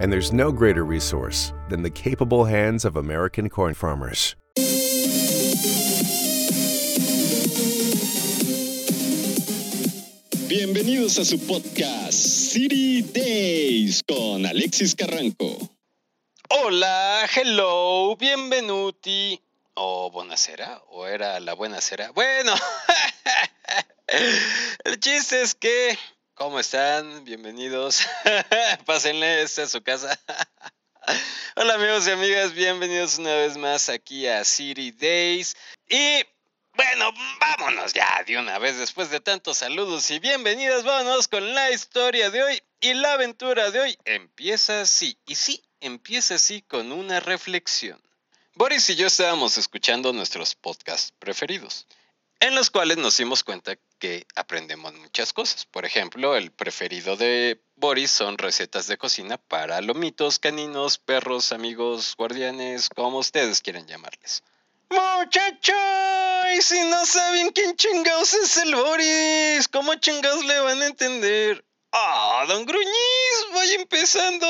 And 0.00 0.12
there's 0.12 0.32
no 0.32 0.52
greater 0.52 0.84
resource 0.84 1.52
than 1.68 1.82
the 1.82 1.90
capable 1.90 2.44
hands 2.44 2.84
of 2.84 2.96
American 2.96 3.48
corn 3.48 3.74
farmers. 3.74 4.36
Bienvenidos 10.48 11.18
a 11.18 11.24
su 11.24 11.38
podcast 11.38 12.14
City 12.14 13.02
Days 13.02 14.02
con 14.02 14.46
Alexis 14.46 14.94
Carranco. 14.94 15.68
Hola, 16.48 17.26
hello, 17.34 18.16
bienvenuti. 18.16 19.40
O 19.74 20.10
buenasera, 20.10 20.80
o 20.90 21.06
era 21.06 21.38
la 21.40 21.54
buena 21.54 21.80
cera. 21.80 22.10
Bueno, 22.12 22.54
el 24.84 24.98
chiste 24.98 25.42
es 25.42 25.54
que, 25.54 25.98
¿cómo 26.38 26.60
están? 26.60 27.24
Bienvenidos. 27.24 28.06
Pásenle 28.86 29.42
este 29.42 29.62
a 29.62 29.66
su 29.66 29.82
casa. 29.82 30.18
Hola 31.56 31.74
amigos 31.74 32.06
y 32.06 32.12
amigas, 32.12 32.54
bienvenidos 32.54 33.18
una 33.18 33.34
vez 33.34 33.56
más 33.56 33.88
aquí 33.88 34.24
a 34.28 34.44
City 34.44 34.92
Days. 34.92 35.56
Y 35.88 36.24
bueno, 36.74 37.12
vámonos 37.40 37.92
ya 37.92 38.22
de 38.24 38.38
una 38.38 38.60
vez 38.60 38.78
después 38.78 39.10
de 39.10 39.18
tantos 39.18 39.58
saludos 39.58 40.08
y 40.12 40.20
bienvenidas, 40.20 40.84
vámonos 40.84 41.26
con 41.26 41.54
la 41.54 41.72
historia 41.72 42.30
de 42.30 42.44
hoy. 42.44 42.62
Y 42.80 42.94
la 42.94 43.14
aventura 43.14 43.72
de 43.72 43.80
hoy 43.80 43.98
empieza 44.04 44.82
así, 44.82 45.18
y 45.26 45.34
sí, 45.34 45.60
empieza 45.80 46.36
así 46.36 46.62
con 46.62 46.92
una 46.92 47.18
reflexión. 47.18 48.00
Boris 48.54 48.88
y 48.90 48.94
yo 48.94 49.08
estábamos 49.08 49.58
escuchando 49.58 50.12
nuestros 50.12 50.54
podcasts 50.54 51.12
preferidos, 51.18 51.88
en 52.38 52.54
los 52.54 52.70
cuales 52.70 52.96
nos 52.98 53.16
dimos 53.16 53.42
cuenta 53.42 53.76
que 53.98 54.26
aprendemos 54.34 54.94
muchas 54.94 55.32
cosas. 55.32 55.64
Por 55.66 55.84
ejemplo, 55.84 56.36
el 56.36 56.50
preferido 56.50 57.16
de 57.16 57.60
Boris 57.76 58.10
son 58.10 58.38
recetas 58.38 58.86
de 58.86 58.96
cocina 58.96 59.36
para 59.36 59.80
lomitos, 59.80 60.38
caninos, 60.38 60.98
perros, 60.98 61.52
amigos, 61.52 62.14
guardianes, 62.16 62.88
como 62.88 63.18
ustedes 63.18 63.60
quieran 63.60 63.86
llamarles. 63.86 64.42
Muchachos, 64.90 65.76
y 66.56 66.62
si 66.62 66.80
no 66.84 67.04
saben 67.04 67.50
quién 67.50 67.76
chingados 67.76 68.32
es 68.34 68.56
el 68.56 68.74
Boris, 68.74 69.68
¿cómo 69.68 69.94
chingados 69.96 70.44
le 70.44 70.58
van 70.60 70.80
a 70.80 70.86
entender? 70.86 71.64
Ah, 71.92 72.44
don 72.48 72.66
Gruñiz, 72.66 73.46
voy 73.52 73.70
empezando. 73.72 74.46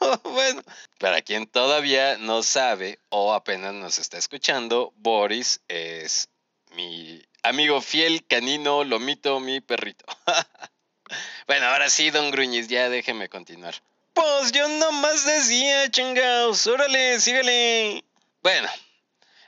bueno, 0.24 0.62
para 0.98 1.22
quien 1.22 1.46
todavía 1.46 2.18
no 2.18 2.42
sabe 2.42 2.98
o 3.10 3.32
apenas 3.32 3.74
nos 3.74 3.98
está 3.98 4.18
escuchando, 4.18 4.92
Boris 4.96 5.60
es 5.68 6.29
mi 6.72 7.22
amigo 7.42 7.80
fiel, 7.80 8.26
canino, 8.26 8.84
lomito, 8.84 9.40
mi 9.40 9.60
perrito. 9.60 10.04
bueno, 11.46 11.66
ahora 11.66 11.90
sí, 11.90 12.10
don 12.10 12.30
Gruñiz, 12.30 12.68
ya 12.68 12.88
déjeme 12.88 13.28
continuar. 13.28 13.74
Pues 14.12 14.52
yo 14.52 14.68
nomás 14.68 15.24
decía, 15.24 15.90
chingados, 15.90 16.66
órale, 16.66 17.20
sígale. 17.20 18.04
Bueno, 18.42 18.68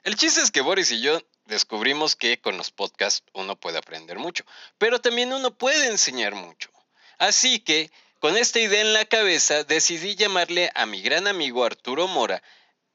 el 0.05 0.17
chiste 0.17 0.41
es 0.41 0.51
que 0.51 0.61
Boris 0.61 0.91
y 0.93 1.01
yo 1.01 1.21
descubrimos 1.47 2.17
que 2.17 2.41
con 2.41 2.57
los 2.57 2.71
podcasts 2.71 3.23
uno 3.35 3.57
puede 3.57 3.79
aprender 3.79 4.19
mucho, 4.19 4.45
pero 4.79 5.01
también 5.01 5.33
uno 5.33 5.57
puede 5.57 5.87
enseñar 5.87 6.35
mucho. 6.35 6.71
Así 7.19 7.61
que, 7.61 7.91
con 8.19 8.37
esta 8.37 8.59
idea 8.59 8.81
en 8.81 8.93
la 8.93 9.05
cabeza, 9.05 9.65
decidí 9.65 10.15
llamarle 10.15 10.71
a 10.75 10.87
mi 10.87 11.03
gran 11.03 11.27
amigo 11.27 11.65
Arturo 11.65 12.09
Mora, 12.09 12.43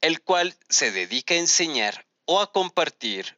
el 0.00 0.20
cual 0.20 0.56
se 0.68 0.90
dedica 0.90 1.34
a 1.34 1.38
enseñar 1.38 2.06
o 2.24 2.40
a 2.40 2.52
compartir 2.52 3.37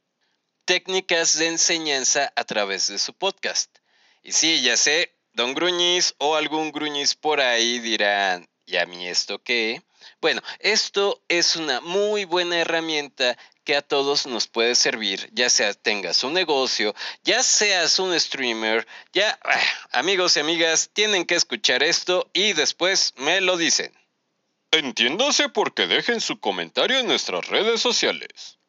técnicas 0.71 1.37
de 1.37 1.49
enseñanza 1.49 2.33
a 2.37 2.45
través 2.45 2.87
de 2.87 3.01
su 3.01 3.13
podcast. 3.13 3.77
Y 4.23 4.31
sí, 4.31 4.63
ya 4.63 4.77
sé, 4.77 5.13
don 5.33 5.53
Gruñiz 5.53 6.15
o 6.19 6.37
algún 6.37 6.71
Gruñiz 6.71 7.17
por 7.17 7.41
ahí 7.41 7.81
dirán, 7.81 8.49
¿y 8.67 8.77
a 8.77 8.87
mí 8.87 9.09
esto 9.09 9.43
qué? 9.43 9.83
Bueno, 10.21 10.41
esto 10.61 11.25
es 11.27 11.57
una 11.57 11.81
muy 11.81 12.25
buena 12.25 12.57
herramienta 12.57 13.37
que 13.65 13.75
a 13.75 13.83
todos 13.83 14.29
nos 14.29 14.47
puede 14.47 14.77
servir, 14.77 15.29
ya 15.33 15.51
sea 15.51 15.75
tengas 15.75 16.23
un 16.23 16.35
negocio, 16.35 16.95
ya 17.25 17.43
seas 17.43 17.99
un 17.99 18.19
streamer, 18.21 18.87
ya 19.13 19.41
ah, 19.43 19.61
amigos 19.91 20.37
y 20.37 20.41
amigas 20.41 20.91
tienen 20.93 21.25
que 21.25 21.35
escuchar 21.35 21.83
esto 21.83 22.31
y 22.33 22.53
después 22.53 23.13
me 23.17 23.41
lo 23.41 23.57
dicen. 23.57 23.93
Entiéndase 24.71 25.49
porque 25.49 25.89
dejen 25.89 26.21
su 26.21 26.39
comentario 26.39 27.01
en 27.01 27.09
nuestras 27.09 27.49
redes 27.49 27.81
sociales. 27.81 28.60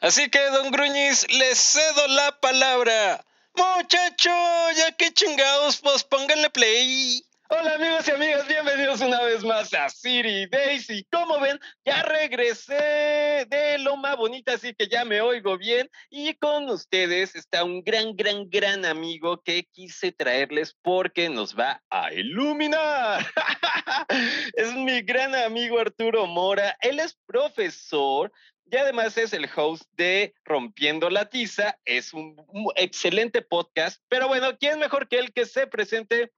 Así 0.00 0.28
que, 0.28 0.38
don 0.50 0.70
Gruñiz, 0.70 1.26
les 1.32 1.58
cedo 1.58 2.06
la 2.08 2.30
palabra. 2.40 3.24
Muchacho, 3.54 4.30
ya 4.76 4.92
que 4.92 5.10
chingados, 5.10 5.80
pues 5.80 6.04
pónganle 6.04 6.50
play. 6.50 7.22
Hola 7.48 7.76
amigos 7.76 8.06
y 8.08 8.10
amigas, 8.10 8.48
bienvenidos 8.48 9.00
una 9.00 9.22
vez 9.22 9.42
más 9.42 9.72
a 9.72 9.88
City 9.88 10.46
Daisy. 10.46 11.06
Como 11.10 11.40
ven, 11.40 11.58
ya 11.84 12.02
regresé 12.02 13.46
de 13.48 13.78
Loma 13.78 14.16
Bonita, 14.16 14.54
así 14.54 14.74
que 14.74 14.88
ya 14.88 15.04
me 15.04 15.20
oigo 15.20 15.56
bien. 15.56 15.88
Y 16.10 16.34
con 16.34 16.68
ustedes 16.68 17.34
está 17.34 17.64
un 17.64 17.82
gran, 17.82 18.16
gran, 18.16 18.50
gran 18.50 18.84
amigo 18.84 19.40
que 19.42 19.64
quise 19.72 20.12
traerles 20.12 20.76
porque 20.82 21.30
nos 21.30 21.56
va 21.56 21.80
a 21.88 22.12
iluminar. 22.12 23.24
es 24.54 24.74
mi 24.74 25.00
gran 25.02 25.34
amigo 25.34 25.78
Arturo 25.78 26.26
Mora. 26.26 26.76
Él 26.80 26.98
es 26.98 27.16
profesor 27.26 28.30
y 28.70 28.76
además 28.76 29.16
es 29.16 29.32
el 29.32 29.46
host 29.54 29.84
de 29.96 30.34
Rompiendo 30.44 31.08
la 31.08 31.26
Tiza. 31.26 31.78
Es 31.84 32.12
un, 32.12 32.36
excelente 32.76 33.42
podcast. 33.42 34.02
Pero 34.08 34.28
bueno, 34.28 34.48
¿quién 34.58 34.80
mejor 34.80 35.08
que 35.08 35.18
él 35.18 35.32
que 35.32 35.46
se 35.46 35.66
presente? 35.66 36.32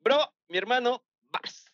Bro, 0.00 0.18
mi 0.48 0.56
hermano, 0.56 1.02
vas. 1.30 1.70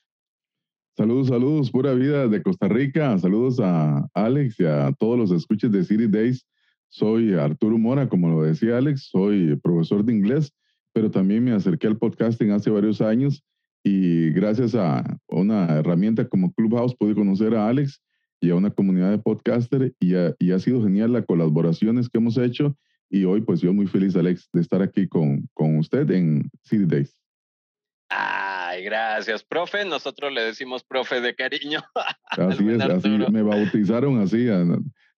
Saludos, 0.97 1.29
saludos, 1.29 1.71
pura 1.71 1.95
vida 1.95 2.27
de 2.27 2.43
Costa 2.43 2.67
Rica. 2.69 3.17
Saludos 3.19 3.61
a 3.61 4.09
Alex 4.15 4.59
y 4.59 4.67
a 4.67 4.93
todos 4.99 5.17
los 5.17 5.31
escuches 5.31 5.71
de 5.71 5.85
City 5.85 6.09
Days. 6.09 6.45
Soy 6.89 7.35
Arturo 7.35 7.79
Mora, 7.79 8.09
como 8.09 8.29
lo 8.29 8.43
decía 8.43 8.79
Alex, 8.79 9.11
soy 9.11 9.55
profesor 9.63 10.05
de 10.05 10.13
inglés, 10.13 10.53
pero 10.93 11.09
también 11.09 11.45
me 11.45 11.53
acerqué 11.53 11.87
al 11.87 11.97
podcasting 11.97 12.51
hace 12.51 12.69
varios 12.69 13.01
años 13.01 13.45
y 13.85 14.31
gracias 14.31 14.75
a 14.75 15.05
una 15.29 15.79
herramienta 15.79 16.29
como 16.29 16.53
Clubhouse 16.53 16.97
pude 16.97 17.15
conocer 17.15 17.55
a 17.55 17.69
Alex 17.69 18.03
y 18.41 18.51
a 18.51 18.55
una 18.55 18.71
comunidad 18.71 19.11
de 19.11 19.19
podcaster 19.19 19.95
y 20.01 20.15
ha, 20.15 20.35
y 20.39 20.53
ha 20.53 20.59
sido 20.59 20.83
genial 20.83 21.13
las 21.13 21.27
colaboraciones 21.27 22.09
que 22.09 22.19
hemos 22.19 22.39
hecho 22.39 22.77
y 23.11 23.25
hoy 23.25 23.41
pues 23.41 23.61
yo 23.61 23.73
muy 23.73 23.87
feliz 23.87 24.17
Alex 24.17 24.49
de 24.53 24.61
estar 24.61 24.83
aquí 24.83 25.09
con, 25.09 25.49
con 25.53 25.79
usted 25.79 26.11
en 26.11 26.49
City 26.63 26.85
Days. 26.87 27.21
Ay, 28.09 28.85
gracias, 28.85 29.45
profe. 29.45 29.85
Nosotros 29.85 30.33
le 30.33 30.43
decimos 30.43 30.85
profe 30.85 31.21
de 31.21 31.35
cariño. 31.35 31.81
Así 32.31 32.69
es, 32.69 32.81
así 32.81 33.09
me 33.09 33.43
bautizaron 33.43 34.21
así. 34.21 34.47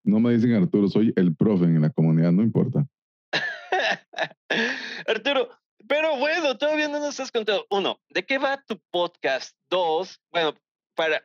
No 0.04 0.18
me 0.18 0.32
dicen 0.32 0.54
Arturo, 0.54 0.88
soy 0.88 1.12
el 1.16 1.36
profe 1.36 1.66
en 1.66 1.80
la 1.80 1.90
comunidad, 1.90 2.32
no 2.32 2.42
importa. 2.42 2.86
Arturo, 5.06 5.50
pero 5.86 6.16
bueno, 6.16 6.56
todavía 6.56 6.88
no 6.88 6.98
nos 6.98 7.20
has 7.20 7.30
contado. 7.30 7.66
Uno, 7.70 8.00
¿de 8.08 8.24
qué 8.24 8.38
va 8.38 8.62
tu 8.66 8.80
podcast? 8.90 9.56
Dos, 9.70 10.20
bueno, 10.30 10.54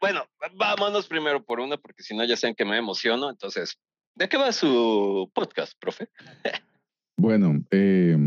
bueno, 0.01 0.25
vámonos 0.55 1.07
primero 1.07 1.43
por 1.43 1.59
uno, 1.59 1.77
porque 1.77 2.03
si 2.03 2.15
no 2.15 2.25
ya 2.25 2.37
saben 2.37 2.55
que 2.55 2.65
me 2.65 2.77
emociono. 2.77 3.29
Entonces, 3.29 3.77
¿de 4.15 4.27
qué 4.29 4.37
va 4.37 4.51
su 4.51 5.29
podcast, 5.33 5.73
profe? 5.79 6.09
bueno, 7.17 7.63
eh, 7.71 8.17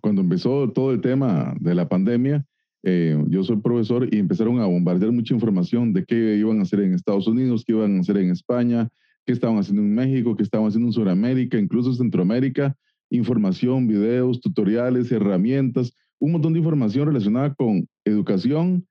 cuando 0.00 0.22
empezó 0.22 0.70
todo 0.72 0.92
el 0.92 1.00
tema 1.00 1.54
de 1.60 1.74
la 1.74 1.88
pandemia, 1.88 2.44
eh, 2.82 3.22
yo 3.28 3.44
soy 3.44 3.56
profesor 3.58 4.08
y 4.12 4.18
empezaron 4.18 4.58
a 4.60 4.66
bombardear 4.66 5.12
mucha 5.12 5.34
información 5.34 5.92
de 5.92 6.04
qué 6.04 6.36
iban 6.36 6.60
a 6.60 6.62
hacer 6.62 6.80
en 6.80 6.94
Estados 6.94 7.26
Unidos, 7.26 7.64
qué 7.66 7.72
iban 7.72 7.96
a 7.96 8.00
hacer 8.00 8.16
en 8.16 8.30
España, 8.30 8.88
qué 9.26 9.32
estaban 9.32 9.58
haciendo 9.58 9.82
en 9.82 9.94
México, 9.94 10.34
qué 10.34 10.42
estaban 10.42 10.68
haciendo 10.68 10.88
en 10.88 10.92
Sudamérica, 10.92 11.58
incluso 11.58 11.92
Centroamérica, 11.92 12.74
información, 13.10 13.86
videos, 13.86 14.40
tutoriales, 14.40 15.12
herramientas, 15.12 15.92
un 16.18 16.32
montón 16.32 16.52
de 16.52 16.60
información 16.60 17.06
relacionada 17.06 17.54
con 17.54 17.86
educación, 18.04 18.86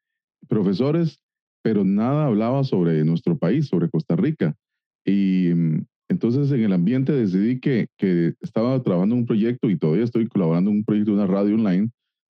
profesores, 0.48 1.20
pero 1.62 1.84
nada 1.84 2.26
hablaba 2.26 2.64
sobre 2.64 3.04
nuestro 3.04 3.38
país, 3.38 3.68
sobre 3.68 3.90
Costa 3.90 4.16
Rica. 4.16 4.56
Y 5.06 5.52
mm, 5.54 5.86
entonces 6.10 6.52
en 6.52 6.64
el 6.64 6.74
ambiente 6.74 7.12
decidí 7.12 7.60
que, 7.60 7.88
que 7.98 8.34
estaba 8.42 8.82
trabajando 8.82 9.16
un 9.16 9.26
proyecto 9.26 9.70
y 9.70 9.78
todavía 9.78 10.04
estoy 10.04 10.28
colaborando 10.28 10.72
en 10.72 10.78
un 10.78 10.84
proyecto 10.84 11.12
de 11.12 11.18
una 11.18 11.28
radio 11.28 11.56
online 11.56 11.90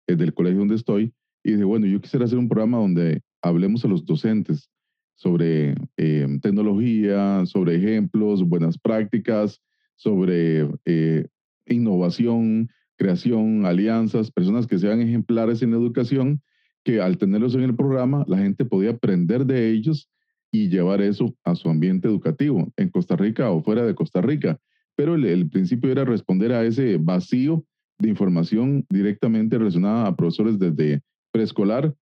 eh, 0.07 0.15
del 0.15 0.33
colegio 0.33 0.59
donde 0.59 0.75
estoy, 0.75 1.13
y 1.43 1.51
dije, 1.51 1.63
bueno, 1.63 1.87
yo 1.87 1.99
quisiera 2.01 2.25
hacer 2.25 2.37
un 2.37 2.49
programa 2.49 2.77
donde 2.77 3.21
hablemos 3.41 3.83
a 3.83 3.87
los 3.87 4.05
docentes 4.05 4.69
sobre 5.15 5.75
eh, 5.97 6.27
tecnología, 6.41 7.45
sobre 7.45 7.75
ejemplos, 7.75 8.43
buenas 8.43 8.77
prácticas, 8.77 9.61
sobre 9.95 10.67
eh, 10.85 11.27
innovación, 11.67 12.69
creación, 12.95 13.65
alianzas, 13.65 14.31
personas 14.31 14.67
que 14.67 14.79
sean 14.79 15.01
ejemplares 15.01 15.61
en 15.61 15.71
la 15.71 15.77
educación, 15.77 16.41
que 16.83 17.01
al 17.01 17.17
tenerlos 17.17 17.55
en 17.55 17.61
el 17.61 17.75
programa, 17.75 18.25
la 18.27 18.37
gente 18.37 18.65
podía 18.65 18.91
aprender 18.91 19.45
de 19.45 19.69
ellos 19.69 20.09
y 20.51 20.69
llevar 20.69 21.01
eso 21.01 21.35
a 21.43 21.55
su 21.55 21.69
ambiente 21.69 22.07
educativo, 22.07 22.71
en 22.75 22.89
Costa 22.89 23.15
Rica 23.15 23.49
o 23.51 23.61
fuera 23.61 23.85
de 23.85 23.95
Costa 23.95 24.21
Rica. 24.21 24.59
Pero 24.95 25.15
el, 25.15 25.49
principio 25.49 25.91
era 25.91 26.03
responder 26.03 26.51
a 26.51 26.65
ese 26.65 26.97
vacío 26.97 27.63
de 27.99 28.09
información 28.09 28.85
directamente 28.89 29.57
relacionada 29.57 30.07
a 30.07 30.15
profesores 30.15 30.59
desde 30.59 31.01
preescolar, 31.31 31.95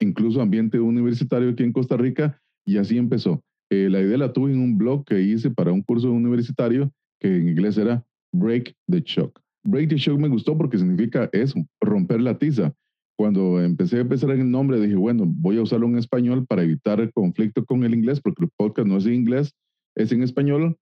incluso 0.00 0.40
ambiente 0.40 0.80
universitario 0.80 1.50
aquí 1.50 1.62
en 1.62 1.72
Costa 1.72 1.96
Rica, 1.96 2.40
y 2.66 2.78
así 2.78 2.98
empezó. 2.98 3.42
Eh, 3.70 3.88
la 3.88 4.00
idea 4.00 4.18
la 4.18 4.32
tuve 4.32 4.52
en 4.52 4.58
un 4.58 4.76
blog 4.76 5.04
que 5.04 5.20
hice 5.20 5.50
para 5.50 5.72
un 5.72 5.82
curso 5.82 6.10
universitario 6.10 6.92
que 7.20 7.36
en 7.36 7.48
inglés 7.48 7.78
era 7.78 8.04
Break 8.32 8.74
the 8.88 9.00
Shock. 9.04 9.40
Break 9.64 9.90
the 9.90 9.96
Shock 9.96 10.18
me 10.18 10.28
gustó 10.28 10.58
porque 10.58 10.78
significa 10.78 11.30
eso, 11.32 11.64
romper 11.80 12.20
la 12.20 12.36
tiza. 12.36 12.74
Cuando 13.22 13.62
empecé 13.62 14.00
a 14.00 14.04
pensar 14.04 14.32
en 14.32 14.40
el 14.40 14.50
nombre, 14.50 14.80
dije, 14.80 14.96
bueno, 14.96 15.22
voy 15.24 15.56
a 15.56 15.62
usarlo 15.62 15.86
en 15.86 15.96
español 15.96 16.44
para 16.44 16.64
evitar 16.64 16.98
el 16.98 17.12
conflicto 17.12 17.64
con 17.64 17.84
el 17.84 17.94
inglés, 17.94 18.20
porque 18.20 18.42
el 18.42 18.50
podcast 18.56 18.88
no 18.88 18.96
es 18.96 19.06
en 19.06 19.14
inglés, 19.14 19.54
es 19.94 20.10
en 20.10 20.24
español. 20.24 20.76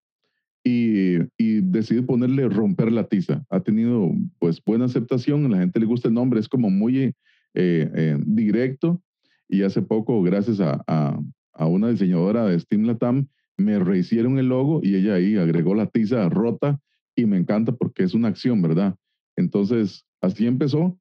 Y, 0.64 1.18
y 1.36 1.60
decidí 1.60 2.00
ponerle 2.00 2.48
romper 2.48 2.92
la 2.92 3.04
tiza. 3.04 3.44
Ha 3.50 3.60
tenido 3.60 4.10
pues 4.38 4.58
buena 4.64 4.86
aceptación, 4.86 5.44
a 5.44 5.48
la 5.50 5.58
gente 5.58 5.80
le 5.80 5.84
gusta 5.84 6.08
el 6.08 6.14
nombre, 6.14 6.40
es 6.40 6.48
como 6.48 6.70
muy 6.70 6.98
eh, 7.02 7.14
eh, 7.54 8.18
directo. 8.24 9.02
Y 9.46 9.60
hace 9.60 9.82
poco, 9.82 10.22
gracias 10.22 10.60
a, 10.60 10.82
a 10.86 11.66
una 11.66 11.90
diseñadora 11.90 12.46
de 12.46 12.58
Steam 12.58 12.84
Latam, 12.84 13.28
me 13.58 13.78
rehicieron 13.78 14.38
el 14.38 14.48
logo 14.48 14.80
y 14.82 14.94
ella 14.94 15.16
ahí 15.16 15.36
agregó 15.36 15.74
la 15.74 15.88
tiza 15.88 16.26
rota 16.30 16.80
y 17.14 17.26
me 17.26 17.36
encanta 17.36 17.72
porque 17.72 18.02
es 18.02 18.14
una 18.14 18.28
acción, 18.28 18.62
¿verdad? 18.62 18.96
Entonces, 19.36 20.06
así 20.22 20.46
empezó, 20.46 20.98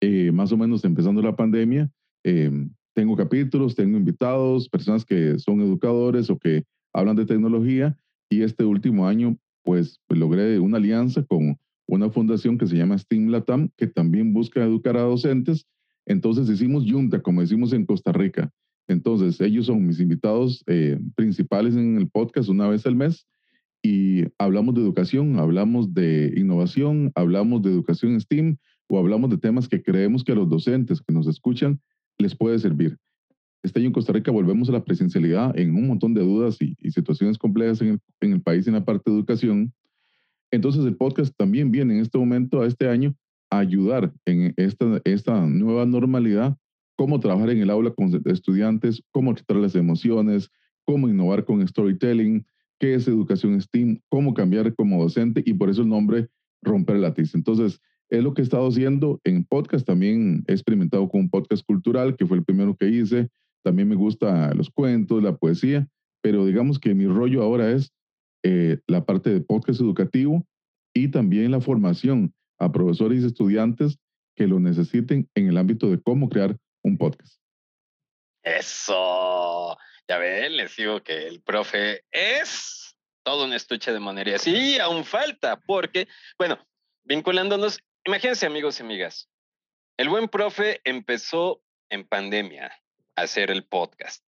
eh, 0.00 0.30
más 0.32 0.52
o 0.52 0.56
menos 0.56 0.84
empezando 0.84 1.22
la 1.22 1.36
pandemia. 1.36 1.90
Em, 2.24 2.70
tengo 2.94 3.16
capítulos, 3.16 3.74
tengo 3.74 3.96
invitados, 3.96 4.68
personas 4.68 5.04
que 5.04 5.38
son 5.38 5.60
educadores 5.60 6.30
o 6.30 6.38
que 6.38 6.64
hablan 6.92 7.16
de 7.16 7.26
tecnología 7.26 7.96
y 8.28 8.42
este 8.42 8.64
último 8.64 9.06
año, 9.06 9.36
pues, 9.62 10.00
logré 10.08 10.58
una 10.58 10.78
alianza 10.78 11.22
con 11.22 11.56
una 11.86 12.10
fundación 12.10 12.58
que 12.58 12.66
se 12.66 12.76
llama 12.76 12.98
Steam 12.98 13.28
Latam, 13.28 13.70
que 13.76 13.86
también 13.86 14.32
busca 14.32 14.62
educar 14.62 14.96
a 14.96 15.02
docentes. 15.02 15.66
Entonces 16.06 16.48
hicimos 16.48 16.84
junta, 16.90 17.20
como 17.20 17.40
decimos 17.40 17.72
en 17.72 17.86
Costa 17.86 18.12
Rica. 18.12 18.50
Entonces, 18.88 19.40
ellos 19.40 19.66
son 19.66 19.86
mis 19.86 20.00
invitados 20.00 20.64
eh, 20.66 20.98
principales 21.14 21.76
en 21.76 21.98
el 21.98 22.08
podcast 22.08 22.48
una 22.48 22.68
vez 22.68 22.86
al 22.86 22.96
mes 22.96 23.26
y 23.82 24.24
hablamos 24.38 24.74
de 24.74 24.80
educación, 24.80 25.38
hablamos 25.38 25.92
de 25.94 26.32
innovación, 26.36 27.12
hablamos 27.14 27.62
de 27.62 27.70
educación 27.70 28.20
STEAM 28.20 28.56
o 28.88 28.98
hablamos 28.98 29.30
de 29.30 29.38
temas 29.38 29.68
que 29.68 29.82
creemos 29.82 30.24
que 30.24 30.32
a 30.32 30.34
los 30.34 30.48
docentes 30.48 31.00
que 31.00 31.12
nos 31.12 31.26
escuchan 31.26 31.80
les 32.18 32.34
puede 32.34 32.58
servir. 32.58 32.96
Este 33.62 33.80
año 33.80 33.88
en 33.88 33.92
Costa 33.92 34.12
Rica 34.12 34.30
volvemos 34.30 34.68
a 34.68 34.72
la 34.72 34.84
presencialidad 34.84 35.56
en 35.58 35.74
un 35.74 35.88
montón 35.88 36.14
de 36.14 36.22
dudas 36.22 36.58
y, 36.60 36.74
situaciones 36.90 37.38
complejas 37.38 37.80
en 37.80 38.00
el, 38.20 38.40
país 38.40 38.66
en 38.66 38.74
la 38.74 38.84
parte 38.84 39.10
de 39.10 39.16
educación. 39.16 39.72
Entonces 40.50 40.84
el 40.84 40.96
podcast 40.96 41.34
también 41.36 41.70
viene 41.70 41.94
en 41.94 42.00
este 42.00 42.18
momento, 42.18 42.62
a 42.62 42.66
este 42.66 42.88
año, 42.88 43.14
a 43.50 43.58
ayudar 43.58 44.12
en 44.24 44.54
esta, 44.56 45.00
esta 45.04 45.46
nueva 45.46 45.86
normalidad 45.86 46.56
cómo 46.98 47.20
trabajar 47.20 47.50
en 47.50 47.58
el 47.58 47.70
aula 47.70 47.92
con 47.92 48.10
estudiantes, 48.26 49.02
cómo 49.12 49.32
tratar 49.32 49.58
las 49.58 49.76
emociones, 49.76 50.50
cómo 50.84 51.08
innovar 51.08 51.44
con 51.44 51.66
storytelling, 51.66 52.44
qué 52.80 52.94
es 52.94 53.06
educación 53.06 53.60
STEAM, 53.60 54.00
cómo 54.08 54.34
cambiar 54.34 54.74
como 54.74 55.00
docente 55.00 55.42
y 55.46 55.54
por 55.54 55.70
eso 55.70 55.82
el 55.82 55.88
nombre 55.88 56.28
Romper 56.60 56.96
la 56.96 57.14
Tiza. 57.14 57.38
Entonces, 57.38 57.80
es 58.10 58.22
lo 58.22 58.34
que 58.34 58.42
he 58.42 58.44
estado 58.44 58.68
haciendo 58.68 59.20
en 59.24 59.44
podcast. 59.44 59.86
También 59.86 60.44
he 60.48 60.52
experimentado 60.52 61.08
con 61.08 61.22
un 61.22 61.30
podcast 61.30 61.64
cultural, 61.64 62.16
que 62.16 62.26
fue 62.26 62.38
el 62.38 62.44
primero 62.44 62.76
que 62.76 62.88
hice. 62.88 63.28
También 63.62 63.88
me 63.88 63.96
gusta 63.96 64.54
los 64.54 64.70
cuentos, 64.70 65.22
la 65.22 65.36
poesía, 65.36 65.86
pero 66.22 66.46
digamos 66.46 66.78
que 66.78 66.94
mi 66.94 67.06
rollo 67.06 67.42
ahora 67.42 67.70
es 67.70 67.92
eh, 68.42 68.78
la 68.86 69.04
parte 69.04 69.30
de 69.30 69.40
podcast 69.40 69.80
educativo 69.80 70.46
y 70.94 71.08
también 71.08 71.50
la 71.50 71.60
formación 71.60 72.32
a 72.58 72.72
profesores 72.72 73.22
y 73.22 73.26
estudiantes 73.26 73.98
que 74.34 74.46
lo 74.46 74.60
necesiten 74.60 75.28
en 75.34 75.48
el 75.48 75.58
ámbito 75.58 75.90
de 75.90 76.00
cómo 76.00 76.28
crear 76.28 76.56
un 76.82 76.96
podcast. 76.96 77.40
Eso. 78.42 79.76
Ya 80.08 80.18
ven, 80.18 80.56
les 80.56 80.74
digo 80.76 81.02
que 81.02 81.26
el 81.26 81.42
profe 81.42 82.04
es 82.10 82.96
todo 83.22 83.44
un 83.44 83.52
estuche 83.52 83.92
de 83.92 84.00
monerías. 84.00 84.46
Y 84.46 84.78
aún 84.78 85.04
falta, 85.04 85.60
porque, 85.60 86.08
bueno, 86.38 86.58
vinculándonos, 87.04 87.80
imagínense 88.08 88.46
amigos 88.46 88.80
y 88.80 88.82
amigas, 88.82 89.28
el 89.98 90.08
buen 90.08 90.28
profe 90.28 90.80
empezó 90.84 91.62
en 91.90 92.08
pandemia 92.08 92.72
a 93.14 93.22
hacer 93.22 93.50
el 93.50 93.64
podcast. 93.64 94.24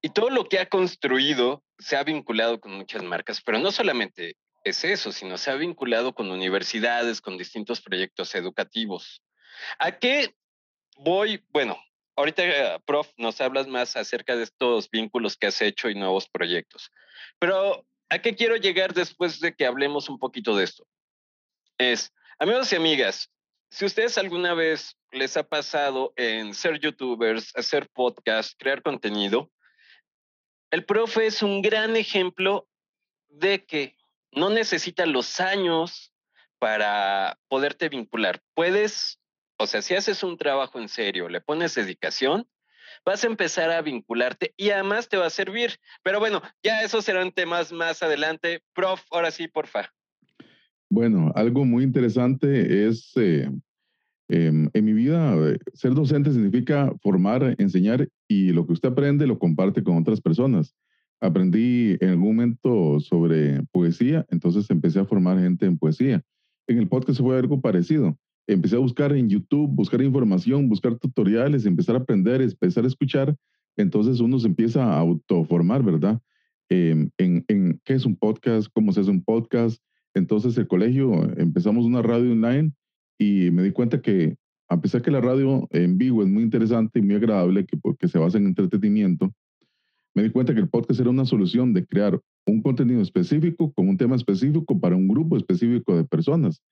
Y 0.00 0.08
todo 0.08 0.30
lo 0.30 0.48
que 0.48 0.58
ha 0.58 0.68
construido 0.68 1.64
se 1.78 1.96
ha 1.96 2.02
vinculado 2.02 2.60
con 2.60 2.72
muchas 2.72 3.04
marcas, 3.04 3.40
pero 3.40 3.60
no 3.60 3.70
solamente 3.70 4.36
es 4.64 4.82
eso, 4.82 5.12
sino 5.12 5.38
se 5.38 5.52
ha 5.52 5.54
vinculado 5.54 6.12
con 6.14 6.30
universidades, 6.30 7.20
con 7.20 7.38
distintos 7.38 7.80
proyectos 7.80 8.34
educativos. 8.34 9.22
¿A 9.78 9.92
qué 9.92 10.34
voy, 10.96 11.44
bueno, 11.50 11.78
ahorita, 12.16 12.42
eh, 12.42 12.80
prof, 12.84 13.08
nos 13.16 13.40
hablas 13.40 13.68
más 13.68 13.96
acerca 13.96 14.34
de 14.34 14.42
estos 14.42 14.90
vínculos 14.90 15.36
que 15.36 15.46
has 15.46 15.62
hecho 15.62 15.88
y 15.88 15.94
nuevos 15.94 16.28
proyectos. 16.28 16.90
Pero, 17.38 17.86
¿a 18.08 18.18
qué 18.18 18.34
quiero 18.34 18.56
llegar 18.56 18.94
después 18.94 19.38
de 19.38 19.54
que 19.54 19.66
hablemos 19.66 20.08
un 20.08 20.18
poquito 20.18 20.56
de 20.56 20.64
esto? 20.64 20.84
Es, 21.78 22.12
amigos 22.38 22.72
y 22.72 22.76
amigas, 22.76 23.30
si 23.70 23.84
ustedes 23.84 24.18
alguna 24.18 24.54
vez 24.54 24.96
les 25.10 25.36
ha 25.36 25.42
pasado 25.42 26.12
en 26.16 26.54
ser 26.54 26.78
youtubers, 26.78 27.54
hacer 27.56 27.88
podcast, 27.92 28.54
crear 28.58 28.82
contenido, 28.82 29.50
el 30.70 30.84
profe 30.84 31.26
es 31.26 31.42
un 31.42 31.62
gran 31.62 31.96
ejemplo 31.96 32.68
de 33.28 33.64
que 33.64 33.96
no 34.30 34.50
necesita 34.50 35.06
los 35.06 35.40
años 35.40 36.12
para 36.58 37.38
poderte 37.48 37.88
vincular. 37.88 38.40
Puedes 38.54 39.18
o 39.62 39.66
sea, 39.68 39.80
si 39.80 39.94
haces 39.94 40.24
un 40.24 40.36
trabajo 40.36 40.80
en 40.80 40.88
serio, 40.88 41.28
le 41.28 41.40
pones 41.40 41.76
dedicación, 41.76 42.48
vas 43.04 43.22
a 43.22 43.28
empezar 43.28 43.70
a 43.70 43.80
vincularte 43.80 44.52
y 44.56 44.70
además 44.70 45.08
te 45.08 45.16
va 45.16 45.26
a 45.26 45.30
servir. 45.30 45.78
Pero 46.02 46.18
bueno, 46.18 46.42
ya 46.64 46.82
esos 46.82 47.04
serán 47.04 47.30
temas 47.30 47.70
más 47.70 48.02
adelante. 48.02 48.64
Prof, 48.72 49.02
ahora 49.12 49.30
sí, 49.30 49.46
porfa. 49.46 49.92
Bueno, 50.92 51.32
algo 51.34 51.64
muy 51.64 51.84
interesante 51.84 52.86
es, 52.86 53.12
eh, 53.16 53.50
em, 54.28 54.68
en 54.74 54.84
mi 54.84 54.92
vida, 54.92 55.34
eh, 55.38 55.58
ser 55.72 55.94
docente 55.94 56.30
significa 56.30 56.92
formar, 57.00 57.54
enseñar 57.56 58.10
y 58.28 58.52
lo 58.52 58.66
que 58.66 58.74
usted 58.74 58.90
aprende 58.90 59.26
lo 59.26 59.38
comparte 59.38 59.82
con 59.82 59.96
otras 59.96 60.20
personas. 60.20 60.74
Aprendí 61.18 61.96
en 61.98 62.10
algún 62.10 62.36
momento 62.36 63.00
sobre 63.00 63.62
poesía, 63.72 64.26
entonces 64.28 64.68
empecé 64.68 65.00
a 65.00 65.06
formar 65.06 65.40
gente 65.40 65.64
en 65.64 65.78
poesía. 65.78 66.22
En 66.66 66.76
el 66.76 66.88
podcast 66.88 67.20
fue 67.20 67.38
algo 67.38 67.62
parecido 67.62 68.18
empecé 68.46 68.76
a 68.76 68.80
buscar 68.80 69.14
en 69.14 69.30
YouTube, 69.30 69.70
buscar 69.70 70.02
información, 70.02 70.68
buscar 70.68 70.98
tutoriales, 70.98 71.64
empezar 71.64 71.94
a 71.94 72.00
aprender, 72.00 72.42
empezar 72.42 72.84
a 72.84 72.88
escuchar. 72.88 73.34
Entonces 73.78 74.20
uno 74.20 74.38
se 74.38 74.48
empieza 74.48 74.84
a 74.84 74.98
autoformar, 74.98 75.82
¿verdad? 75.82 76.20
Em, 76.68 77.08
en, 77.16 77.46
en, 77.48 77.80
qué 77.82 77.94
es 77.94 78.04
un 78.04 78.14
podcast, 78.14 78.68
cómo 78.74 78.92
se 78.92 79.00
hace 79.00 79.10
un 79.10 79.24
podcast. 79.24 79.82
Entonces 80.14 80.56
el 80.58 80.66
colegio, 80.66 81.24
empezamos 81.38 81.84
una 81.84 82.02
radio 82.02 82.32
online 82.32 82.72
y 83.18 83.50
me 83.50 83.62
di 83.62 83.72
cuenta 83.72 84.00
que 84.02 84.36
a 84.68 84.80
pesar 84.80 85.02
que 85.02 85.10
la 85.10 85.20
radio 85.20 85.68
en 85.70 85.98
vivo 85.98 86.22
es 86.22 86.28
muy 86.28 86.42
interesante 86.42 86.98
y 86.98 87.02
muy 87.02 87.14
agradable, 87.14 87.66
que 87.66 87.76
porque 87.76 88.08
se 88.08 88.18
basa 88.18 88.38
en 88.38 88.46
entretenimiento, 88.46 89.32
me 90.14 90.22
di 90.22 90.30
cuenta 90.30 90.54
que 90.54 90.60
el 90.60 90.68
podcast 90.68 91.00
era 91.00 91.10
una 91.10 91.24
solución 91.24 91.72
de 91.72 91.86
crear 91.86 92.20
un 92.46 92.62
contenido 92.62 93.00
específico 93.00 93.72
con 93.72 93.88
un 93.88 93.96
tema 93.96 94.16
específico 94.16 94.78
para 94.78 94.96
un 94.96 95.08
grupo 95.08 95.36
específico 95.36 95.96
de 95.96 96.04
personas. 96.04 96.62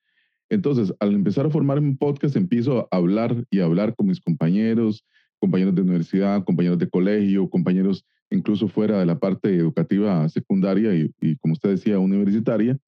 Entonces, 0.50 0.92
al 0.98 1.14
empezar 1.14 1.46
a 1.46 1.50
formar 1.50 1.78
un 1.78 1.96
podcast, 1.96 2.36
empiezo 2.36 2.88
a 2.90 2.96
hablar 2.96 3.44
y 3.50 3.60
a 3.60 3.64
hablar 3.64 3.94
con 3.94 4.08
mis 4.08 4.20
compañeros, 4.20 5.04
compañeros 5.38 5.74
de 5.74 5.82
universidad, 5.82 6.44
compañeros 6.44 6.78
de 6.78 6.88
colegio, 6.88 7.48
compañeros 7.48 8.04
incluso 8.30 8.68
fuera 8.68 8.98
de 8.98 9.06
la 9.06 9.18
parte 9.18 9.54
educativa 9.56 10.28
secundaria 10.28 10.94
y, 10.94 11.36
como 11.36 11.52
usted 11.52 11.70
decía, 11.70 11.98
universitaria. 11.98 12.78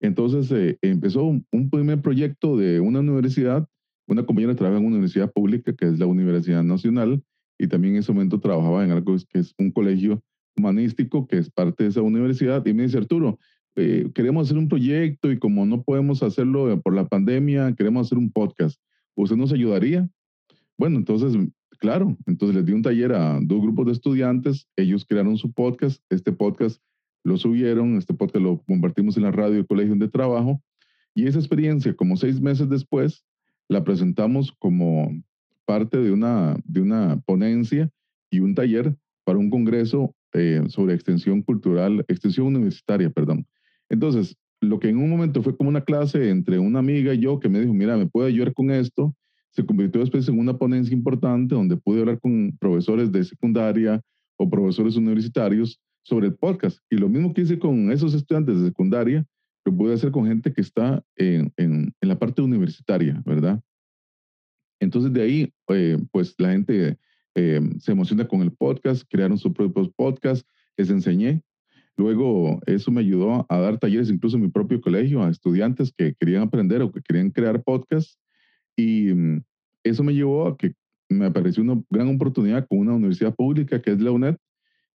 Entonces, 0.00 0.50
eh, 0.52 0.78
empezó 0.82 1.24
un, 1.24 1.70
primer 1.70 2.00
proyecto 2.00 2.56
de 2.56 2.80
una 2.80 3.00
universidad. 3.00 3.68
Una 4.06 4.24
compañera 4.24 4.54
trabaja 4.54 4.78
en 4.78 4.86
una 4.86 4.96
universidad 4.96 5.32
pública, 5.32 5.74
que 5.74 5.86
es 5.86 5.98
la 5.98 6.06
Universidad 6.06 6.62
Nacional, 6.62 7.22
y 7.58 7.66
también 7.66 7.94
en 7.94 8.00
ese 8.00 8.12
momento 8.12 8.40
trabajaba 8.40 8.84
en 8.84 8.92
algo 8.92 9.16
que 9.28 9.40
es 9.40 9.54
un 9.58 9.70
colegio 9.70 10.22
humanístico, 10.56 11.26
que 11.26 11.38
es 11.38 11.50
parte 11.50 11.84
de 11.84 11.90
esa 11.90 12.02
universidad. 12.02 12.64
Y 12.64 12.72
me 12.72 12.84
dice, 12.84 12.98
Arturo, 12.98 13.38
eh, 13.76 14.10
queremos 14.14 14.46
hacer 14.46 14.58
un 14.58 14.68
proyecto 14.68 15.30
y 15.30 15.38
como 15.38 15.66
no 15.66 15.82
podemos 15.82 16.22
hacerlo 16.22 16.80
por 16.80 16.94
la 16.94 17.08
pandemia, 17.08 17.74
queremos 17.74 18.06
hacer 18.06 18.18
un 18.18 18.30
podcast. 18.30 18.80
¿Usted 19.16 19.36
nos 19.36 19.52
ayudaría? 19.52 20.08
Bueno, 20.78 20.98
entonces 20.98 21.36
claro, 21.78 22.16
entonces 22.26 22.56
les 22.56 22.66
di 22.66 22.72
un 22.72 22.82
taller 22.82 23.12
a 23.12 23.38
dos 23.40 23.62
grupos 23.62 23.86
de 23.86 23.92
estudiantes, 23.92 24.68
ellos 24.76 25.04
crearon 25.04 25.36
su 25.36 25.52
podcast, 25.52 26.02
este 26.10 26.32
podcast 26.32 26.82
lo 27.24 27.36
subieron, 27.36 27.96
este 27.96 28.14
podcast 28.14 28.42
lo 28.42 28.62
compartimos 28.62 29.16
en 29.16 29.24
la 29.24 29.30
radio 29.30 29.56
del 29.56 29.66
colegio 29.66 29.94
de 29.96 30.08
trabajo 30.08 30.62
y 31.14 31.26
esa 31.26 31.38
experiencia, 31.38 31.94
como 31.94 32.16
seis 32.16 32.40
meses 32.40 32.68
después, 32.68 33.24
la 33.68 33.84
presentamos 33.84 34.52
como 34.58 35.10
parte 35.64 35.98
de 35.98 36.12
una, 36.12 36.56
de 36.64 36.80
una 36.80 37.20
ponencia 37.26 37.90
y 38.30 38.40
un 38.40 38.54
taller 38.54 38.96
para 39.24 39.38
un 39.38 39.50
congreso 39.50 40.14
eh, 40.32 40.62
sobre 40.68 40.94
extensión 40.94 41.42
cultural, 41.42 42.04
extensión 42.08 42.46
universitaria, 42.46 43.10
perdón. 43.10 43.46
Entonces, 43.88 44.36
lo 44.60 44.78
que 44.78 44.88
en 44.88 44.98
un 44.98 45.10
momento 45.10 45.42
fue 45.42 45.56
como 45.56 45.70
una 45.70 45.82
clase 45.82 46.30
entre 46.30 46.58
una 46.58 46.78
amiga 46.78 47.12
y 47.14 47.20
yo 47.20 47.38
que 47.38 47.48
me 47.48 47.60
dijo, 47.60 47.74
mira, 47.74 47.96
¿me 47.96 48.06
puede 48.06 48.28
ayudar 48.28 48.54
con 48.54 48.70
esto? 48.70 49.14
Se 49.50 49.64
convirtió 49.64 50.00
después 50.00 50.28
en 50.28 50.38
una 50.38 50.56
ponencia 50.56 50.94
importante 50.94 51.54
donde 51.54 51.76
pude 51.76 52.00
hablar 52.00 52.20
con 52.20 52.56
profesores 52.58 53.10
de 53.10 53.24
secundaria 53.24 54.00
o 54.36 54.48
profesores 54.48 54.96
universitarios 54.96 55.80
sobre 56.08 56.28
el 56.28 56.34
podcast. 56.34 56.78
Y 56.90 56.96
lo 56.96 57.08
mismo 57.08 57.34
que 57.34 57.42
hice 57.42 57.58
con 57.58 57.92
esos 57.92 58.14
estudiantes 58.14 58.60
de 58.60 58.68
secundaria, 58.68 59.26
lo 59.64 59.76
pude 59.76 59.92
hacer 59.92 60.10
con 60.10 60.26
gente 60.26 60.52
que 60.52 60.62
está 60.62 61.04
en, 61.16 61.52
en, 61.58 61.92
en 62.00 62.08
la 62.08 62.18
parte 62.18 62.40
universitaria, 62.40 63.22
¿verdad? 63.26 63.60
Entonces 64.80 65.12
de 65.12 65.22
ahí, 65.22 65.52
eh, 65.68 65.98
pues 66.10 66.34
la 66.38 66.52
gente 66.52 66.96
eh, 67.34 67.60
se 67.78 67.92
emociona 67.92 68.26
con 68.26 68.40
el 68.40 68.52
podcast, 68.52 69.04
crearon 69.10 69.36
sus 69.36 69.52
propios 69.52 69.90
podcast, 69.94 70.48
les 70.78 70.88
enseñé. 70.88 71.42
Luego 71.96 72.60
eso 72.66 72.90
me 72.90 73.00
ayudó 73.00 73.44
a 73.48 73.58
dar 73.58 73.78
talleres 73.78 74.08
incluso 74.08 74.36
en 74.36 74.44
mi 74.44 74.48
propio 74.48 74.80
colegio 74.80 75.22
a 75.22 75.30
estudiantes 75.30 75.92
que 75.94 76.14
querían 76.14 76.44
aprender 76.44 76.80
o 76.80 76.90
que 76.90 77.02
querían 77.02 77.30
crear 77.30 77.62
podcast. 77.62 78.18
Y 78.76 79.12
mm, 79.12 79.42
eso 79.84 80.02
me 80.02 80.14
llevó 80.14 80.46
a 80.46 80.56
que 80.56 80.72
me 81.10 81.26
apareció 81.26 81.62
una 81.62 81.82
gran 81.90 82.08
oportunidad 82.14 82.66
con 82.66 82.78
una 82.78 82.94
universidad 82.94 83.34
pública 83.34 83.82
que 83.82 83.90
es 83.90 84.00
la 84.00 84.12
UNED, 84.12 84.36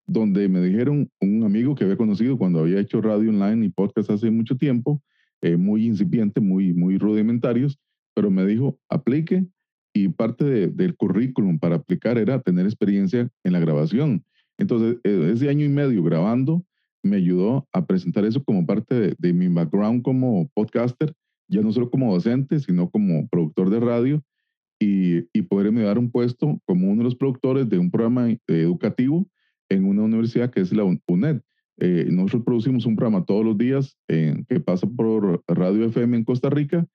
donde 0.05 0.47
me 0.49 0.61
dijeron 0.61 1.09
un 1.21 1.43
amigo 1.43 1.75
que 1.75 1.83
había 1.83 1.97
conocido 1.97 2.37
cuando 2.37 2.59
había 2.59 2.79
hecho 2.79 3.01
radio 3.01 3.29
online 3.29 3.65
y 3.65 3.69
podcast 3.69 4.09
hace 4.09 4.29
mucho 4.31 4.57
tiempo, 4.57 5.01
eh, 5.41 5.57
muy 5.57 5.85
incipiente, 5.85 6.41
muy, 6.41 6.73
muy 6.73 6.97
rudimentarios, 6.97 7.79
pero 8.13 8.29
me 8.29 8.45
dijo, 8.45 8.77
aplique 8.89 9.45
y 9.93 10.09
parte 10.09 10.67
del 10.67 10.95
currículum 10.95 11.59
para 11.59 11.75
aplicar 11.75 12.17
era 12.17 12.41
tener 12.41 12.65
experiencia 12.65 13.29
en 13.43 13.53
la 13.53 13.59
grabación. 13.59 14.23
Entonces, 14.57 14.97
e, 15.03 15.31
ese 15.31 15.49
año 15.49 15.65
y 15.65 15.69
medio 15.69 16.03
grabando 16.03 16.65
me 17.03 17.17
ayudó 17.17 17.67
a 17.73 17.85
presentar 17.85 18.25
eso 18.25 18.43
como 18.43 18.65
parte 18.65 18.95
de, 18.95 19.15
de 19.17 19.33
mi 19.33 19.47
background 19.47 20.01
como 20.01 20.49
podcaster, 20.53 21.13
ya 21.47 21.61
no 21.61 21.71
solo 21.71 21.89
como 21.89 22.13
docente, 22.13 22.59
sino 22.59 22.89
como 22.89 23.27
productor 23.27 23.69
de 23.69 23.79
radio 23.79 24.23
y, 24.79 25.27
y 25.37 25.41
poderme 25.43 25.83
dar 25.83 25.99
un 25.99 26.09
puesto 26.09 26.59
como 26.65 26.87
uno 26.87 26.99
de 26.99 27.03
los 27.03 27.15
productores 27.15 27.69
de 27.69 27.77
un 27.77 27.91
programa 27.91 28.29
eh, 28.29 28.39
educativo 28.47 29.27
en 29.73 29.85
una 29.85 30.03
universidad 30.03 30.51
que 30.51 30.61
es 30.61 30.71
la 30.73 30.83
UNED. 30.83 31.41
Eh, 31.79 32.07
nosotros 32.09 32.43
producimos 32.43 32.85
un 32.85 32.95
programa 32.95 33.25
todos 33.25 33.43
los 33.43 33.57
días 33.57 33.97
que 34.07 34.59
pasa 34.59 34.87
por 34.87 35.43
Radio 35.47 35.85
FM 35.85 36.17
en 36.17 36.23
Costa 36.23 36.49
Rica 36.49 36.87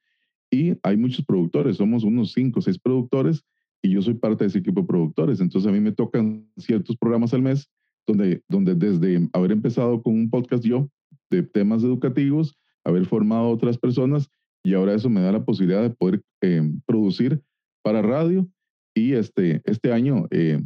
y 0.51 0.75
hay 0.83 0.97
muchos 0.97 1.25
productores, 1.25 1.77
somos 1.77 2.05
unos 2.05 2.33
cinco 2.33 2.61
o 2.61 2.63
seis 2.63 2.79
productores 2.79 3.45
y 3.83 3.91
yo 3.91 4.03
soy 4.03 4.15
parte 4.15 4.45
de 4.45 4.49
ese 4.49 4.59
equipo 4.59 4.81
de 4.81 4.87
productores. 4.87 5.41
Entonces 5.41 5.69
a 5.69 5.73
mí 5.73 5.81
me 5.81 5.93
tocan 5.93 6.49
ciertos 6.57 6.97
programas 6.97 7.35
al 7.35 7.43
mes 7.43 7.69
donde, 8.07 8.43
donde 8.49 8.75
desde 8.75 9.29
haber 9.33 9.53
empezado 9.53 10.03
con 10.03 10.15
un 10.15 10.31
podcast 10.31 10.65
yo 10.65 10.89
de 11.31 11.43
temas 11.43 11.85
educativos, 11.85 12.57
haber 12.85 13.05
formado 13.05 13.49
otras 13.51 13.77
personas 13.77 14.31
y 14.65 14.75
ahora 14.75 14.95
eso 14.95 15.11
me 15.11 15.21
da 15.21 15.33
la 15.33 15.45
posibilidad 15.45 15.83
de 15.83 15.91
poder 15.91 16.23
eh, 16.41 16.63
producir 16.87 17.43
para 17.83 18.03
radio 18.03 18.49
y 18.95 19.13
este, 19.13 19.61
este 19.65 19.93
año 19.93 20.27
eh, 20.31 20.61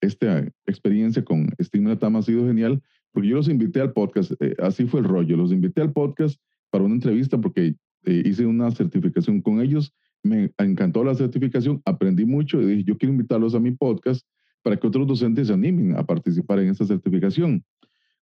esta 0.00 0.46
experiencia 0.66 1.24
con 1.24 1.48
Stigma 1.60 1.98
Tam 1.98 2.16
ha 2.16 2.22
sido 2.22 2.46
genial 2.46 2.82
porque 3.12 3.28
yo 3.28 3.36
los 3.36 3.48
invité 3.48 3.80
al 3.80 3.92
podcast, 3.92 4.32
eh, 4.40 4.54
así 4.58 4.86
fue 4.86 5.00
el 5.00 5.06
rollo, 5.06 5.36
los 5.36 5.50
invité 5.50 5.80
al 5.80 5.92
podcast 5.92 6.38
para 6.70 6.84
una 6.84 6.94
entrevista 6.94 7.40
porque 7.40 7.74
eh, 8.04 8.22
hice 8.26 8.44
una 8.44 8.70
certificación 8.70 9.40
con 9.40 9.60
ellos, 9.60 9.94
me 10.22 10.52
encantó 10.58 11.02
la 11.02 11.14
certificación, 11.14 11.80
aprendí 11.84 12.26
mucho 12.26 12.60
y 12.60 12.66
dije, 12.66 12.84
yo 12.84 12.98
quiero 12.98 13.12
invitarlos 13.12 13.54
a 13.54 13.60
mi 13.60 13.70
podcast 13.70 14.26
para 14.62 14.76
que 14.76 14.86
otros 14.86 15.06
docentes 15.06 15.46
se 15.46 15.54
animen 15.54 15.96
a 15.96 16.04
participar 16.04 16.58
en 16.58 16.68
esta 16.68 16.84
certificación. 16.84 17.64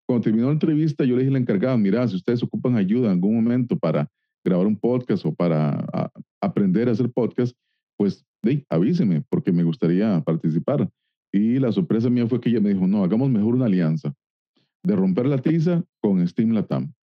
Cuando 0.05 0.25
terminó 0.25 0.47
la 0.47 0.53
entrevista, 0.53 1.05
yo 1.05 1.15
le 1.15 1.21
dije 1.21 1.29
a 1.29 1.33
la 1.33 1.39
encargada, 1.39 1.77
mira, 1.77 2.07
si 2.07 2.15
ustedes 2.15 2.43
ocupan 2.43 2.75
ayuda 2.75 3.07
en 3.07 3.13
algún 3.13 3.35
momento 3.35 3.79
para 3.79 4.09
grabar 4.43 4.67
un 4.67 4.77
podcast 4.77 5.25
o 5.25 5.33
para 5.33 5.87
aprender 6.41 6.89
a 6.89 6.91
hacer 6.91 7.09
podcast, 7.11 7.57
pues 7.97 8.25
de, 8.43 8.65
avíseme, 8.69 9.23
porque 9.29 9.51
me 9.51 9.63
gustaría 9.63 10.21
participar. 10.21 10.89
Y 11.33 11.57
la 11.59 11.71
sorpresa 11.71 12.09
mía 12.09 12.27
fue 12.27 12.39
que 12.39 12.49
ella 12.49 12.61
me 12.61 12.69
dijo, 12.69 12.85
no, 12.85 13.03
hagamos 13.03 13.29
mejor 13.29 13.55
una 13.55 13.65
alianza 13.65 14.13
de 14.83 14.95
romper 14.95 15.25
la 15.25 15.39
tiza 15.39 15.83
con 15.99 16.25
Steam 16.27 16.51
Latam. 16.51 16.93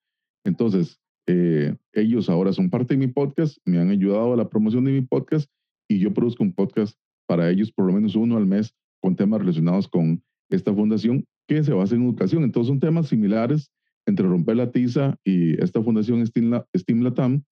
Entonces, 0.45 1.01
eh, 1.27 1.75
ellos 1.93 2.31
ahora 2.31 2.53
son 2.53 2.71
parte 2.71 2.95
de 2.95 2.99
mi 2.99 3.09
podcast, 3.09 3.59
me 3.65 3.79
han 3.79 3.91
ayudado 3.91 4.33
a 4.33 4.37
la 4.37 4.49
promoción 4.49 4.85
de 4.85 4.93
mi 4.93 5.01
podcast 5.01 5.51
y 5.89 5.99
yo 5.99 6.15
produzco 6.15 6.45
un 6.45 6.53
podcast 6.53 6.97
para 7.27 7.51
ellos 7.51 7.73
por 7.73 7.87
lo 7.87 7.93
menos 7.93 8.15
uno 8.15 8.37
al 8.37 8.47
mes 8.47 8.75
con 9.01 9.17
temas 9.17 9.41
relacionados 9.41 9.89
con 9.89 10.23
esta 10.49 10.73
fundación 10.73 11.25
que 11.47 11.65
se 11.65 11.73
basa 11.73 11.95
en 11.97 12.03
educación. 12.03 12.45
Entonces 12.45 12.69
son 12.69 12.81
temas 12.81 13.09
similares 13.09 13.73
entre 14.07 14.27
Romper 14.27 14.57
la 14.57 14.71
Tiza 14.71 15.19
y 15.25 15.61
esta 15.63 15.83
fundación 15.83 16.25
Steam, 16.27 17.03
Latam. 17.03 17.43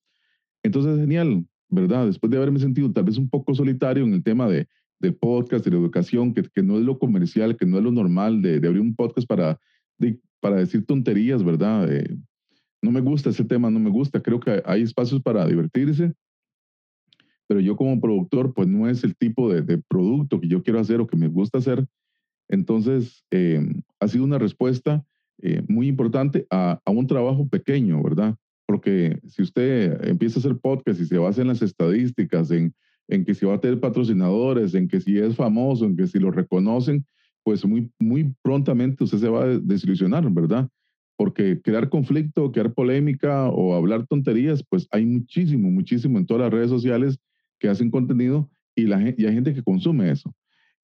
Entonces 0.62 0.98
genial, 0.98 1.46
¿verdad? 1.68 2.06
Después 2.06 2.30
de 2.30 2.36
haberme 2.36 2.58
sentido 2.58 2.92
tal 2.92 3.04
vez 3.04 3.18
un 3.18 3.28
poco 3.28 3.54
solitario 3.54 4.04
en 4.04 4.14
el 4.14 4.22
tema 4.22 4.48
de, 4.48 4.68
del 5.00 5.14
podcast, 5.14 5.64
de 5.64 5.70
la 5.70 5.78
educación, 5.78 6.34
que, 6.34 6.42
que, 6.42 6.62
no 6.62 6.76
es 6.78 6.84
lo 6.84 6.98
comercial, 6.98 7.56
que 7.56 7.66
no 7.66 7.78
es 7.78 7.84
lo 7.84 7.92
normal 7.92 8.42
de, 8.42 8.60
de 8.60 8.68
abrir 8.68 8.82
un 8.82 8.94
podcast 8.94 9.26
para, 9.26 9.58
de, 9.98 10.18
para 10.40 10.56
decir 10.56 10.84
tonterías, 10.84 11.44
¿verdad? 11.44 11.92
Eh, 11.92 12.16
no 12.82 12.90
me 12.90 13.00
gusta 13.00 13.30
ese 13.30 13.44
tema, 13.44 13.70
no 13.70 13.80
me 13.80 13.90
gusta. 13.90 14.22
Creo 14.22 14.40
que 14.40 14.62
hay 14.64 14.82
espacios 14.82 15.22
para 15.22 15.46
divertirse, 15.46 16.12
pero 17.46 17.60
yo 17.60 17.76
como 17.76 18.00
productor, 18.00 18.52
pues 18.54 18.68
no 18.68 18.88
es 18.88 19.02
el 19.04 19.16
tipo 19.16 19.52
de, 19.52 19.78
producto 19.88 20.40
que 20.40 20.48
yo 20.48 20.62
quiero 20.62 20.80
hacer 20.80 21.00
o 21.00 21.06
que 21.06 21.16
me 21.16 21.28
gusta 21.28 21.58
hacer. 21.58 21.86
Entonces, 22.48 23.24
eh, 23.30 23.66
ha 24.00 24.08
sido 24.08 24.24
una 24.24 24.38
respuesta 24.38 25.04
eh, 25.40 25.62
muy 25.68 25.88
importante 25.88 26.46
a, 26.50 26.80
un 26.86 27.06
trabajo 27.06 27.48
pequeño, 27.48 28.02
¿verdad? 28.02 28.36
Porque 28.66 29.18
si 29.26 29.42
usted 29.42 30.04
empieza 30.06 30.38
a 30.38 30.40
hacer 30.40 30.58
podcast 30.58 31.00
y 31.00 31.06
se 31.06 31.18
basa 31.18 31.40
en 31.40 31.48
las 31.48 31.62
estadísticas, 31.62 32.50
en, 32.50 32.74
en 33.08 33.24
que 33.24 33.34
si 33.34 33.46
va 33.46 33.54
a 33.54 33.60
tener 33.60 33.80
patrocinadores, 33.80 34.74
en 34.74 34.88
que 34.88 35.00
si 35.00 35.18
es 35.18 35.34
famoso, 35.34 35.84
en 35.84 35.96
que 35.96 36.06
si 36.06 36.18
lo 36.18 36.30
reconocen, 36.30 37.04
pues 37.42 37.64
muy, 37.64 37.90
muy 37.98 38.34
prontamente 38.42 39.04
usted 39.04 39.18
se 39.18 39.28
va 39.28 39.44
a 39.44 39.58
desilusionar, 39.58 40.30
¿verdad? 40.30 40.68
porque 41.18 41.60
crear 41.60 41.88
conflicto, 41.88 42.52
crear 42.52 42.72
polémica 42.72 43.48
o 43.48 43.74
hablar 43.74 44.06
tonterías, 44.06 44.62
pues 44.62 44.86
hay 44.92 45.04
muchísimo, 45.04 45.68
muchísimo 45.68 46.16
en 46.16 46.24
todas 46.24 46.44
las 46.44 46.52
redes 46.52 46.70
sociales 46.70 47.18
que 47.58 47.68
hacen 47.68 47.90
contenido 47.90 48.48
y, 48.76 48.84
la, 48.84 49.02
y 49.02 49.26
hay 49.26 49.34
gente 49.34 49.52
que 49.52 49.64
consume 49.64 50.12
eso. 50.12 50.32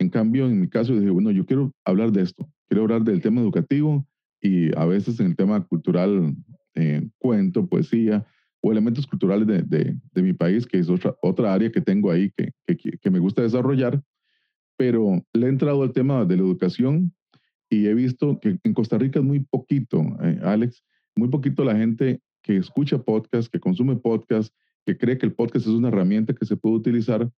En 0.00 0.11
cambio, 0.11 0.47
en 0.49 0.61
mi 0.61 0.69
caso, 0.69 0.93
dije, 0.93 1.11
bueno, 1.11 1.31
yo 1.31 1.47
quiero 1.47 1.73
hablar 1.85 2.11
de 2.11 2.23
esto, 2.23 2.50
quiero 2.66 2.83
hablar 2.83 3.04
del 3.04 3.23
tema 3.23 3.40
educativo 3.40 4.04
y 4.40 4.76
a 4.76 4.85
veces 4.87 5.21
en 5.21 5.26
el 5.26 5.37
tema 5.37 5.64
cultural, 5.64 6.35
eh, 6.75 7.09
cuento, 7.19 7.69
poesía 7.69 8.26
o 8.64 8.73
elementos 8.73 9.06
culturales 9.06 9.47
de, 9.47 9.61
de, 9.61 9.94
de, 10.14 10.23
mi 10.23 10.33
país, 10.33 10.66
que 10.66 10.78
es 10.78 10.88
otra, 10.88 11.14
otra 11.21 11.52
área 11.52 11.71
que 11.71 11.83
tengo 11.83 12.11
ahí 12.11 12.33
que, 12.35 12.50
que, 12.66 12.97
que 12.99 13.11
me 13.11 13.18
gusta 13.18 13.42
desarrollar, 13.42 14.02
pero 14.78 15.23
le 15.35 15.47
he 15.47 15.49
entrado 15.50 15.83
al 15.83 15.92
tema 15.92 16.25
de 16.25 16.37
la 16.37 16.42
educación 16.44 17.14
y 17.68 17.88
he 17.88 17.92
visto 17.92 18.40
que 18.40 18.59
en 18.64 18.73
Costa 18.73 18.97
Rica 18.97 19.18
es 19.18 19.25
muy 19.25 19.40
poquito, 19.40 20.02
eh, 20.23 20.40
Alex, 20.42 20.83
muy 21.14 21.28
poquito 21.28 21.62
la 21.62 21.76
gente 21.76 22.23
que 22.42 22.56
escucha 22.56 22.97
podcast, 22.97 23.52
que 23.52 23.61
consume 23.61 23.97
podcast, 23.97 24.50
que 24.87 24.97
cree 24.97 25.18
que 25.18 25.26
el 25.26 25.35
podcast 25.35 25.66
es 25.66 25.73
una 25.73 25.88
herramienta 25.88 26.33
que 26.33 26.47
se 26.47 26.56
puede 26.56 26.76
utilizar. 26.76 27.30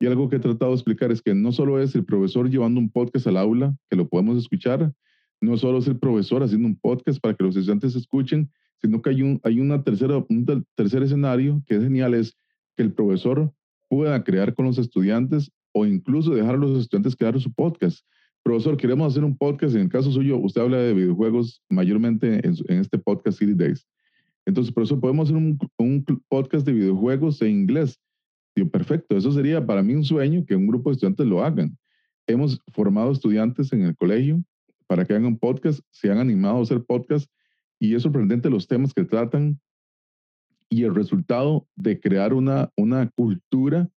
Y 0.00 0.06
algo 0.06 0.30
que 0.30 0.36
he 0.36 0.40
tratado 0.40 0.70
de 0.70 0.76
explicar 0.76 1.12
es 1.12 1.20
que 1.20 1.34
no 1.34 1.52
solo 1.52 1.78
es 1.78 1.94
el 1.94 2.06
profesor 2.06 2.48
llevando 2.48 2.80
un 2.80 2.90
podcast 2.90 3.26
al 3.26 3.36
aula, 3.36 3.76
que 3.90 3.96
lo 3.96 4.08
podemos 4.08 4.38
escuchar, 4.38 4.94
no 5.42 5.58
solo 5.58 5.76
es 5.76 5.88
el 5.88 5.98
profesor 5.98 6.42
haciendo 6.42 6.68
un 6.68 6.76
podcast 6.76 7.20
para 7.20 7.34
que 7.34 7.44
los 7.44 7.54
estudiantes 7.54 7.94
escuchen, 7.94 8.50
sino 8.84 9.00
que 9.00 9.08
hay 9.08 9.22
un, 9.22 9.40
hay 9.44 9.60
una 9.60 9.82
tercera, 9.82 10.22
un 10.28 10.66
tercer 10.74 11.02
escenario 11.02 11.62
que 11.66 11.76
es 11.76 11.82
genial, 11.82 12.12
es 12.12 12.36
que 12.76 12.82
el 12.82 12.92
profesor 12.92 13.50
pueda 13.88 14.22
crear 14.22 14.52
con 14.52 14.66
los 14.66 14.76
estudiantes 14.76 15.50
o 15.72 15.86
incluso 15.86 16.34
dejar 16.34 16.56
a 16.56 16.58
los 16.58 16.78
estudiantes 16.78 17.16
crear 17.16 17.40
su 17.40 17.50
podcast. 17.50 18.04
Profesor, 18.42 18.76
queremos 18.76 19.10
hacer 19.10 19.24
un 19.24 19.38
podcast. 19.38 19.74
En 19.74 19.82
el 19.82 19.88
caso 19.88 20.12
suyo, 20.12 20.36
usted 20.36 20.60
habla 20.60 20.76
de 20.76 20.92
videojuegos 20.92 21.62
mayormente 21.70 22.46
en, 22.46 22.54
este 22.78 22.98
podcast 22.98 23.38
City 23.38 23.54
Days. 23.54 23.86
Entonces, 24.44 24.70
profesor, 24.70 25.00
podemos 25.00 25.30
hacer 25.30 25.36
un, 25.38 25.58
un 25.78 26.04
podcast 26.28 26.66
de 26.66 26.74
videojuegos 26.74 27.40
en 27.40 27.52
inglés. 27.52 27.98
Digo, 28.54 28.68
perfecto. 28.68 29.16
Eso 29.16 29.32
sería 29.32 29.64
para 29.64 29.82
mí 29.82 29.94
un 29.94 30.04
sueño 30.04 30.44
que 30.44 30.56
un 30.56 30.66
grupo 30.66 30.90
de 30.90 30.96
estudiantes 30.96 31.26
lo 31.26 31.42
hagan. 31.42 31.74
Hemos 32.26 32.60
formado 32.70 33.12
estudiantes 33.12 33.72
en 33.72 33.80
el 33.80 33.96
colegio 33.96 34.44
para 34.86 35.06
que 35.06 35.14
hagan 35.14 35.38
podcast, 35.38 35.80
se 35.90 36.10
han 36.10 36.18
animado 36.18 36.58
a 36.58 36.62
hacer 36.62 36.84
podcast 36.84 37.30
y 37.84 37.94
es 37.94 38.02
sorprendente 38.02 38.50
los 38.50 38.66
temas 38.66 38.92
que 38.94 39.04
tratan 39.04 39.60
y 40.68 40.84
el 40.84 40.94
resultado 40.94 41.68
de 41.76 42.00
crear 42.00 42.34
una, 42.34 42.70
una 42.76 43.08
cultura 43.10 43.88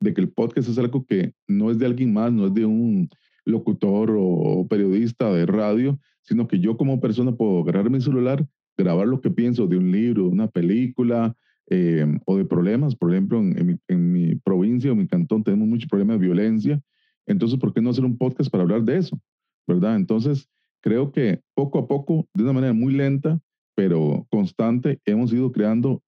de 0.00 0.12
que 0.12 0.20
el 0.20 0.30
podcast 0.30 0.68
es 0.68 0.78
algo 0.78 1.06
que 1.06 1.32
no 1.46 1.70
es 1.70 1.78
de 1.78 1.86
alguien 1.86 2.12
más, 2.12 2.32
no 2.32 2.46
es 2.46 2.54
de 2.54 2.66
un 2.66 3.08
locutor 3.44 4.14
o 4.18 4.66
periodista 4.68 5.32
de 5.32 5.46
radio, 5.46 5.98
sino 6.22 6.48
que 6.48 6.58
yo 6.58 6.76
como 6.76 7.00
persona 7.00 7.32
puedo 7.32 7.60
agarrar 7.60 7.88
mi 7.88 8.00
celular, 8.00 8.46
grabar 8.76 9.06
lo 9.06 9.20
que 9.20 9.30
pienso 9.30 9.66
de 9.66 9.76
un 9.76 9.90
libro, 9.92 10.24
de 10.24 10.28
una 10.28 10.48
película 10.48 11.34
eh, 11.70 12.04
o 12.26 12.36
de 12.36 12.44
problemas. 12.44 12.94
Por 12.96 13.12
ejemplo, 13.12 13.38
en, 13.38 14.12
mi, 14.12 14.34
provincia 14.36 14.92
o 14.92 14.96
mi 14.96 15.06
cantón 15.06 15.44
tenemos 15.44 15.68
muchos 15.68 15.88
problemas 15.88 16.18
de 16.18 16.26
violencia. 16.26 16.82
Entonces, 17.26 17.58
¿por 17.58 17.72
qué 17.72 17.80
no 17.80 17.90
hacer 17.90 18.04
un 18.04 18.18
podcast 18.18 18.50
para 18.50 18.64
hablar 18.64 18.82
de 18.82 18.98
eso? 18.98 19.20
¿Verdad? 19.66 19.96
Entonces, 19.96 20.48
creo 20.86 21.10
que 21.10 21.40
poco 21.54 21.80
a 21.80 21.88
poco, 21.88 22.28
de 22.32 22.44
una 22.44 22.52
manera 22.52 22.72
muy 22.72 22.94
lenta, 22.94 23.40
pero 23.74 24.24
constante, 24.30 25.00
hemos 25.04 25.32
ido 25.32 25.50
creando 25.50 26.00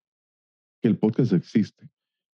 que 0.81 0.87
el 0.87 0.97
podcast 0.97 1.33
existe, 1.33 1.89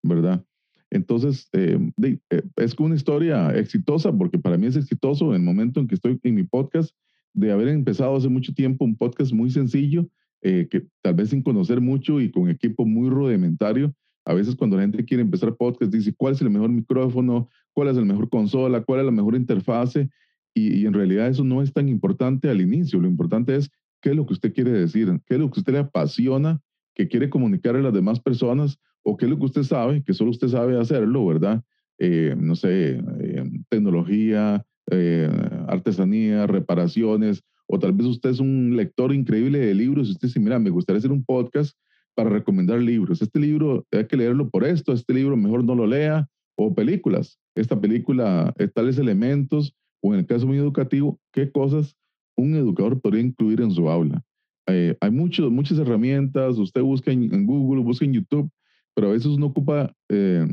¿verdad? 0.03 0.43
Entonces, 0.89 1.51
eh, 1.53 1.79
eh, 2.03 2.43
es 2.57 2.75
una 2.79 2.95
historia 2.95 3.55
exitosa 3.55 4.11
porque 4.11 4.39
para 4.39 4.57
mí 4.57 4.69
es 4.69 4.77
exitoso 4.77 5.35
el 5.35 5.43
momento 5.43 5.81
en 5.81 5.87
que 5.87 5.97
estoy 5.97 6.19
en 6.23 6.35
mi 6.35 6.45
podcast 6.45 6.97
de 7.35 7.53
haber 7.53 7.69
empezado 7.69 8.17
hace 8.17 8.31
mucho 8.31 8.55
tiempo 8.55 8.87
un 8.87 8.97
podcast 8.97 9.35
muy 9.35 9.51
sencillo, 9.51 10.09
eh, 10.41 10.67
que 10.71 10.87
tal 11.03 11.17
vez 11.17 11.29
sin 11.29 11.43
conocer 11.43 11.83
mucho 11.83 12.23
y 12.23 12.31
con 12.31 12.49
equipo 12.49 12.87
muy 12.87 13.11
rudimentario. 13.11 13.95
A 14.25 14.33
veces 14.33 14.57
cuando 14.57 14.77
la 14.77 14.83
gente 14.85 15.05
quiere 15.05 15.23
empezar 15.23 15.55
podcast 15.57 15.93
dice 15.93 16.15
cuál 16.17 16.33
es 16.33 16.41
el 16.41 16.49
mejor 16.49 16.71
micrófono, 16.71 17.51
cuál 17.75 17.89
es 17.89 17.97
la 17.97 18.05
mejor 18.07 18.31
consola, 18.31 18.83
cuál 18.83 19.01
es 19.01 19.05
la 19.05 19.13
mejor 19.13 19.37
interfase. 19.37 20.09
Y, 20.55 20.81
y 20.81 20.87
en 20.87 20.93
realidad 20.93 21.29
eso 21.29 21.45
no 21.45 21.63
es 21.63 21.73
tan 21.73 21.89
importante 21.89 22.49
al 22.49 22.61
inicio. 22.61 23.01
Lo 23.01 23.09
importante 23.09 23.57
es 23.57 23.71
qué 24.01 24.11
es 24.11 24.17
lo 24.17 24.27
que 24.27 24.33
usted 24.33 24.53
quiere 24.53 24.73
decir, 24.73 25.09
qué 25.27 25.35
es 25.35 25.41
lo 25.41 25.51
que 25.51 25.61
usted 25.61 25.73
le 25.73 25.81
apasiona, 25.81 26.61
que 26.95 27.09
quiere 27.09 27.31
comunicar 27.31 27.77
a 27.77 27.83
las 27.83 27.93
demás 27.93 28.21
personas 28.21 28.79
o 29.03 29.17
qué 29.17 29.27
es 29.27 29.31
lo 29.31 29.39
que 29.39 29.47
usted 29.47 29.63
sabe, 29.63 30.03
que 30.03 30.13
solo 30.13 30.31
usted 30.31 30.49
sabe 30.49 30.79
hacerlo, 30.79 31.25
¿verdad? 31.27 31.63
Eh, 31.99 32.35
no 32.39 32.55
sé, 32.57 33.03
eh, 33.21 33.51
tecnología, 33.69 34.65
eh, 34.91 35.31
artesanía, 35.69 36.47
reparaciones, 36.47 37.43
o 37.67 37.79
tal 37.79 37.93
vez 37.93 38.07
usted 38.07 38.31
es 38.31 38.41
un 38.41 38.77
lector 38.77 39.15
increíble 39.15 39.59
de 39.59 39.75
libros 39.75 40.09
y 40.09 40.13
usted 40.13 40.29
dice, 40.29 40.41
mira, 40.41 40.59
me 40.59 40.71
gustaría 40.71 40.99
hacer 40.99 41.13
un 41.13 41.25
podcast 41.25 41.77
para 42.15 42.31
recomendar 42.31 42.81
libros. 42.81 43.23
Este 43.23 43.39
libro 43.39 43.87
hay 43.93 44.07
que 44.07 44.17
leerlo 44.17 44.49
por 44.51 44.65
esto, 44.65 44.93
este 44.93 45.15
libro 45.15 45.37
mejor 45.37 45.65
no 45.65 45.75
lo 45.75 45.87
lea, 45.87 46.27
o 46.57 46.75
películas. 46.75 47.39
Esta 47.55 47.81
película, 47.81 48.53
tales 48.75 48.99
elementos, 48.99 49.75
o 50.03 50.15
en 50.15 50.21
el 50.21 50.27
caso 50.27 50.47
muy 50.47 50.59
educativo, 50.59 51.19
qué 51.33 51.51
cosas 51.51 51.97
un 52.37 52.55
educador 52.55 53.01
podría 53.01 53.23
incluir 53.23 53.61
en 53.61 53.71
su 53.71 53.89
aula. 53.89 54.25
hay 54.67 55.11
muchos, 55.11 55.51
muchas 55.51 55.79
herramientas, 55.79 56.57
usted 56.59 56.83
busca 56.83 57.11
en, 57.11 57.47
Google, 57.47 57.83
busca 57.83 58.05
en 58.05 58.13
YouTube, 58.13 58.51
pero 58.95 59.09
a 59.09 59.13
veces 59.13 59.27
uno 59.27 59.47
ocupa 59.47 59.93
eh, 60.09 60.47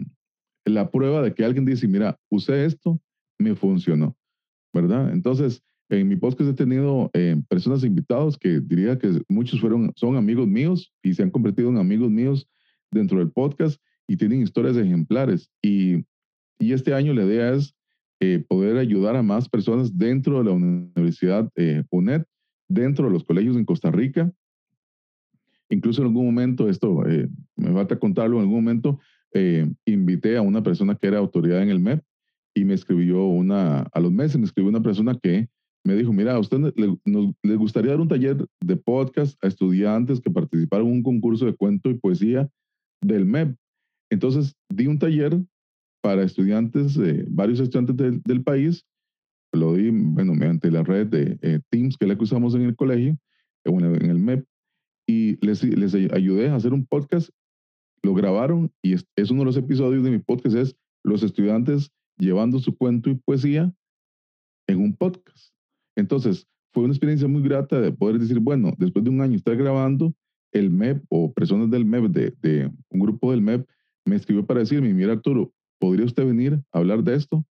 la 0.66 0.90
prueba 0.90 1.22
de 1.22 1.34
que 1.34 1.46
alguien 1.46 1.66
dice, 1.66 1.88
mira, 1.88 2.20
usé 2.30 2.66
esto, 2.66 3.00
me 3.38 3.56
funcionó, 3.56 4.18
¿verdad? 4.74 5.14
Entonces, 5.14 5.62
en 5.90 6.08
mi 6.08 6.16
podcast 6.16 6.50
he 6.50 6.54
tenido 6.54 7.10
eh, 7.14 7.38
personas 7.48 7.84
invitados 7.84 8.38
que 8.38 8.60
diría 8.60 8.98
que 8.98 9.22
muchos 9.30 9.62
fueron, 9.62 9.94
son 9.96 10.18
amigos 10.18 10.48
míos 10.48 10.92
y 11.02 11.14
se 11.14 11.24
han 11.24 11.30
convertido 11.30 11.70
en 11.70 11.78
amigos 11.78 12.10
míos 12.10 12.50
dentro 12.92 13.20
del 13.20 13.32
podcast 13.32 13.80
y 14.08 14.18
tienen 14.18 14.42
historias 14.42 14.76
ejemplares. 14.76 15.50
Y, 15.62 16.06
y 16.60 16.74
este 16.74 16.94
año 16.94 17.14
la 17.14 17.24
idea 17.24 17.54
es 17.54 17.77
eh, 18.20 18.44
poder 18.48 18.78
ayudar 18.78 19.16
a 19.16 19.24
más 19.24 19.48
personas 19.50 19.98
dentro 19.98 20.40
de 20.40 20.46
la 20.46 20.52
Universidad 20.52 21.52
UNED, 21.90 22.24
dentro 22.68 23.06
de 23.06 23.12
los 23.12 23.24
colegios 23.24 23.56
en 23.56 23.66
Costa 23.66 23.92
Rica, 23.92 24.32
Incluso 25.70 26.02
en 26.02 26.08
algún 26.08 26.26
momento, 26.26 26.70
esto 26.70 27.06
eh, 27.08 27.28
me 27.56 27.74
falta 27.74 28.00
contarlo, 28.00 28.38
en 28.38 28.44
algún 28.44 28.64
momento 28.64 29.00
eh, 29.34 29.70
invité 29.86 30.38
a 30.38 30.42
una 30.42 30.64
persona 30.64 30.96
que 30.96 31.08
era 31.08 31.18
autoridad 31.18 31.62
en 31.62 31.70
el 31.70 31.80
MEP 31.80 32.02
y 32.56 32.64
me 32.64 32.74
escribió 32.74 33.26
una, 33.26 33.82
a 33.82 34.00
los 34.00 34.12
meses 34.12 34.38
me 34.38 34.46
escribió 34.46 34.70
una 34.70 34.82
persona 34.82 35.18
que 35.22 35.50
me 35.84 35.96
dijo, 35.96 36.12
mira, 36.12 36.34
a 36.34 36.40
usted 36.40 36.74
le, 36.76 36.98
nos, 37.06 37.34
le 37.44 37.56
gustaría 37.56 37.92
dar 37.92 38.02
un 38.02 38.08
taller 38.08 38.46
de 38.62 38.76
podcast 38.78 39.42
a 39.44 39.48
estudiantes 39.48 40.20
que 40.20 40.32
participaron 40.32 40.88
en 40.88 40.94
un 40.94 41.04
concurso 41.04 41.46
de 41.46 41.56
cuento 41.56 41.90
y 41.90 41.96
poesía 41.96 42.50
del 43.02 43.26
MEP. 43.26 43.56
Entonces 44.10 44.56
di 44.70 44.88
un 44.88 45.00
taller 45.00 45.38
para 46.08 46.24
estudiantes, 46.24 46.96
eh, 46.96 47.26
varios 47.28 47.60
estudiantes 47.60 47.98
del, 47.98 48.22
del, 48.22 48.42
país, 48.42 48.86
lo 49.52 49.74
di, 49.74 49.90
bueno, 49.92 50.36
mediante 50.36 50.72
la 50.72 50.82
red 50.82 51.08
de 51.08 51.38
eh, 51.42 51.60
Teams 51.70 51.98
que 51.98 52.08
le 52.08 52.16
usamos 52.18 52.56
en 52.56 52.62
el 52.62 52.78
colegio, 52.78 53.18
en 53.66 53.84
en 53.84 54.10
el 54.10 54.18
MEP, 54.18 54.46
y 55.06 55.46
les, 55.46 55.62
les 55.66 55.94
ayudé 55.94 56.48
a 56.48 56.56
hacer 56.56 56.72
un 56.72 56.86
podcast. 56.86 57.30
Lo 58.04 58.14
grabaron 58.14 58.72
y 58.82 58.94
es, 58.94 59.32
uno 59.32 59.42
de 59.42 59.48
los 59.48 59.58
episodios 59.58 60.02
de 60.02 60.12
mi 60.12 60.20
podcast, 60.20 60.56
es 60.56 60.78
los 61.04 61.24
estudiantes 61.24 61.92
llevando 62.18 62.60
su 62.60 62.78
cuento 62.78 63.10
y 63.10 63.16
poesía 63.16 63.70
en 64.68 64.80
un 64.80 64.96
podcast. 64.96 65.54
Entonces, 65.98 66.48
fue 66.74 66.86
una 66.86 66.94
experiencia 66.94 67.28
muy 67.28 67.42
grata 67.42 67.82
de 67.82 67.92
poder 67.92 68.18
decir, 68.18 68.40
bueno, 68.40 68.72
después 68.78 69.04
de 69.04 69.12
un 69.12 69.20
año 69.20 69.36
estar 69.36 69.58
grabando, 69.58 70.16
el 70.54 70.70
MEP 70.70 71.04
o 71.10 71.34
personas 71.34 71.70
del 71.70 71.84
MEP, 71.84 72.06
de, 72.06 72.34
de 72.42 72.72
un 72.92 73.00
grupo 73.02 73.32
del 73.32 73.42
MEP, 73.42 73.68
me 74.06 74.16
escribió 74.16 74.46
para 74.46 74.62
decirme, 74.62 74.94
mira 74.94 75.12
Arturo, 75.12 75.52
¿podría 75.80 76.06
usted 76.06 76.26
venir 76.26 76.62
a 76.72 76.78
hablar 76.78 77.04
de 77.04 77.16
esto? 77.16 77.46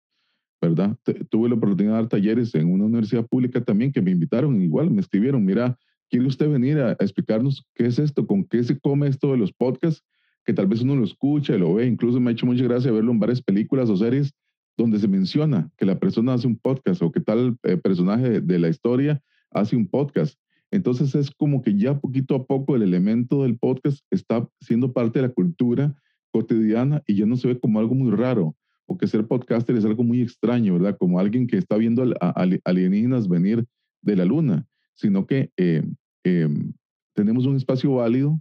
¿Verdad? 0.60 0.96
Tuve 1.30 1.48
la 1.48 1.56
oportunidad 1.56 1.94
de 1.94 2.00
dar 2.00 2.08
talleres 2.08 2.54
en 2.54 2.72
una 2.72 2.84
universidad 2.84 3.26
pública 3.26 3.62
también 3.62 3.92
que 3.92 4.00
me 4.00 4.10
invitaron, 4.10 4.62
igual 4.62 4.90
me 4.90 5.00
escribieron, 5.00 5.44
mira, 5.44 5.78
¿Quiere 6.10 6.28
usted 6.28 6.48
venir 6.48 6.78
a, 6.78 6.92
explicarnos 6.92 7.66
qué 7.74 7.86
es 7.86 7.98
esto, 7.98 8.26
con 8.26 8.44
qué 8.44 8.62
se 8.62 8.78
come 8.78 9.08
esto 9.08 9.32
de 9.32 9.38
los 9.38 9.52
podcasts? 9.52 10.04
Que 10.44 10.52
tal 10.52 10.66
vez 10.66 10.82
uno 10.82 10.94
lo 10.94 11.04
escucha 11.04 11.56
lo 11.56 11.74
ve. 11.74 11.86
Incluso 11.86 12.20
me 12.20 12.30
ha 12.30 12.32
hecho 12.32 12.46
mucha 12.46 12.62
gracia 12.62 12.92
verlo 12.92 13.10
en 13.10 13.18
varias 13.18 13.42
películas 13.42 13.90
o 13.90 13.96
series 13.96 14.32
donde 14.76 14.98
se 14.98 15.08
menciona 15.08 15.70
que 15.76 15.84
la 15.84 15.98
persona 15.98 16.34
hace 16.34 16.46
un 16.46 16.56
podcast 16.56 17.02
o 17.02 17.10
que 17.10 17.20
tal 17.20 17.56
eh, 17.62 17.76
personaje 17.76 18.40
de 18.40 18.58
la 18.58 18.68
historia 18.68 19.20
hace 19.50 19.74
un 19.74 19.88
podcast. 19.88 20.38
Entonces 20.70 21.14
es 21.14 21.30
como 21.30 21.62
que 21.62 21.76
ya 21.76 21.98
poquito 21.98 22.34
a 22.34 22.46
poco 22.46 22.76
el 22.76 22.82
elemento 22.82 23.42
del 23.42 23.58
podcast 23.58 24.04
está 24.10 24.48
siendo 24.60 24.92
parte 24.92 25.20
de 25.20 25.28
la 25.28 25.32
cultura 25.32 25.94
cotidiana 26.34 27.02
y 27.06 27.14
ya 27.14 27.26
no 27.26 27.36
se 27.36 27.48
ve 27.48 27.58
como 27.58 27.78
algo 27.78 27.94
muy 27.94 28.10
raro 28.10 28.56
o 28.86 28.98
que 28.98 29.06
ser 29.06 29.26
podcaster 29.26 29.76
es 29.76 29.84
algo 29.84 30.02
muy 30.02 30.20
extraño, 30.20 30.74
¿verdad? 30.74 30.96
Como 30.98 31.18
alguien 31.18 31.46
que 31.46 31.56
está 31.56 31.76
viendo 31.76 32.02
a 32.20 32.46
alienígenas 32.64 33.28
venir 33.28 33.64
de 34.02 34.16
la 34.16 34.24
luna, 34.24 34.66
sino 34.94 35.26
que 35.26 35.50
eh, 35.56 35.82
Em, 36.24 36.72
tenemos 37.14 37.44
un 37.44 37.54
espacio 37.54 37.94
válido 37.94 38.40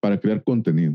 para 0.00 0.20
crear 0.20 0.44
contenido, 0.44 0.94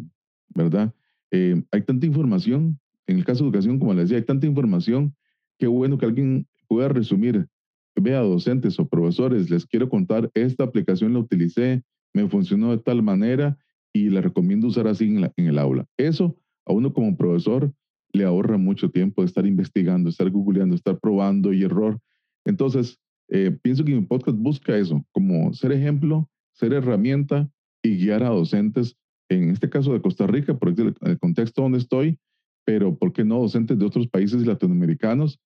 ¿verdad? 0.54 0.94
Em, 1.32 1.66
hay 1.72 1.82
tanta 1.82 2.06
información, 2.06 2.80
en 3.08 3.18
el 3.18 3.26
caso 3.26 3.44
de 3.44 3.50
educación, 3.50 3.80
como 3.80 3.94
les 3.94 4.04
decía, 4.04 4.18
hay 4.18 4.24
tanta 4.24 4.46
información, 4.46 5.16
qué 5.58 5.68
bueno 5.68 5.98
que 5.98 6.06
alguien 6.06 6.48
pueda 6.68 6.90
resumir, 6.90 7.48
vea 7.96 8.20
docentes 8.20 8.80
o 8.80 8.88
profesores, 8.88 9.50
les 9.50 9.66
quiero 9.66 9.90
contar, 9.90 10.30
esta 10.36 10.64
aplicación 10.64 11.14
la 11.14 11.20
utilicé, 11.20 11.84
me 12.14 12.30
funcionó 12.30 12.72
de 12.72 12.84
tal 12.84 13.02
manera 13.02 13.58
y 13.98 14.10
la 14.10 14.22
recomiendo 14.22 14.68
usar 14.68 14.88
así 14.88 15.06
en, 15.06 15.32
en 15.36 15.48
el 15.48 15.58
aula. 15.58 15.86
Eso 15.98 16.38
a 16.66 16.74
uno 16.74 16.94
como 16.94 17.18
profesor 17.18 17.74
le 18.14 18.24
ahorra 18.26 18.58
mucho 18.58 18.90
tiempo 18.90 19.22
de 19.22 19.28
estar 19.28 19.46
investigando, 19.46 20.10
estar 20.10 20.30
googleando, 20.30 20.76
estar 20.76 21.00
probando 21.00 21.54
y 21.54 21.64
error. 21.64 22.00
Entonces, 22.46 23.00
eh, 23.30 23.58
pienso 23.62 23.84
que 23.84 23.96
mi 23.96 24.02
podcast 24.02 24.38
busca 24.38 24.78
eso, 24.78 25.06
como 25.12 25.54
ser 25.54 25.72
ejemplo, 25.72 26.30
ser 26.54 26.74
herramienta 26.74 27.50
y 27.84 27.98
guiar 27.98 28.24
a 28.24 28.30
docentes, 28.30 28.96
en 29.30 29.50
este 29.50 29.70
caso 29.70 29.94
de 29.94 30.02
Costa 30.02 30.28
Rica, 30.28 30.58
por 30.58 30.70
el 30.70 31.20
contexto 31.20 31.62
donde 31.62 31.80
estoy, 31.80 32.18
pero 32.66 32.96
¿por 32.96 33.14
qué 33.14 33.24
no 33.24 33.40
docentes 33.40 33.78
de 33.78 33.86
otros 33.86 34.08
países 34.08 34.46
latinoamericanos? 34.46 35.40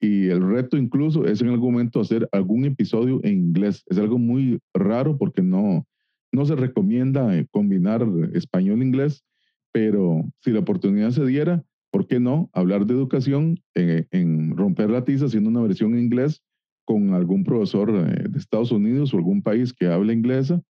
Y 0.00 0.28
el 0.28 0.48
reto 0.48 0.76
incluso 0.76 1.26
es 1.26 1.40
en 1.40 1.48
algún 1.48 1.72
momento 1.72 2.00
hacer 2.00 2.28
algún 2.32 2.64
episodio 2.64 3.20
en 3.24 3.48
inglés. 3.48 3.84
Es 3.86 3.98
algo 3.98 4.18
muy 4.18 4.60
raro 4.72 5.18
porque 5.18 5.42
no, 5.42 5.86
no 6.32 6.44
se 6.46 6.56
recomienda 6.56 7.36
eh, 7.36 7.46
combinar 7.50 8.06
español-inglés, 8.34 9.24
pero 9.72 10.24
si 10.40 10.50
la 10.50 10.60
oportunidad 10.60 11.10
se 11.10 11.24
diera, 11.24 11.64
¿por 11.90 12.06
qué 12.06 12.20
no 12.20 12.50
hablar 12.52 12.86
de 12.86 12.94
educación 12.94 13.60
en, 13.74 14.06
en 14.10 14.56
romper 14.56 14.90
la 14.90 15.04
tiza 15.04 15.26
haciendo 15.26 15.50
una 15.50 15.62
versión 15.62 15.94
en 15.94 16.00
inglés 16.00 16.42
con 16.88 17.12
algún 17.12 17.44
profesor 17.44 17.90
eh, 17.90 18.28
de 18.30 18.38
Estados 18.38 18.72
Unidos 18.72 19.12
o 19.12 19.18
algún 19.18 19.42
país 19.42 19.74
que 19.74 19.88
hable 19.88 20.14
inglesa, 20.14 20.62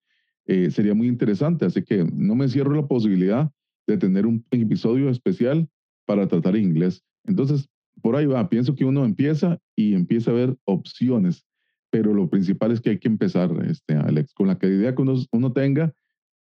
eh, 0.45 0.69
sería 0.69 0.93
muy 0.93 1.07
interesante. 1.07 1.63
Así 1.63 1.81
que 1.81 2.03
no 2.03 2.35
me 2.35 2.49
cierro 2.49 2.75
la 2.75 2.85
posibilidad 2.85 3.49
de 3.87 3.97
tener 3.97 4.25
un 4.25 4.45
episodio 4.51 5.09
especial 5.09 5.69
para 6.05 6.27
tratar 6.27 6.57
inglés. 6.57 7.05
Entonces, 7.23 7.69
por 8.01 8.17
ahí 8.17 8.25
va. 8.25 8.49
Pienso 8.49 8.75
que 8.75 8.83
uno 8.83 9.05
empieza 9.05 9.59
y 9.77 9.93
empieza 9.93 10.31
a 10.31 10.33
ver 10.33 10.57
opciones, 10.65 11.45
pero 11.89 12.13
lo 12.13 12.29
principal 12.29 12.71
es 12.71 12.81
que 12.81 12.91
hay 12.91 12.99
que 12.99 13.07
empezar, 13.07 13.51
este, 13.65 13.95
Alex, 13.95 14.33
con 14.33 14.47
la 14.47 14.57
idea 14.61 14.95
que 14.95 15.01
uno, 15.01 15.15
uno 15.31 15.51
tenga, 15.51 15.93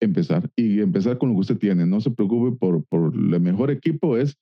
empezar 0.01 0.51
y 0.57 0.81
empezar 0.81 1.19
con 1.19 1.31
lo 1.31 1.35
que 1.37 1.41
usted 1.41 1.59
tiene. 1.59 1.87
No 1.87 2.01
se 2.01 2.11
preocupe 2.11 2.57
por, 2.57 2.85
por 2.85 3.15
el 3.15 3.41
mejor 3.41 3.71
equipo, 3.71 4.17
es 4.17 4.37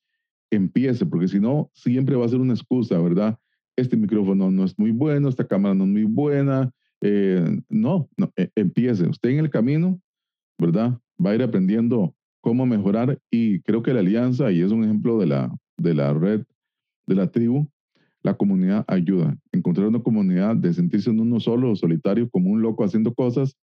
empiece, 0.51 1.07
porque 1.07 1.29
si 1.29 1.41
no, 1.41 1.71
siempre 1.73 2.15
va 2.17 2.27
a 2.27 2.29
ser 2.29 2.41
una 2.41 2.53
excusa, 2.53 2.99
¿verdad? 2.99 3.39
este 3.77 3.97
micrófono 3.97 4.51
no 4.51 4.65
es 4.65 4.79
muy 4.79 4.91
bueno, 4.91 5.29
esta 5.29 5.47
cámara 5.47 5.75
no 5.75 5.85
es 5.85 5.91
muy 5.91 6.05
buena. 6.05 6.71
Eh, 7.01 7.61
no, 7.69 8.09
no 8.17 8.33
e, 8.37 8.51
empiece. 8.55 9.09
Usted 9.09 9.31
en 9.31 9.39
el 9.39 9.51
camino, 9.51 10.01
¿verdad? 10.59 10.99
Va 11.25 11.31
a 11.31 11.35
ir 11.35 11.43
aprendiendo 11.43 12.15
cómo 12.41 12.67
mejorar 12.67 13.19
y 13.31 13.61
creo 13.61 13.83
que 13.83 13.95
la 13.95 14.01
alianza, 14.01 14.51
y 14.51 14.63
es 14.63 14.73
un 14.73 14.85
ejemplo 14.85 15.19
de 15.19 15.27
la, 15.27 15.55
de 15.77 15.95
la 15.95 16.13
red, 16.13 16.45
de 17.07 17.15
la 17.15 17.31
tribu, 17.31 17.69
la 18.23 18.35
comunidad 18.35 18.85
ayuda. 18.89 19.37
Encontrar 19.53 19.89
una 19.89 20.03
comunidad 20.03 20.57
de 20.57 20.73
sentirse 20.73 21.11
en 21.11 21.21
uno 21.21 21.41
solo 21.41 21.73
o 21.73 21.77
solitario 21.77 22.29
como 22.31 22.51
un 22.51 22.63
loco 22.63 22.85
haciendo 22.85 23.15
cosas, 23.15 23.57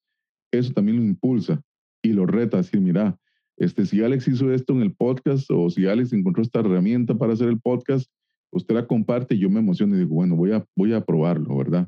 eso 0.51 0.73
también 0.73 0.97
lo 0.97 1.03
impulsa 1.03 1.61
y 2.01 2.13
lo 2.13 2.25
reta 2.25 2.57
a 2.57 2.61
decir, 2.61 2.81
mira, 2.81 3.17
este, 3.57 3.85
si 3.85 4.01
Alex 4.01 4.27
hizo 4.27 4.51
esto 4.53 4.73
en 4.73 4.81
el 4.81 4.93
podcast 4.93 5.49
o 5.51 5.69
si 5.69 5.85
Alex 5.85 6.13
encontró 6.13 6.41
esta 6.41 6.61
herramienta 6.61 7.17
para 7.17 7.33
hacer 7.33 7.49
el 7.49 7.59
podcast, 7.59 8.09
usted 8.51 8.75
la 8.75 8.87
comparte 8.87 9.35
y 9.35 9.39
yo 9.39 9.49
me 9.49 9.59
emociono 9.59 9.95
y 9.95 9.99
digo, 9.99 10.15
bueno, 10.15 10.35
voy 10.35 10.53
a, 10.53 10.65
voy 10.75 10.93
a 10.93 11.01
probarlo, 11.01 11.57
¿verdad? 11.57 11.87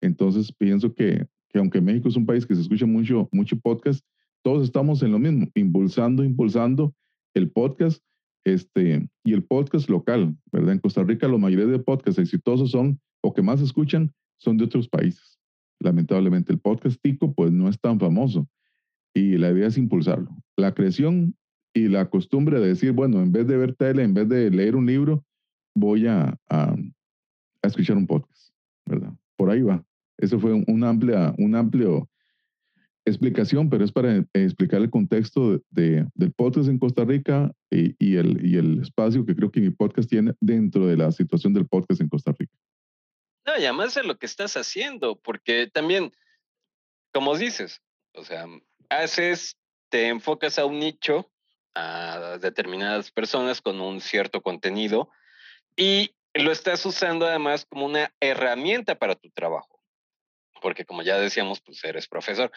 Entonces 0.00 0.52
pienso 0.52 0.94
que, 0.94 1.26
que 1.48 1.58
aunque 1.58 1.80
México 1.80 2.08
es 2.08 2.16
un 2.16 2.26
país 2.26 2.44
que 2.44 2.54
se 2.54 2.62
escucha 2.62 2.86
mucho, 2.86 3.28
mucho 3.32 3.58
podcast, 3.58 4.04
todos 4.42 4.64
estamos 4.64 5.02
en 5.02 5.12
lo 5.12 5.18
mismo, 5.20 5.46
impulsando, 5.54 6.24
impulsando 6.24 6.92
el 7.34 7.50
podcast 7.50 8.02
este, 8.44 9.08
y 9.24 9.32
el 9.32 9.44
podcast 9.44 9.88
local, 9.88 10.36
¿verdad? 10.50 10.72
En 10.72 10.78
Costa 10.78 11.02
Rica 11.02 11.28
la 11.28 11.38
mayoría 11.38 11.66
de 11.66 11.78
podcasts 11.78 12.18
exitosos 12.18 12.70
son, 12.70 13.00
o 13.22 13.32
que 13.32 13.42
más 13.42 13.60
escuchan, 13.60 14.12
son 14.38 14.56
de 14.56 14.64
otros 14.64 14.88
países. 14.88 15.38
Lamentablemente 15.80 16.52
el 16.52 16.58
podcast 16.58 17.00
tico 17.00 17.32
pues 17.32 17.52
no 17.52 17.68
es 17.68 17.78
tan 17.80 17.98
famoso 17.98 18.48
y 19.14 19.36
la 19.36 19.50
idea 19.50 19.68
es 19.68 19.78
impulsarlo. 19.78 20.30
La 20.56 20.74
creación 20.74 21.36
y 21.74 21.88
la 21.88 22.08
costumbre 22.08 22.60
de 22.60 22.68
decir, 22.68 22.92
bueno, 22.92 23.22
en 23.22 23.32
vez 23.32 23.46
de 23.46 23.56
ver 23.56 23.74
tele, 23.74 24.02
en 24.02 24.14
vez 24.14 24.28
de 24.28 24.50
leer 24.50 24.76
un 24.76 24.86
libro, 24.86 25.24
voy 25.74 26.06
a, 26.06 26.36
a, 26.48 26.76
escuchar 27.62 27.96
un 27.96 28.06
podcast, 28.06 28.52
¿verdad? 28.86 29.12
Por 29.36 29.50
ahí 29.50 29.62
va. 29.62 29.84
Eso 30.18 30.38
fue 30.38 30.52
un, 30.52 30.84
amplia, 30.84 31.34
un 31.38 31.54
amplio 31.54 32.08
explicación, 33.04 33.68
pero 33.68 33.84
es 33.84 33.92
para 33.92 34.24
explicar 34.32 34.80
el 34.80 34.90
contexto 34.90 35.60
de, 35.70 36.06
del 36.14 36.32
podcast 36.32 36.68
en 36.68 36.78
Costa 36.78 37.04
Rica 37.04 37.52
y, 37.70 37.94
y, 37.98 38.16
el, 38.16 38.44
y 38.44 38.56
el 38.56 38.80
espacio 38.80 39.26
que 39.26 39.34
creo 39.34 39.50
que 39.50 39.60
mi 39.60 39.70
podcast 39.70 40.08
tiene 40.08 40.34
dentro 40.40 40.86
de 40.86 40.96
la 40.96 41.10
situación 41.10 41.52
del 41.52 41.66
podcast 41.66 42.00
en 42.00 42.08
Costa 42.08 42.32
Rica. 42.38 42.54
No, 43.44 43.58
y 43.58 43.64
además 43.64 43.94
de 43.94 44.04
lo 44.04 44.16
que 44.18 44.26
estás 44.26 44.56
haciendo, 44.56 45.16
porque 45.16 45.66
también, 45.66 46.12
como 47.12 47.36
dices, 47.36 47.82
o 48.14 48.24
sea, 48.24 48.46
haces, 48.88 49.56
te 49.88 50.08
enfocas 50.08 50.58
a 50.58 50.64
un 50.64 50.78
nicho, 50.78 51.30
a 51.74 52.38
determinadas 52.40 53.10
personas 53.10 53.60
con 53.60 53.80
un 53.80 54.00
cierto 54.00 54.42
contenido 54.42 55.10
y 55.76 56.14
lo 56.34 56.52
estás 56.52 56.84
usando 56.86 57.26
además 57.26 57.66
como 57.66 57.86
una 57.86 58.12
herramienta 58.20 58.94
para 58.94 59.14
tu 59.14 59.30
trabajo, 59.30 59.82
porque 60.60 60.84
como 60.84 61.02
ya 61.02 61.18
decíamos, 61.18 61.60
pues 61.60 61.82
eres 61.84 62.06
profesor. 62.06 62.50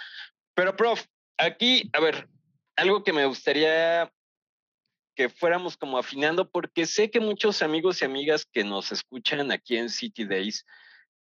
Pero, 0.55 0.75
prof, 0.75 1.05
aquí, 1.37 1.89
a 1.93 1.99
ver, 1.99 2.27
algo 2.75 3.03
que 3.03 3.13
me 3.13 3.25
gustaría 3.25 4.11
que 5.15 5.29
fuéramos 5.29 5.77
como 5.77 5.97
afinando, 5.97 6.49
porque 6.49 6.85
sé 6.85 7.09
que 7.09 7.19
muchos 7.19 7.61
amigos 7.61 8.01
y 8.01 8.05
amigas 8.05 8.45
que 8.45 8.63
nos 8.63 8.91
escuchan 8.91 9.51
aquí 9.51 9.77
en 9.77 9.89
City 9.89 10.25
Days, 10.25 10.65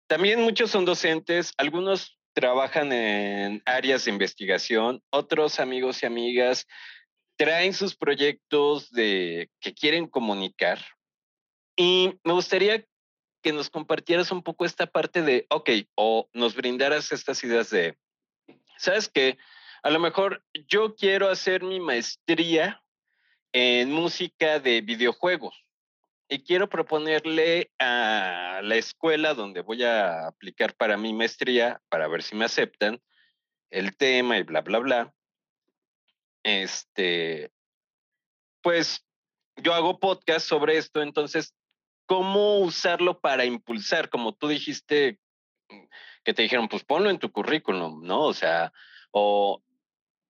también 0.07 0.41
muchos 0.41 0.71
son 0.71 0.85
docentes, 0.85 1.53
algunos 1.57 2.19
trabajan 2.33 2.91
en 2.91 3.61
áreas 3.65 4.05
de 4.05 4.11
investigación, 4.11 5.01
otros 5.11 5.59
amigos 5.59 6.03
y 6.03 6.05
amigas 6.05 6.67
traen 7.37 7.73
sus 7.73 7.95
proyectos 7.95 8.91
de 8.91 9.49
que 9.59 9.73
quieren 9.73 10.07
comunicar. 10.07 10.79
Y 11.75 12.19
me 12.23 12.33
gustaría 12.33 12.85
que 13.41 13.53
nos 13.53 13.69
compartieras 13.69 14.31
un 14.31 14.43
poco 14.43 14.65
esta 14.65 14.85
parte 14.85 15.21
de, 15.21 15.45
ok, 15.49 15.69
o 15.95 16.29
nos 16.33 16.55
brindaras 16.55 17.11
estas 17.11 17.43
ideas 17.43 17.69
de, 17.69 17.97
¿sabes 18.79 19.09
qué? 19.09 19.37
A 19.83 19.89
lo 19.89 19.99
mejor 19.99 20.43
yo 20.67 20.95
quiero 20.95 21.29
hacer 21.29 21.63
mi 21.63 21.79
maestría 21.79 22.81
en 23.51 23.91
música 23.91 24.59
de 24.59 24.81
videojuegos 24.81 25.65
y 26.29 26.43
quiero 26.43 26.69
proponerle 26.69 27.71
a 27.79 28.61
la 28.63 28.75
escuela 28.75 29.33
donde 29.33 29.61
voy 29.61 29.83
a 29.83 30.27
aplicar 30.27 30.75
para 30.75 30.97
mi 30.97 31.13
maestría, 31.13 31.81
para 31.89 32.07
ver 32.07 32.23
si 32.23 32.35
me 32.35 32.45
aceptan 32.45 33.01
el 33.69 33.95
tema 33.97 34.37
y 34.37 34.43
bla, 34.43 34.61
bla, 34.61 34.79
bla. 34.79 35.13
Este, 36.43 37.51
pues 38.61 39.05
yo 39.57 39.73
hago 39.73 39.99
podcast 39.99 40.47
sobre 40.47 40.77
esto, 40.77 41.01
entonces, 41.01 41.53
¿cómo 42.05 42.59
usarlo 42.59 43.19
para 43.19 43.45
impulsar? 43.45 44.09
Como 44.09 44.33
tú 44.33 44.47
dijiste, 44.47 45.19
que 46.29 46.35
te 46.35 46.43
dijeron, 46.43 46.67
pues 46.67 46.83
ponlo 46.83 47.09
en 47.09 47.17
tu 47.17 47.31
currículum, 47.31 48.03
¿no? 48.03 48.21
O 48.21 48.33
sea, 48.35 48.71
o, 49.09 49.63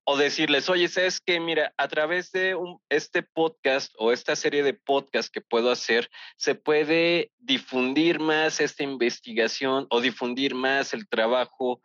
o 0.06 0.16
decirles, 0.16 0.70
oye, 0.70 0.88
¿sabes 0.88 1.20
qué? 1.20 1.42
Mira, 1.42 1.74
a 1.76 1.90
través 1.90 2.32
de 2.32 2.56
este 2.88 3.22
podcast 3.22 3.94
o 3.98 4.14
esta 4.14 4.38
serie 4.38 4.64
de 4.64 4.74
podcasts 4.74 5.30
que 5.30 5.42
puedo 5.42 5.70
hacer, 5.70 6.10
se 6.38 6.56
puede 6.56 7.34
difundir 7.38 8.22
más 8.22 8.62
esta 8.62 8.82
investigación 8.82 9.88
o 9.90 10.00
difundir 10.00 10.56
más 10.56 10.94
el 10.94 11.06
trabajo. 11.10 11.82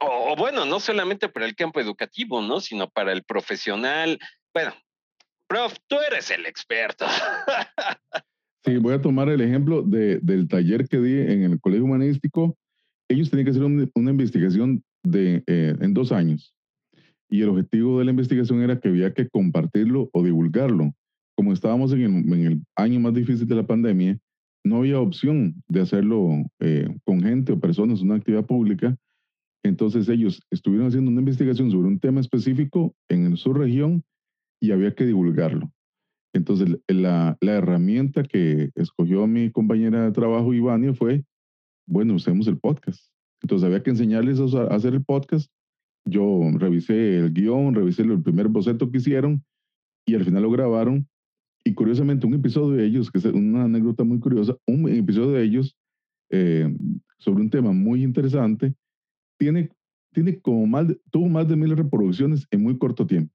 O, 0.00 0.32
o 0.32 0.34
bueno, 0.34 0.64
no 0.64 0.80
solamente 0.80 1.28
para 1.28 1.46
el 1.46 1.54
campo 1.54 1.78
educativo, 1.78 2.42
¿no? 2.42 2.58
Sino 2.58 2.90
para 2.90 3.12
el 3.12 3.22
profesional. 3.22 4.18
Bueno, 4.52 4.74
prof, 5.46 5.72
tú 5.86 6.00
eres 6.00 6.32
el 6.32 6.46
experto. 6.46 7.06
Sí, 8.64 8.78
voy 8.78 8.94
a 8.94 9.00
tomar 9.00 9.28
el 9.28 9.40
ejemplo 9.40 9.82
de, 9.82 10.18
del 10.18 10.48
taller 10.48 10.88
que 10.88 10.96
di 10.96 11.20
en 11.20 11.44
el 11.44 11.60
Colegio 11.60 11.84
Humanístico 11.84 12.58
ellos 13.08 13.30
tenían 13.30 13.44
que 13.44 13.50
hacer 13.50 13.64
una, 13.64 14.10
investigación 14.10 14.82
de, 15.04 15.42
eh, 15.46 15.74
en 15.80 15.94
dos 15.94 16.12
años. 16.12 16.54
Y 17.28 17.42
el 17.42 17.48
objetivo 17.48 17.98
de 17.98 18.04
la 18.04 18.10
investigación 18.12 18.62
era 18.62 18.78
que 18.78 18.88
había 18.88 19.12
que 19.12 19.28
compartirlo 19.28 20.10
o 20.12 20.22
divulgarlo. 20.22 20.94
Como 21.36 21.52
estábamos 21.52 21.92
en 21.92 22.00
el, 22.02 22.32
en 22.32 22.46
el 22.46 22.62
año 22.76 23.00
más 23.00 23.14
difícil 23.14 23.46
de 23.46 23.54
la 23.54 23.66
pandemia, 23.66 24.18
no 24.64 24.78
había 24.78 25.00
opción 25.00 25.62
de 25.68 25.80
hacerlo 25.80 26.44
eh, 26.60 26.88
con 27.04 27.20
gente 27.22 27.52
o 27.52 27.60
personas, 27.60 28.02
una 28.02 28.16
actividad 28.16 28.44
pública. 28.44 28.96
Entonces 29.64 30.08
ellos 30.08 30.42
estuvieron 30.50 30.88
haciendo 30.88 31.10
una 31.10 31.20
investigación 31.20 31.70
sobre 31.70 31.88
un 31.88 31.98
tema 31.98 32.20
específico 32.20 32.94
en 33.08 33.36
su 33.36 33.52
región 33.52 34.04
y 34.60 34.72
había 34.72 34.94
que 34.94 35.06
divulgarlo. 35.06 35.70
Entonces 36.32 36.78
la, 36.88 37.36
la 37.40 37.52
herramienta 37.52 38.22
que 38.22 38.70
escogió 38.74 39.26
mi 39.26 39.50
compañera 39.50 40.04
de 40.04 40.12
trabajo, 40.12 40.52
Ivania, 40.52 40.94
fue 40.94 41.24
bueno, 41.86 42.14
usemos 42.14 42.46
el 42.48 42.58
podcast. 42.58 43.10
Entonces 43.42 43.66
había 43.66 43.82
que 43.82 43.90
enseñarles 43.90 44.40
a, 44.40 44.64
hacer 44.74 44.94
el 44.94 45.04
podcast. 45.04 45.50
Yo 46.04 46.40
revisé 46.54 47.18
el 47.18 47.32
guion, 47.32 47.74
revisé 47.74 48.02
el 48.02 48.22
primer 48.22 48.48
boceto 48.48 48.90
que 48.90 48.98
hicieron 48.98 49.44
y 50.06 50.14
al 50.14 50.24
final 50.24 50.42
lo 50.42 50.50
grabaron. 50.50 51.08
Y 51.64 51.74
curiosamente, 51.74 52.26
un 52.26 52.34
episodio 52.34 52.76
de 52.76 52.86
ellos, 52.86 53.10
que 53.10 53.18
es 53.18 53.24
una 53.24 53.64
anécdota 53.64 54.04
muy 54.04 54.20
curiosa, 54.20 54.56
un 54.66 54.88
episodio 54.88 55.32
de 55.32 55.42
ellos 55.42 55.76
eh, 56.30 56.72
sobre 57.18 57.42
un 57.42 57.50
tema 57.50 57.72
muy 57.72 58.04
interesante, 58.04 58.74
tiene, 59.38 59.70
tiene 60.12 60.40
como 60.40 60.66
más 60.66 60.86
tuvo 61.10 61.28
más 61.28 61.48
de 61.48 61.56
mil 61.56 61.76
reproducciones 61.76 62.46
en 62.50 62.62
muy 62.62 62.78
corto 62.78 63.06
tiempo, 63.06 63.34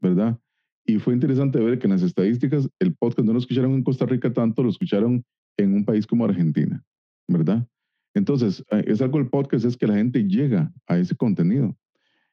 ¿verdad? 0.00 0.38
Y 0.86 0.98
fue 0.98 1.14
interesante 1.14 1.58
ver 1.58 1.78
que 1.78 1.86
en 1.86 1.92
las 1.92 2.02
estadísticas 2.02 2.68
el 2.78 2.94
podcast 2.94 3.26
no 3.26 3.32
lo 3.32 3.38
escucharon 3.40 3.72
en 3.72 3.82
Costa 3.82 4.06
Rica 4.06 4.32
tanto, 4.32 4.62
lo 4.62 4.70
escucharon 4.70 5.24
en 5.58 5.74
un 5.74 5.84
país 5.84 6.06
como 6.06 6.24
Argentina, 6.24 6.82
¿verdad? 7.28 7.66
Entonces, 8.16 8.64
eh, 8.70 8.82
es 8.86 9.02
algo 9.02 9.18
el 9.18 9.28
podcast, 9.28 9.66
es 9.66 9.76
que 9.76 9.86
la 9.86 9.96
gente 9.96 10.24
llega 10.26 10.72
a 10.86 10.96
ese 10.96 11.14
contenido. 11.14 11.76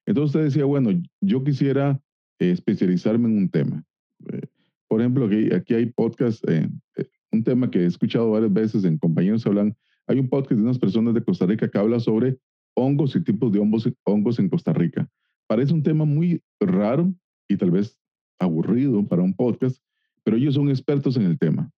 Entonces 0.06 0.34
usted 0.34 0.46
decía, 0.46 0.64
bueno, 0.64 0.92
yo 1.20 1.44
quisiera 1.44 2.02
eh, 2.40 2.52
especializarme 2.52 3.28
en 3.28 3.38
un 3.38 3.50
tema. 3.50 3.84
Eh, 4.32 4.48
por 4.88 5.02
ejemplo, 5.02 5.30
aquí, 5.54 5.74
hay 5.74 5.88
podcast, 5.88 6.42
un 7.34 7.44
tema 7.44 7.70
que 7.70 7.80
he 7.80 7.86
escuchado 7.86 8.32
varias 8.32 8.54
veces 8.54 8.86
en 8.86 8.98
compañeros 8.98 9.46
hablan, 9.46 9.76
hay 10.08 10.20
un 10.20 10.30
podcast 10.30 10.58
de 10.58 10.64
unas 10.64 10.80
personas 10.80 11.16
de 11.16 11.24
Costa 11.24 11.46
Rica 11.46 11.68
que 11.68 11.78
habla 11.78 12.00
sobre 12.00 12.38
hongos 12.76 13.14
y 13.18 13.22
tipos 13.22 13.52
de 13.52 13.60
hongos, 13.60 13.90
hongos 14.06 14.40
en 14.40 14.48
Costa 14.48 14.72
Rica. 14.72 15.10
Parece 15.48 15.74
un 15.74 15.84
tema 15.84 16.06
muy 16.06 16.42
raro 16.62 17.14
y 17.50 17.58
tal 17.58 17.72
vez 17.72 18.00
aburrido 18.40 19.06
para 19.06 19.22
un 19.22 19.34
podcast, 19.34 19.84
pero 20.24 20.38
ellos 20.38 20.56
son 20.56 20.70
expertos 20.70 21.18
en 21.18 21.24
el 21.24 21.38
tema. 21.38 21.70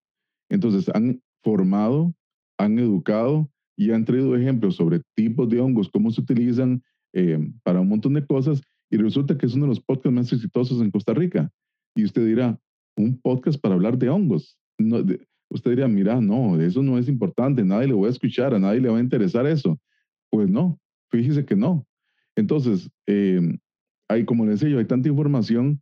Entonces 0.49 0.93
han 0.93 1.23
formado, 1.41 2.13
han 2.59 2.77
educado 2.77 3.49
y 3.77 3.91
han 3.91 4.05
traído 4.05 4.35
ejemplos 4.35 4.75
sobre 4.75 5.01
tipos 5.15 5.49
de 5.49 5.59
hongos, 5.59 5.89
cómo 5.89 6.11
se 6.11 6.21
utilizan 6.21 6.81
eh, 7.13 7.39
para 7.63 7.81
un 7.81 7.89
montón 7.89 8.13
de 8.13 8.25
cosas 8.25 8.61
y 8.89 8.97
resulta 8.97 9.37
que 9.37 9.45
es 9.45 9.53
uno 9.53 9.65
de 9.65 9.69
los 9.69 9.81
podcasts 9.81 10.15
más 10.15 10.31
exitosos 10.31 10.81
en 10.81 10.91
Costa 10.91 11.13
Rica. 11.13 11.49
Y 11.95 12.03
usted 12.03 12.25
dirá, 12.25 12.59
un 12.97 13.19
podcast 13.19 13.59
para 13.59 13.75
hablar 13.75 13.97
de 13.97 14.09
hongos. 14.09 14.57
No, 14.77 15.03
usted 15.49 15.71
dirá, 15.71 15.87
mira, 15.87 16.19
no, 16.21 16.59
eso 16.59 16.81
no 16.81 16.97
es 16.97 17.07
importante, 17.07 17.63
nadie 17.63 17.87
le 17.87 17.93
voy 17.93 18.07
a 18.07 18.11
escuchar, 18.11 18.53
a 18.53 18.59
nadie 18.59 18.81
le 18.81 18.89
va 18.89 18.97
a 18.97 19.01
interesar 19.01 19.45
eso. 19.45 19.79
Pues 20.29 20.49
no, 20.49 20.79
fíjese 21.11 21.45
que 21.45 21.55
no. 21.55 21.85
Entonces, 22.35 22.89
eh, 23.07 23.57
hay, 24.09 24.25
como 24.25 24.45
les 24.45 24.59
decía 24.59 24.73
yo, 24.73 24.79
hay 24.79 24.85
tanta 24.85 25.09
información 25.09 25.81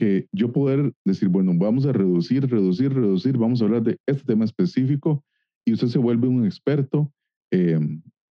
Que 0.00 0.26
yo 0.32 0.50
poder 0.50 0.94
decir, 1.04 1.28
bueno, 1.28 1.52
vamos 1.54 1.84
a 1.84 1.92
reducir, 1.92 2.48
reducir, 2.48 2.90
reducir, 2.90 3.36
vamos 3.36 3.60
a 3.60 3.66
hablar 3.66 3.82
de 3.82 3.98
este 4.06 4.24
tema 4.24 4.46
específico 4.46 5.22
y 5.62 5.74
usted 5.74 5.88
se 5.88 5.98
vuelve 5.98 6.26
un 6.26 6.46
experto 6.46 7.12
eh, 7.50 7.78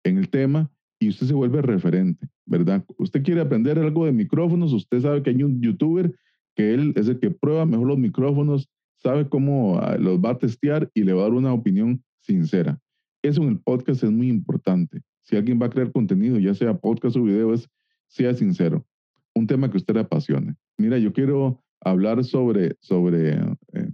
en 0.03 0.17
el 0.17 0.31
tema 0.31 0.71
y 0.99 1.11
usted 1.11 1.27
se 1.27 1.35
vuelve 1.35 1.61
referente, 1.61 2.27
¿verdad? 2.47 2.87
Usted 2.97 3.23
quiere 3.23 3.43
aprender 3.43 3.79
algo 3.79 4.07
de 4.07 4.13
micrófonos, 4.13 4.73
usted 4.73 5.01
sabe 5.01 5.23
que 5.23 5.29
hay 5.29 5.43
un 5.43 5.61
youtuber 5.61 6.19
que 6.57 6.73
él 6.73 6.95
es 6.97 7.07
el 7.07 7.21
que 7.21 7.33
prueba 7.33 7.67
mejor 7.67 7.89
los 7.89 7.99
micrófonos, 7.99 8.71
sabe 8.97 9.29
cómo 9.29 9.79
ah, 9.79 9.99
los 9.99 10.21
va 10.21 10.31
a 10.31 10.39
testear 10.39 10.91
y 10.95 11.05
le 11.05 11.13
va 11.13 11.21
a 11.21 11.25
dar 11.25 11.35
una 11.35 11.53
opinión 11.53 12.03
sincera. 12.21 12.81
Eso 13.23 13.43
en 13.43 13.51
el 13.51 13.61
podcast 13.61 14.03
es 14.05 14.11
muy 14.11 14.31
importante. 14.31 15.03
Si 15.21 15.37
alguien 15.37 15.61
va 15.61 15.67
a 15.67 15.71
crear 15.71 15.93
contenido, 15.93 16.39
ya 16.39 16.55
sea 16.55 16.79
podcast 16.79 17.15
o 17.17 17.25
video, 17.25 17.53
es 17.53 17.69
sea 18.07 18.33
sincero. 18.33 18.87
Un 19.35 19.47
tema 19.47 19.71
que 19.71 19.77
usted 19.77 19.93
le 19.93 20.01
apasione. 20.01 20.57
Mira, 20.79 20.97
yo 20.99 21.13
quiero 21.13 21.61
hablar 21.81 22.23
sobre, 22.25 22.77
sobre 22.81 23.33
eh, 23.33 23.89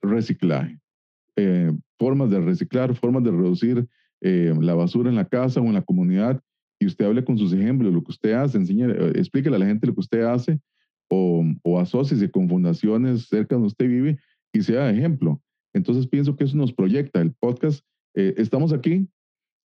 reciclaje, 0.00 0.78
eh, 1.36 1.72
formas 1.98 2.30
de 2.30 2.40
reciclar, 2.40 2.94
formas 2.94 3.24
de 3.24 3.32
reducir 3.32 3.88
eh, 4.20 4.54
la 4.60 4.74
basura 4.74 5.10
en 5.10 5.16
la 5.16 5.28
casa 5.28 5.60
o 5.60 5.66
en 5.66 5.74
la 5.74 5.82
comunidad, 5.82 6.40
y 6.78 6.86
usted 6.86 7.06
hable 7.06 7.24
con 7.24 7.38
sus 7.38 7.52
ejemplos, 7.52 7.92
lo 7.92 8.02
que 8.02 8.12
usted 8.12 8.32
hace, 8.32 8.56
enseñe, 8.56 8.90
explíquele 9.16 9.56
a 9.56 9.58
la 9.58 9.66
gente 9.66 9.86
lo 9.86 9.94
que 9.94 10.00
usted 10.00 10.22
hace, 10.22 10.60
o, 11.08 11.44
o 11.62 11.78
asóciese 11.78 12.30
con 12.30 12.48
fundaciones 12.48 13.26
cerca 13.26 13.56
donde 13.56 13.68
usted 13.68 13.88
vive 13.88 14.18
y 14.52 14.62
sea 14.62 14.90
ejemplo. 14.90 15.40
Entonces 15.74 16.06
pienso 16.06 16.36
que 16.36 16.44
eso 16.44 16.56
nos 16.56 16.72
proyecta. 16.72 17.20
El 17.20 17.32
podcast, 17.32 17.84
estamos 18.14 18.72
aquí 18.72 19.08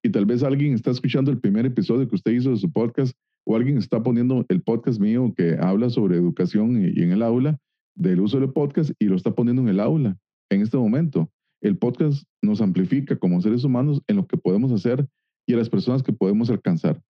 y 0.04 0.10
tal 0.10 0.26
vez 0.26 0.44
alguien 0.44 0.74
está 0.74 0.92
escuchando 0.92 1.32
el 1.32 1.40
primer 1.40 1.66
episodio 1.66 2.08
que 2.08 2.16
usted 2.16 2.32
hizo 2.32 2.52
de 2.52 2.58
su 2.58 2.72
podcast 2.72 3.16
o 3.46 3.56
alguien 3.56 3.78
está 3.78 4.04
poniendo 4.04 4.46
el 4.50 4.62
podcast 4.62 5.00
mío 5.00 5.34
que 5.36 5.58
habla 5.60 5.90
sobre 5.90 6.18
educación 6.18 6.82
y, 6.82 7.02
en 7.02 7.12
el 7.12 7.22
aula, 7.22 7.58
del 7.96 8.20
uso 8.20 8.40
del 8.40 8.52
podcast 8.52 8.92
y 9.00 9.06
lo 9.06 9.16
está 9.16 9.34
poniendo 9.34 9.62
en 9.62 9.70
el 9.70 9.80
aula 9.80 10.18
en 10.50 10.62
este 10.62 10.78
momento. 10.78 11.32
El 11.62 11.78
podcast 11.78 12.24
nos 12.42 12.62
amplifica 12.62 13.16
como 13.16 13.42
seres 13.42 13.64
humanos 13.64 14.02
en 14.08 14.18
lo 14.18 14.28
que 14.28 14.38
podemos 14.38 14.72
hacer 14.72 15.08
y 15.48 15.54
a 15.54 15.58
las 15.58 15.70
personas 15.70 16.04
que 16.04 16.12
podemos 16.12 16.50
alcanzar, 16.50 17.02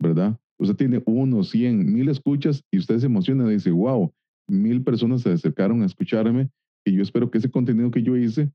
¿verdad? 0.00 0.38
Usted 0.58 0.76
tiene 0.76 1.02
uno, 1.06 1.42
cien, 1.44 1.92
mil 1.92 2.08
escuchas 2.08 2.64
y 2.70 2.78
usted 2.78 2.98
se 2.98 3.06
emociona 3.06 3.48
y 3.50 3.54
dice, 3.54 3.70
wow, 3.70 4.12
mil 4.48 4.82
personas 4.82 5.22
se 5.22 5.30
acercaron 5.30 5.82
a 5.82 5.86
escucharme 5.86 6.50
y 6.84 6.94
yo 6.94 7.02
espero 7.02 7.30
que 7.30 7.38
ese 7.38 7.50
contenido 7.50 7.90
que 7.90 8.02
yo 8.02 8.16
hice 8.16 8.50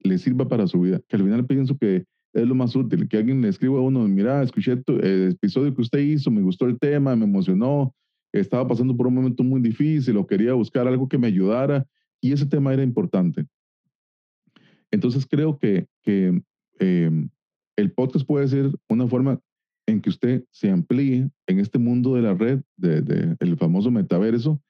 le 0.00 0.18
sirva 0.18 0.48
para 0.48 0.66
su 0.66 0.80
vida. 0.80 1.00
Que 1.08 1.16
al 1.16 1.22
final 1.22 1.46
pienso 1.46 1.76
que 1.78 2.04
es 2.32 2.46
lo 2.46 2.54
más 2.54 2.74
útil, 2.76 3.08
que 3.08 3.16
alguien 3.16 3.40
le 3.40 3.48
escriba 3.48 3.78
a 3.78 3.82
uno, 3.82 4.06
mira, 4.06 4.42
escuché 4.42 4.72
el 4.72 5.32
episodio 5.32 5.74
que 5.74 5.82
usted 5.82 5.98
hizo, 5.98 6.30
me 6.30 6.42
gustó 6.42 6.66
el 6.66 6.78
tema, 6.78 7.16
me 7.16 7.24
emocionó, 7.24 7.94
estaba 8.32 8.66
pasando 8.68 8.96
por 8.96 9.06
un 9.06 9.14
momento 9.14 9.42
muy 9.42 9.60
difícil 9.60 10.16
o 10.16 10.26
quería 10.26 10.54
buscar 10.54 10.86
algo 10.86 11.08
que 11.08 11.18
me 11.18 11.26
ayudara 11.26 11.86
y 12.20 12.32
ese 12.32 12.46
tema 12.46 12.72
era 12.72 12.82
importante. 12.82 13.46
Entonces 14.90 15.26
creo 15.26 15.58
que, 15.58 15.86
que 16.02 16.40
em, 16.78 17.28
el 17.76 17.92
podcast 17.92 18.26
puede 18.26 18.48
ser 18.48 18.70
una 18.88 19.08
forma 19.08 19.40
en 19.86 20.00
que 20.00 20.10
usted 20.10 20.44
se 20.50 20.70
amplíe 20.70 21.28
en 21.46 21.58
este 21.58 21.78
mundo 21.78 22.14
de 22.14 22.22
la 22.22 22.34
red, 22.34 22.60
del 22.76 23.04
de, 23.04 23.36
el 23.40 23.56
famoso 23.56 23.90
metaverso, 23.90 24.60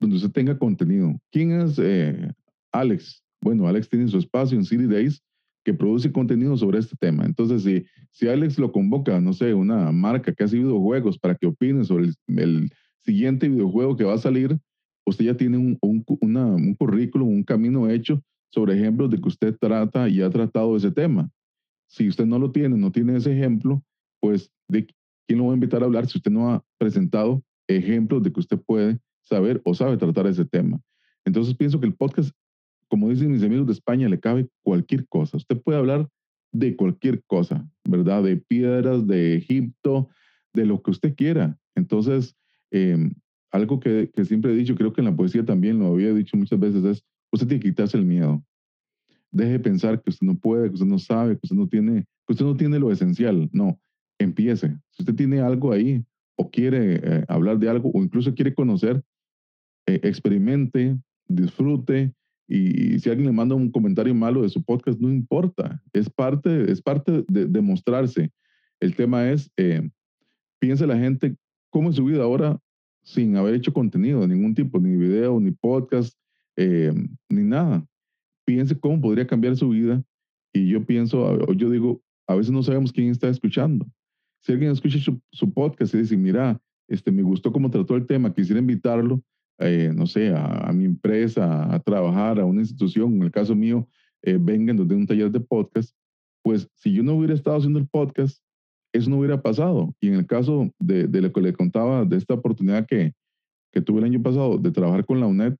donde 0.00 0.16
usted 0.16 0.30
tenga 0.30 0.58
contenido. 0.58 1.16
¿Quién 1.30 1.52
es 1.60 1.78
eh, 1.78 2.32
Alex? 2.72 3.22
Bueno, 3.40 3.68
Alex 3.68 3.88
tiene 3.88 4.08
su 4.08 4.18
espacio 4.18 4.58
en 4.58 4.64
City 4.64 4.86
Days, 4.86 5.22
que 5.64 5.74
produce 5.74 6.12
contenido 6.12 6.56
sobre 6.56 6.78
este 6.78 6.96
tema. 6.96 7.24
Entonces, 7.24 7.62
si, 7.62 7.84
si 8.10 8.28
Alex 8.28 8.58
lo 8.58 8.70
convoca, 8.70 9.20
no 9.20 9.32
sé, 9.32 9.54
una 9.54 9.90
marca 9.92 10.32
que 10.32 10.44
hace 10.44 10.58
videojuegos 10.58 11.18
para 11.18 11.34
que 11.34 11.46
opine 11.46 11.84
sobre 11.84 12.10
el, 12.28 12.70
siguiente 13.02 13.50
videojuego 13.50 13.98
que 13.98 14.04
va 14.04 14.14
a 14.14 14.18
salir, 14.18 14.58
usted 15.04 15.26
ya 15.26 15.36
tiene 15.36 15.58
un, 15.58 15.76
un, 15.82 16.02
un 16.08 16.74
currículum, 16.74 17.28
un 17.28 17.42
camino 17.42 17.86
hecho 17.90 18.22
sobre 18.48 18.74
ejemplos 18.74 19.10
de 19.10 19.20
que 19.20 19.28
usted 19.28 19.54
trata 19.60 20.08
y 20.08 20.22
ha 20.22 20.30
tratado 20.30 20.74
ese 20.74 20.90
tema. 20.90 21.30
Si 21.86 22.08
usted 22.08 22.24
no 22.24 22.38
lo 22.38 22.50
tiene, 22.50 22.78
no 22.78 22.90
tiene 22.90 23.16
ese 23.16 23.36
ejemplo, 23.36 23.82
pues 24.20 24.50
de 24.68 24.86
quién 25.26 25.38
lo 25.38 25.46
va 25.46 25.52
a 25.52 25.54
invitar 25.54 25.82
a 25.82 25.84
hablar 25.84 26.06
si 26.06 26.16
usted 26.16 26.30
no 26.30 26.50
ha 26.50 26.64
presentado 26.78 27.42
ejemplos 27.68 28.22
de 28.22 28.32
que 28.32 28.40
usted 28.40 28.58
puede 28.58 28.98
saber 29.22 29.60
o 29.66 29.74
sabe 29.74 29.98
tratar 29.98 30.26
ese 30.26 30.46
tema. 30.46 30.80
Entonces 31.26 31.54
pienso 31.54 31.78
que 31.78 31.86
el 31.86 31.94
podcast 31.94 32.34
como 32.94 33.08
dicen 33.08 33.32
mis 33.32 33.42
amigos 33.42 33.66
de 33.66 33.72
España, 33.72 34.08
le 34.08 34.20
cabe 34.20 34.46
cualquier 34.62 35.08
cosa. 35.08 35.36
Usted 35.36 35.60
puede 35.60 35.78
hablar 35.80 36.08
de 36.52 36.76
cualquier 36.76 37.24
cosa, 37.24 37.68
¿verdad? 37.82 38.22
De 38.22 38.36
piedras, 38.36 39.04
de 39.08 39.34
Egipto, 39.34 40.10
de 40.52 40.64
lo 40.64 40.80
que 40.80 40.92
usted 40.92 41.16
quiera. 41.16 41.58
Entonces, 41.74 42.36
em, 42.70 43.12
algo 43.50 43.80
que, 43.80 44.12
que, 44.14 44.24
siempre 44.24 44.52
he 44.52 44.54
dicho, 44.54 44.76
creo 44.76 44.92
que 44.92 45.00
en 45.00 45.06
la 45.06 45.16
poesía 45.16 45.44
también 45.44 45.80
lo 45.80 45.88
había 45.88 46.14
dicho 46.14 46.36
muchas 46.36 46.60
veces, 46.60 46.84
es, 46.84 47.04
usted 47.32 47.48
tiene 47.48 47.64
que 47.64 47.70
quitarse 47.70 47.96
el 47.96 48.04
miedo. 48.04 48.44
Deje 49.32 49.50
de 49.50 49.58
pensar 49.58 50.00
que 50.00 50.10
usted 50.10 50.24
no 50.24 50.38
puede, 50.38 50.68
que 50.68 50.74
usted 50.74 50.86
no 50.86 51.00
sabe, 51.00 51.32
que 51.32 51.40
usted 51.42 51.56
no 51.56 51.66
tiene, 51.66 52.04
que 52.28 52.32
usted 52.32 52.44
no 52.44 52.56
tiene 52.56 52.78
lo 52.78 52.92
esencial. 52.92 53.50
No, 53.52 53.80
empiece. 54.20 54.68
Si 54.92 55.02
usted 55.02 55.16
tiene 55.16 55.40
algo 55.40 55.72
ahí 55.72 56.04
o 56.36 56.48
quiere 56.48 57.00
eh, 57.02 57.24
hablar 57.26 57.58
de 57.58 57.68
algo 57.68 57.90
o 57.92 58.00
incluso 58.00 58.32
quiere 58.36 58.54
conocer, 58.54 59.02
eh, 59.88 59.98
experimente, 60.04 60.96
disfrute, 61.26 62.14
y, 62.46 62.98
si 62.98 63.08
alguien 63.08 63.26
le 63.26 63.32
manda 63.32 63.54
un 63.54 63.70
comentario 63.70 64.14
malo 64.14 64.42
de 64.42 64.48
su 64.48 64.62
podcast, 64.62 65.00
no 65.00 65.10
importa. 65.10 65.82
Es 65.92 66.10
parte, 66.10 66.70
es 66.70 66.82
parte 66.82 67.24
de, 67.28 67.46
de 67.46 67.60
mostrarse. 67.60 68.30
El 68.80 68.94
tema 68.94 69.30
es, 69.30 69.50
eh, 69.56 69.88
piensa 70.58 70.86
la 70.86 70.98
gente 70.98 71.36
cómo 71.70 71.90
es 71.90 71.96
su 71.96 72.04
vida 72.04 72.22
ahora 72.22 72.58
sin 73.02 73.36
haber 73.36 73.54
hecho 73.54 73.72
contenido 73.72 74.20
de 74.20 74.28
ningún 74.28 74.54
tipo, 74.54 74.78
ni 74.78 74.96
video, 74.96 75.38
ni 75.40 75.50
podcast, 75.50 76.18
eh, 76.56 76.92
ni 77.28 77.42
nada. 77.42 77.86
Piense 78.44 78.78
cómo 78.78 79.00
podría 79.00 79.26
cambiar 79.26 79.56
su 79.56 79.68
vida. 79.70 80.02
Y 80.52 80.68
yo 80.68 80.84
pienso, 80.84 81.52
yo 81.52 81.70
digo, 81.70 82.02
a 82.26 82.34
veces 82.34 82.52
no 82.52 82.62
sabemos 82.62 82.92
quién 82.92 83.10
está 83.10 83.28
escuchando. 83.28 83.86
Si 84.40 84.52
alguien 84.52 84.70
escucha 84.70 84.98
su, 84.98 85.20
su 85.32 85.52
podcast 85.52 85.94
y 85.94 85.98
dice, 85.98 86.16
mira, 86.16 86.60
este, 86.88 87.10
me 87.10 87.22
gustó 87.22 87.52
cómo 87.52 87.70
trató 87.70 87.96
el 87.96 88.06
tema, 88.06 88.32
quisiera 88.32 88.60
invitarlo, 88.60 89.22
eh, 89.58 89.92
no 89.94 90.06
sé, 90.06 90.34
a, 90.34 90.72
mi 90.72 90.84
empresa, 90.84 91.72
a 91.72 91.78
trabajar, 91.80 92.40
a 92.40 92.44
una 92.44 92.60
institución, 92.60 93.14
en 93.14 93.22
el 93.22 93.30
caso 93.30 93.54
mío, 93.54 93.88
eh, 94.22 94.38
vengan 94.40 94.76
de 94.76 94.94
un 94.94 95.06
taller 95.06 95.30
de 95.30 95.40
podcast, 95.40 95.94
pues 96.42 96.68
si 96.74 96.92
yo 96.92 97.02
no 97.02 97.14
hubiera 97.14 97.34
estado 97.34 97.56
haciendo 97.56 97.78
el 97.78 97.88
podcast, 97.88 98.42
eso 98.92 99.10
no 99.10 99.18
hubiera 99.18 99.40
pasado. 99.40 99.94
Y 100.00 100.08
en 100.08 100.14
el 100.14 100.26
caso 100.26 100.70
de, 100.78 101.06
de 101.06 101.20
lo 101.20 101.32
que 101.32 101.40
le 101.40 101.52
contaba, 101.52 102.04
de 102.04 102.16
esta 102.16 102.34
oportunidad 102.34 102.86
que, 102.86 103.12
que 103.72 103.80
tuve 103.80 103.98
el 104.00 104.04
año 104.04 104.22
pasado 104.22 104.58
de 104.58 104.70
trabajar 104.70 105.04
con 105.04 105.20
la 105.20 105.26
UNED, 105.26 105.56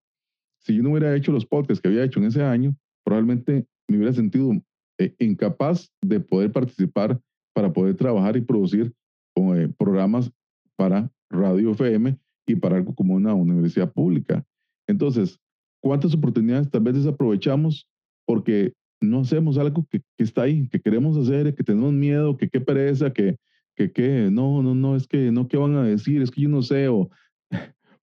si 0.61 0.77
yo 0.77 0.83
no 0.83 0.91
hubiera 0.91 1.15
hecho 1.15 1.33
los 1.33 1.45
podcasts 1.45 1.81
que 1.81 1.89
había 1.89 2.05
hecho 2.05 2.21
en 2.21 2.27
ese 2.27 2.43
año, 2.43 2.75
probablemente 3.05 3.67
me 3.89 3.97
hubiera 3.97 4.15
sentido 4.15 4.53
eh, 4.99 5.15
incapaz 5.19 5.91
de 6.03 6.21
poder 6.21 6.53
participar 6.53 7.21
para 7.53 7.73
poder 7.73 7.97
trabajar 7.97 8.37
y 8.37 8.41
producir 8.41 8.93
eh, 9.37 9.69
programas 9.77 10.31
para 10.77 11.11
Radio 11.31 11.73
FM 11.73 12.17
y 12.47 12.57
para 12.57 12.77
algo 12.77 12.95
como 12.95 13.15
una 13.15 13.35
universidad 13.35 13.93
pública. 13.93 14.45
Entonces, 14.87 15.39
¿cuántas 15.81 16.15
oportunidades 16.15 16.71
tal 16.71 16.83
vez 16.83 16.95
desaprovechamos 16.95 17.89
porque 18.27 18.73
no 19.01 19.21
hacemos 19.21 19.59
algo 19.59 19.87
que, 19.91 20.01
que 20.17 20.25
está 20.25 20.43
ahí, 20.43 20.69
que 20.69 20.81
queremos 20.81 21.17
hacer, 21.17 21.55
que 21.55 21.65
tenemos 21.65 21.93
miedo, 21.93 22.37
que 22.37 22.49
qué 22.49 22.61
pereza, 22.61 23.13
que, 23.13 23.37
que, 23.77 23.93
que 23.93 24.31
no, 24.31 24.63
no, 24.63 24.75
no, 24.75 24.97
es 24.97 25.07
que 25.07 25.31
no, 25.31 25.49
¿qué 25.49 25.57
van 25.57 25.77
a 25.77 25.85
decir? 25.85 26.23
Es 26.23 26.31
que 26.31 26.43
yo 26.43 26.49
no 26.49 26.63
sé, 26.63 26.89
o, 26.89 27.11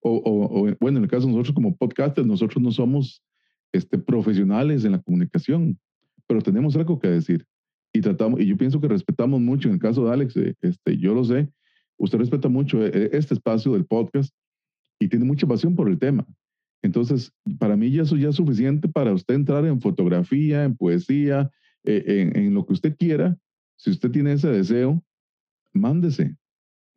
o, 0.01 0.11
o, 0.11 0.75
bueno, 0.79 0.97
en 0.97 1.03
el 1.03 1.09
caso 1.09 1.27
de 1.27 1.33
nosotros 1.33 1.55
como 1.55 1.75
podcasters, 1.75 2.27
nosotros 2.27 2.61
no 2.61 2.71
somos 2.71 3.23
este, 3.71 3.97
profesionales 3.97 4.85
en 4.85 4.93
la 4.93 5.01
comunicación, 5.01 5.79
pero 6.27 6.41
tenemos 6.41 6.75
algo 6.75 6.99
que 6.99 7.07
decir 7.07 7.45
y 7.93 8.01
tratamos, 8.01 8.39
y 8.39 8.47
yo 8.47 8.57
pienso 8.57 8.79
que 8.79 8.87
respetamos 8.87 9.41
mucho, 9.41 9.67
en 9.67 9.75
el 9.75 9.79
caso 9.79 10.05
de 10.05 10.13
Alex, 10.13 10.37
eh, 10.37 10.55
este, 10.61 10.97
yo 10.97 11.13
lo 11.13 11.23
sé, 11.23 11.49
usted 12.01 12.17
respeta 12.17 12.49
mucho 12.49 12.85
eh, 12.85 13.09
este 13.13 13.35
espacio 13.35 13.73
del 13.73 13.85
podcast 13.85 14.33
y 14.99 15.07
tiene 15.07 15.25
mucha 15.25 15.47
pasión 15.47 15.75
por 15.75 15.87
el 15.87 15.99
tema. 15.99 16.25
Entonces, 16.83 17.31
para 17.59 17.77
mí 17.77 17.91
ya 17.91 18.01
eso 18.01 18.17
ya 18.17 18.29
es 18.29 18.35
suficiente 18.35 18.87
para 18.87 19.13
usted 19.13 19.35
entrar 19.35 19.65
en 19.65 19.79
fotografía, 19.79 20.63
en 20.63 20.75
poesía, 20.75 21.51
eh, 21.83 22.31
en, 22.33 22.53
lo 22.53 22.65
que 22.65 22.73
usted 22.73 22.95
quiera. 22.97 23.37
Si 23.77 23.91
usted 23.91 24.09
tiene 24.09 24.33
ese 24.33 24.49
deseo, 24.49 25.03
mándese, 25.73 26.35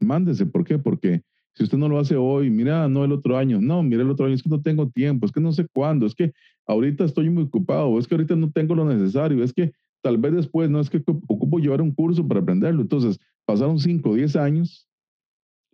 mándese. 0.00 0.46
¿Por 0.46 0.64
qué? 0.64 0.78
Porque 0.78 1.22
Si 1.56 1.62
usted 1.62 1.78
no 1.78 1.88
lo 1.88 2.00
hace 2.00 2.16
hoy, 2.16 2.50
mira, 2.50 2.88
no 2.88 3.04
el 3.04 3.12
otro 3.12 3.36
año, 3.36 3.60
no, 3.60 3.82
mira 3.82 4.02
el 4.02 4.10
otro 4.10 4.26
año, 4.26 4.34
es 4.34 4.42
que 4.42 4.48
no 4.48 4.60
tengo 4.60 4.88
tiempo, 4.88 5.24
es 5.24 5.30
que 5.30 5.40
no 5.40 5.52
sé 5.52 5.66
cuándo, 5.72 6.04
es 6.04 6.14
que 6.14 6.32
ahorita 6.66 7.04
estoy 7.04 7.30
muy 7.30 7.44
ocupado, 7.44 7.96
es 7.98 8.08
que 8.08 8.16
ahorita 8.16 8.34
no 8.34 8.50
tengo 8.50 8.74
lo 8.74 8.84
necesario, 8.84 9.44
es 9.44 9.52
que 9.52 9.70
tal 10.02 10.18
vez 10.18 10.32
después, 10.32 10.68
no 10.68 10.80
es 10.80 10.90
que 10.90 11.02
ocupo 11.06 11.58
llevar 11.58 11.80
un 11.80 11.92
curso 11.92 12.26
para 12.26 12.40
aprenderlo. 12.40 12.82
Entonces, 12.82 13.20
pasaron 13.44 13.78
5 13.78 14.10
o 14.10 14.14
10 14.14 14.34
años 14.36 14.88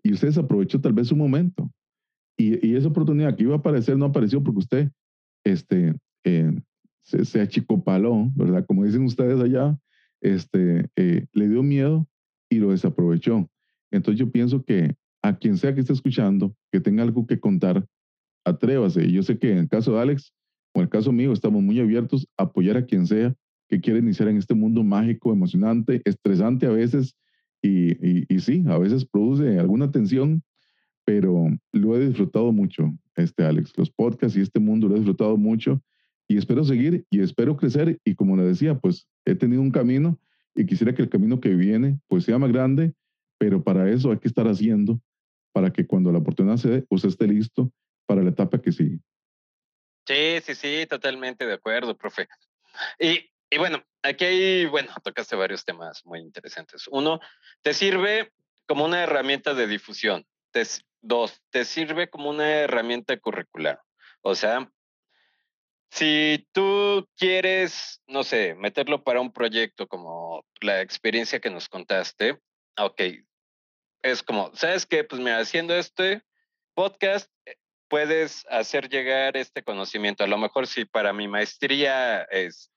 y 0.02 0.12
usted 0.12 0.36
aprovechó 0.38 0.80
tal 0.80 0.92
vez 0.92 1.10
un 1.12 1.18
momento. 1.18 1.70
Y, 2.36 2.66
y, 2.66 2.76
esa 2.76 2.88
oportunidad 2.88 3.36
que 3.36 3.42
iba 3.42 3.54
a 3.54 3.58
aparecer 3.58 3.96
no 3.98 4.06
apareció 4.06 4.42
porque 4.42 4.60
usted 4.60 4.90
este, 5.44 5.94
eh, 6.24 6.58
se, 7.02 7.24
se, 7.24 7.40
achicopaló, 7.40 8.30
¿verdad? 8.34 8.64
Como 8.66 8.84
dicen 8.84 9.04
ustedes 9.04 9.40
allá, 9.40 9.78
este, 10.20 10.88
eh, 10.96 11.26
le 11.32 11.48
dio 11.48 11.62
miedo 11.62 12.08
y 12.48 12.58
lo 12.58 12.70
desaprovechó. 12.70 13.48
Entonces 13.90 14.18
yo 14.18 14.30
pienso 14.30 14.64
que 14.64 14.94
a 15.22 15.36
quien 15.36 15.58
sea 15.58 15.74
que 15.74 15.80
esté 15.80 15.92
escuchando, 15.92 16.54
que 16.72 16.80
tenga 16.80 17.02
algo 17.02 17.26
que 17.26 17.40
contar, 17.40 17.86
atrévase. 18.44 19.10
Yo 19.10 19.22
sé 19.22 19.38
que 19.38 19.52
en 19.52 19.58
el 19.58 19.68
caso 19.68 19.92
de 19.92 20.00
Alex 20.00 20.32
o 20.74 20.80
en 20.80 20.84
el 20.84 20.88
caso 20.88 21.12
mío, 21.12 21.32
estamos 21.32 21.62
muy 21.62 21.78
abiertos 21.80 22.26
a 22.36 22.44
apoyar 22.44 22.76
a 22.76 22.86
quien 22.86 23.06
sea 23.06 23.34
que 23.68 23.80
quiere 23.80 24.00
iniciar 24.00 24.28
en 24.28 24.36
este 24.36 24.54
mundo 24.54 24.82
mágico, 24.82 25.32
emocionante, 25.32 26.02
estresante 26.04 26.66
a 26.66 26.70
veces, 26.70 27.16
y, 27.62 28.40
sí, 28.40 28.64
a 28.68 28.78
veces 28.78 29.04
produce 29.04 29.58
alguna 29.58 29.90
tensión, 29.90 30.42
pero 31.04 31.48
lo 31.72 31.96
he 31.96 32.06
disfrutado 32.06 32.52
mucho, 32.52 32.92
este 33.16 33.44
Alex, 33.44 33.72
los 33.76 33.90
podcasts 33.90 34.36
y 34.36 34.40
este 34.40 34.60
mundo 34.60 34.88
lo 34.88 34.94
he 34.94 34.98
disfrutado 34.98 35.36
mucho 35.36 35.82
y 36.28 36.38
espero 36.38 36.64
seguir 36.64 37.04
y 37.10 37.20
espero 37.20 37.56
crecer 37.56 37.98
y 38.04 38.14
como 38.14 38.36
le 38.36 38.44
decía, 38.44 38.78
pues 38.78 39.08
he 39.24 39.34
tenido 39.34 39.60
un 39.60 39.70
camino 39.70 40.18
y 40.54 40.64
quisiera 40.64 40.94
que 40.94 41.02
el 41.02 41.08
camino 41.08 41.40
que 41.40 41.50
viene 41.50 41.98
pues 42.06 42.24
sea 42.24 42.38
más 42.38 42.52
grande, 42.52 42.94
pero 43.38 43.62
para 43.62 43.90
eso 43.90 44.10
hay 44.10 44.18
que 44.18 44.28
estar 44.28 44.46
haciendo 44.46 45.00
para 45.52 45.72
que 45.72 45.86
cuando 45.86 46.12
la 46.12 46.18
oportunidad 46.18 46.56
se 46.56 46.70
dé, 46.70 46.86
usted 46.88 47.08
esté 47.08 47.26
listo 47.26 47.72
para 48.06 48.22
la 48.22 48.30
etapa 48.30 48.60
que 48.60 48.72
sigue. 48.72 49.00
Sí, 50.06 50.40
sí, 50.42 50.54
sí, 50.54 50.86
totalmente 50.88 51.46
de 51.46 51.54
acuerdo, 51.54 51.96
profe. 51.96 52.28
Y, 52.98 53.30
y 53.50 53.58
bueno, 53.58 53.84
aquí 54.02 54.24
hay, 54.24 54.66
bueno, 54.66 54.92
tocaste 55.02 55.36
varios 55.36 55.64
temas 55.64 56.04
muy 56.06 56.20
interesantes. 56.20 56.86
Uno, 56.88 57.20
te 57.62 57.74
sirve 57.74 58.32
como 58.66 58.84
una 58.84 59.02
herramienta 59.02 59.54
de 59.54 59.66
difusión. 59.66 60.24
Te, 60.52 60.62
dos, 61.00 61.42
te 61.50 61.64
sirve 61.64 62.08
como 62.08 62.30
una 62.30 62.48
herramienta 62.48 63.16
curricular. 63.18 63.80
O 64.22 64.34
sea, 64.36 64.70
si 65.90 66.46
tú 66.52 67.08
quieres, 67.16 68.00
no 68.06 68.22
sé, 68.22 68.54
meterlo 68.54 69.02
para 69.02 69.20
un 69.20 69.32
proyecto 69.32 69.88
como 69.88 70.44
la 70.60 70.80
experiencia 70.80 71.40
que 71.40 71.50
nos 71.50 71.68
contaste, 71.68 72.38
ok, 72.78 73.00
es 74.02 74.22
como, 74.22 74.54
¿sabes 74.54 74.86
qué? 74.86 75.02
Pues 75.02 75.20
mira, 75.20 75.38
haciendo 75.38 75.74
este 75.74 76.22
podcast 76.74 77.30
eh, 77.46 77.56
puedes 77.88 78.46
hacer 78.48 78.88
llegar 78.88 79.36
este 79.36 79.64
conocimiento. 79.64 80.22
A 80.22 80.28
lo 80.28 80.38
mejor 80.38 80.68
si 80.68 80.84
para 80.84 81.12
mi 81.12 81.26
maestría 81.26 82.22
es 82.22 82.70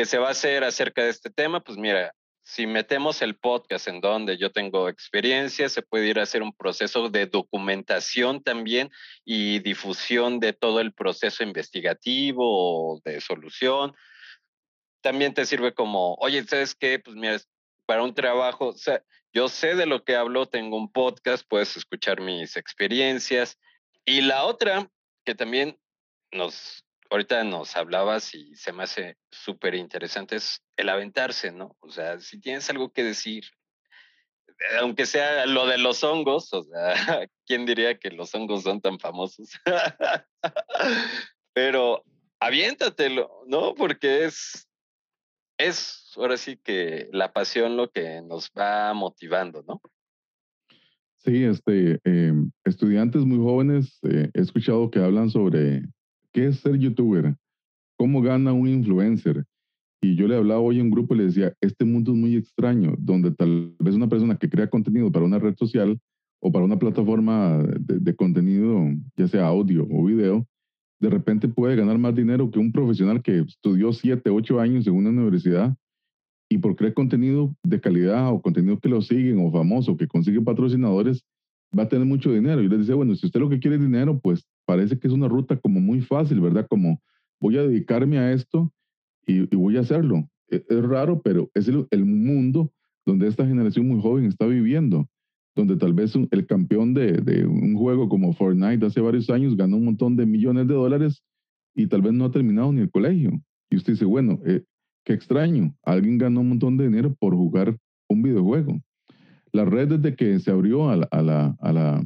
que 0.00 0.06
se 0.06 0.16
va 0.16 0.28
a 0.28 0.30
hacer 0.30 0.64
acerca 0.64 1.02
de 1.02 1.10
este 1.10 1.28
tema, 1.28 1.60
pues 1.60 1.76
mira, 1.76 2.14
si 2.42 2.66
metemos 2.66 3.20
el 3.20 3.36
podcast 3.36 3.86
en 3.86 4.00
donde 4.00 4.38
yo 4.38 4.50
tengo 4.50 4.88
experiencia, 4.88 5.68
se 5.68 5.82
puede 5.82 6.08
ir 6.08 6.18
a 6.18 6.22
hacer 6.22 6.42
un 6.42 6.54
proceso 6.54 7.10
de 7.10 7.26
documentación 7.26 8.42
también 8.42 8.90
y 9.26 9.58
difusión 9.58 10.40
de 10.40 10.54
todo 10.54 10.80
el 10.80 10.94
proceso 10.94 11.44
investigativo 11.44 12.94
o 12.94 13.00
de 13.04 13.20
solución. 13.20 13.92
También 15.02 15.34
te 15.34 15.44
sirve 15.44 15.74
como, 15.74 16.14
oye, 16.14 16.42
¿sabes 16.44 16.74
qué? 16.74 16.98
Pues 16.98 17.14
mira, 17.14 17.36
para 17.84 18.02
un 18.02 18.14
trabajo, 18.14 18.68
o 18.68 18.78
sea, 18.78 19.02
yo 19.34 19.50
sé 19.50 19.74
de 19.74 19.84
lo 19.84 20.02
que 20.02 20.16
hablo, 20.16 20.46
tengo 20.46 20.78
un 20.78 20.90
podcast, 20.90 21.46
puedes 21.46 21.76
escuchar 21.76 22.22
mis 22.22 22.56
experiencias. 22.56 23.58
Y 24.06 24.22
la 24.22 24.44
otra, 24.44 24.90
que 25.26 25.34
también 25.34 25.78
nos 26.32 26.86
ahorita 27.10 27.42
nos 27.44 27.76
hablabas 27.76 28.34
y 28.34 28.54
se 28.54 28.72
me 28.72 28.84
hace 28.84 29.16
súper 29.30 29.74
interesante 29.74 30.36
es 30.36 30.62
el 30.76 30.88
aventarse, 30.88 31.50
¿no? 31.50 31.76
O 31.80 31.90
sea, 31.90 32.20
si 32.20 32.40
tienes 32.40 32.70
algo 32.70 32.92
que 32.92 33.02
decir, 33.02 33.44
eh, 34.46 34.78
aunque 34.80 35.06
sea 35.06 35.44
lo 35.46 35.66
de 35.66 35.78
los 35.78 36.02
hongos, 36.04 36.52
o 36.52 36.62
sea, 36.62 36.94
¿quién 37.46 37.66
diría 37.66 37.98
que 37.98 38.10
los 38.10 38.34
hongos 38.34 38.62
son 38.62 38.80
tan 38.80 38.98
famosos? 38.98 39.50
Pero 41.52 42.04
aviéntatelo, 42.38 43.44
¿no? 43.48 43.74
Porque 43.74 44.24
es, 44.24 44.68
es 45.58 46.12
ahora 46.16 46.36
sí 46.36 46.56
que 46.56 47.08
la 47.12 47.32
pasión 47.32 47.76
lo 47.76 47.90
que 47.90 48.22
nos 48.22 48.50
va 48.56 48.94
motivando, 48.94 49.64
¿no? 49.66 49.82
Sí, 51.16 51.44
este, 51.44 52.00
em, 52.04 52.50
estudiantes 52.64 53.22
muy 53.26 53.38
jóvenes, 53.38 53.98
eh, 54.04 54.30
he 54.32 54.40
escuchado 54.40 54.90
que 54.90 55.00
hablan 55.00 55.28
sobre 55.28 55.82
¿qué 56.32 56.46
es 56.46 56.60
ser 56.60 56.78
youtuber? 56.78 57.36
¿Cómo 57.98 58.22
gana 58.22 58.52
un 58.52 58.68
influencer? 58.68 59.44
Y 60.02 60.16
yo 60.16 60.26
le 60.26 60.36
hablaba 60.36 60.60
hoy 60.60 60.80
a 60.80 60.82
un 60.82 60.90
grupo 60.90 61.14
y 61.14 61.18
le 61.18 61.24
decía, 61.24 61.54
este 61.60 61.84
mundo 61.84 62.12
es 62.12 62.18
muy 62.18 62.34
extraño, 62.34 62.94
donde 62.98 63.32
tal 63.32 63.74
vez 63.78 63.94
una 63.94 64.08
persona 64.08 64.36
que 64.36 64.48
crea 64.48 64.70
contenido 64.70 65.12
para 65.12 65.26
una 65.26 65.38
red 65.38 65.54
social 65.56 65.98
o 66.42 66.50
para 66.50 66.64
una 66.64 66.78
plataforma 66.78 67.62
de, 67.78 68.16
contenido, 68.16 68.86
ya 69.16 69.28
sea 69.28 69.46
audio 69.46 69.86
o 69.90 70.04
video, 70.04 70.46
de 71.00 71.10
repente 71.10 71.48
puede 71.48 71.76
ganar 71.76 71.98
más 71.98 72.14
dinero 72.14 72.50
que 72.50 72.58
un 72.58 72.72
profesional 72.72 73.22
que 73.22 73.40
estudió 73.40 73.92
7, 73.92 74.30
8 74.30 74.60
años 74.60 74.86
en 74.86 74.94
una 74.94 75.10
universidad 75.10 75.76
y 76.50 76.58
por 76.58 76.76
crear 76.76 76.94
contenido 76.94 77.54
de 77.62 77.80
calidad 77.80 78.32
o 78.32 78.40
contenido 78.40 78.78
que 78.78 78.88
lo 78.88 79.02
siguen 79.02 79.38
o 79.38 79.52
famoso, 79.52 79.96
que 79.96 80.08
consigue 80.08 80.40
patrocinadores, 80.40 81.24
va 81.78 81.84
a 81.84 81.88
tener 81.88 82.06
mucho 82.06 82.32
dinero. 82.32 82.62
Y 82.62 82.68
les 82.68 82.80
decía, 82.80 82.94
bueno, 82.94 83.14
si 83.14 83.26
usted 83.26 83.40
lo 83.40 83.48
que 83.48 83.60
quiere 83.60 83.76
es 83.76 83.82
dinero, 83.82 84.18
pues 84.18 84.44
parece 84.70 85.00
que 85.00 85.08
es 85.08 85.12
una 85.12 85.26
ruta 85.26 85.56
como 85.56 85.80
muy 85.80 86.00
fácil, 86.00 86.38
¿verdad? 86.40 86.64
Como 86.70 87.02
voy 87.40 87.58
a 87.58 87.62
dedicarme 87.64 88.18
a 88.18 88.32
esto 88.32 88.72
y, 89.26 89.40
voy 89.56 89.76
a 89.76 89.80
hacerlo. 89.80 90.30
E, 90.48 90.64
es, 90.68 90.82
raro, 90.84 91.20
pero 91.22 91.50
es 91.54 91.66
el, 91.66 92.04
mundo 92.04 92.72
donde 93.04 93.26
esta 93.26 93.44
generación 93.44 93.88
muy 93.88 94.00
joven 94.00 94.26
está 94.26 94.46
viviendo, 94.46 95.08
donde 95.56 95.74
tal 95.74 95.92
vez 95.92 96.14
el 96.14 96.46
campeón 96.46 96.94
de, 96.94 97.44
un 97.44 97.74
juego 97.74 98.08
como 98.08 98.32
Fortnite 98.32 98.86
hace 98.86 99.00
varios 99.00 99.28
años 99.28 99.56
ganó 99.56 99.76
un 99.76 99.86
montón 99.86 100.14
de 100.14 100.24
millones 100.24 100.68
de 100.68 100.74
dólares 100.74 101.20
y 101.74 101.88
tal 101.88 102.02
vez 102.02 102.12
no 102.12 102.26
ha 102.26 102.30
terminado 102.30 102.72
ni 102.72 102.82
el 102.82 102.92
colegio. 102.92 103.42
Y 103.70 103.76
usted 103.76 103.94
dice, 103.94 104.04
bueno, 104.04 104.38
eh, 104.46 104.62
qué 105.04 105.14
extraño, 105.14 105.74
alguien 105.82 106.16
ganó 106.16 106.42
un 106.42 106.50
montón 106.50 106.76
de 106.76 106.84
dinero 106.84 107.12
por 107.18 107.34
jugar 107.34 107.76
un 108.08 108.22
videojuego. 108.22 108.80
La 109.50 109.64
red 109.64 109.88
desde 109.88 110.14
que 110.14 110.38
se 110.38 110.52
abrió 110.52 110.90
a 110.90 110.96
la 110.96 112.04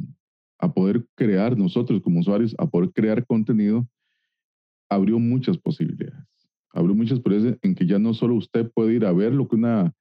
a 0.64 0.72
poder 0.72 1.06
crear 1.14 1.56
nosotros 1.56 2.00
como 2.00 2.20
usuarios, 2.20 2.54
a 2.58 2.66
poder 2.66 2.90
crear 2.92 3.26
contenido, 3.26 3.86
abrió 4.88 5.18
muchas 5.18 5.58
posibilidades. 5.58 6.24
Abrió 6.70 6.94
muchas 6.94 7.20
posibilidades 7.20 7.58
en 7.62 7.74
que 7.74 7.86
ya 7.86 7.98
no 7.98 8.14
solo 8.14 8.34
usted 8.34 8.70
puede 8.72 8.94
ir 8.94 9.04
a 9.04 9.12
ver 9.12 9.32
lo 9.32 9.46
que 9.46 9.56
una 9.56 9.94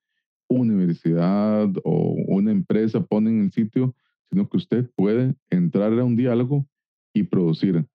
universidad 0.47 1.69
o 1.83 2.15
una 2.27 2.51
empresa 2.51 3.03
pone 3.05 3.29
en 3.29 3.43
el 3.43 3.51
sitio, 3.51 3.95
sino 4.29 4.47
que 4.49 4.57
usted 4.57 4.89
puede 4.95 5.35
entrar 5.49 5.91
a 5.93 6.03
un 6.03 6.15
diálogo 6.15 6.65
y 7.13 7.23
producir. 7.23 7.85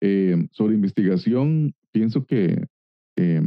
Eh, 0.00 0.48
sobre 0.52 0.74
investigación, 0.74 1.74
pienso 1.92 2.26
que 2.26 2.66
eh, 3.16 3.42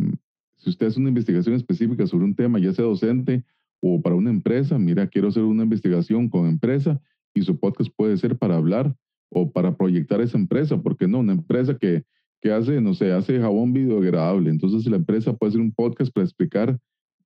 si 0.57 0.69
usted 0.69 0.87
hace 0.87 0.99
una 0.99 1.09
investigación 1.09 1.55
específica 1.55 2.05
sobre 2.07 2.25
un 2.25 2.35
tema, 2.35 2.59
ya 2.59 2.73
sea 2.73 2.85
docente 2.85 3.43
o 3.79 4.01
para 4.01 4.15
una 4.15 4.29
empresa, 4.29 4.77
mira, 4.77 5.07
quiero 5.07 5.29
hacer 5.29 5.43
una 5.43 5.63
investigación 5.63 6.29
con 6.29 6.47
empresa 6.47 6.99
y 7.37 7.43
su 7.43 7.59
podcast 7.59 7.89
puede 7.95 8.17
ser 8.17 8.37
para 8.37 8.57
hablar 8.57 8.95
o 9.29 9.51
para 9.51 9.75
proyectar 9.75 10.21
esa 10.21 10.37
empresa, 10.37 10.81
porque 10.81 11.07
no, 11.07 11.19
una 11.19 11.33
empresa 11.33 11.77
que, 11.77 12.03
que 12.41 12.51
hace, 12.51 12.81
no 12.81 12.93
sé, 12.93 13.11
hace 13.11 13.39
jabón 13.39 13.73
biodegradable, 13.73 14.49
entonces 14.49 14.89
la 14.89 14.97
empresa 14.97 15.33
puede 15.33 15.49
hacer 15.49 15.61
un 15.61 15.73
podcast 15.73 16.13
para 16.13 16.25
explicar 16.25 16.77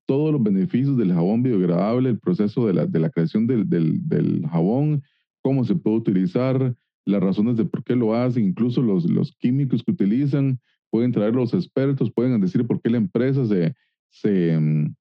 todos 0.06 0.32
los 0.32 0.44
beneficios 0.44 0.98
del 0.98 1.14
jabón 1.14 1.44
biodegradable, 1.44 2.10
el 2.10 2.20
proceso 2.20 2.68
de 2.68 2.74
la, 2.74 2.86
de 2.86 3.00
la 3.00 3.10
creación 3.10 3.48
del, 3.48 3.70
del, 3.70 4.46
jabón, 4.48 5.04
cómo 5.42 5.64
se 5.64 5.76
puede 5.76 5.98
utilizar, 5.98 6.76
las 7.06 7.22
razones 7.22 7.58
de 7.58 7.66
por 7.66 7.84
qué 7.84 7.96
lo 7.96 8.14
hace, 8.14 8.40
incluso 8.42 8.82
los, 8.82 9.10
los 9.10 9.36
químicos 9.38 9.84
que 9.84 9.92
utilizan, 9.92 10.60
pueden 10.90 11.12
traer 11.12 11.34
los 11.34 11.54
expertos, 11.54 12.12
pueden 12.12 12.40
decir 12.42 12.68
por 12.68 12.82
qué 12.82 12.90
la 12.90 12.98
empresa 12.98 13.46
se, 13.46 13.74
se, 14.10 14.60
mm, 14.60 14.94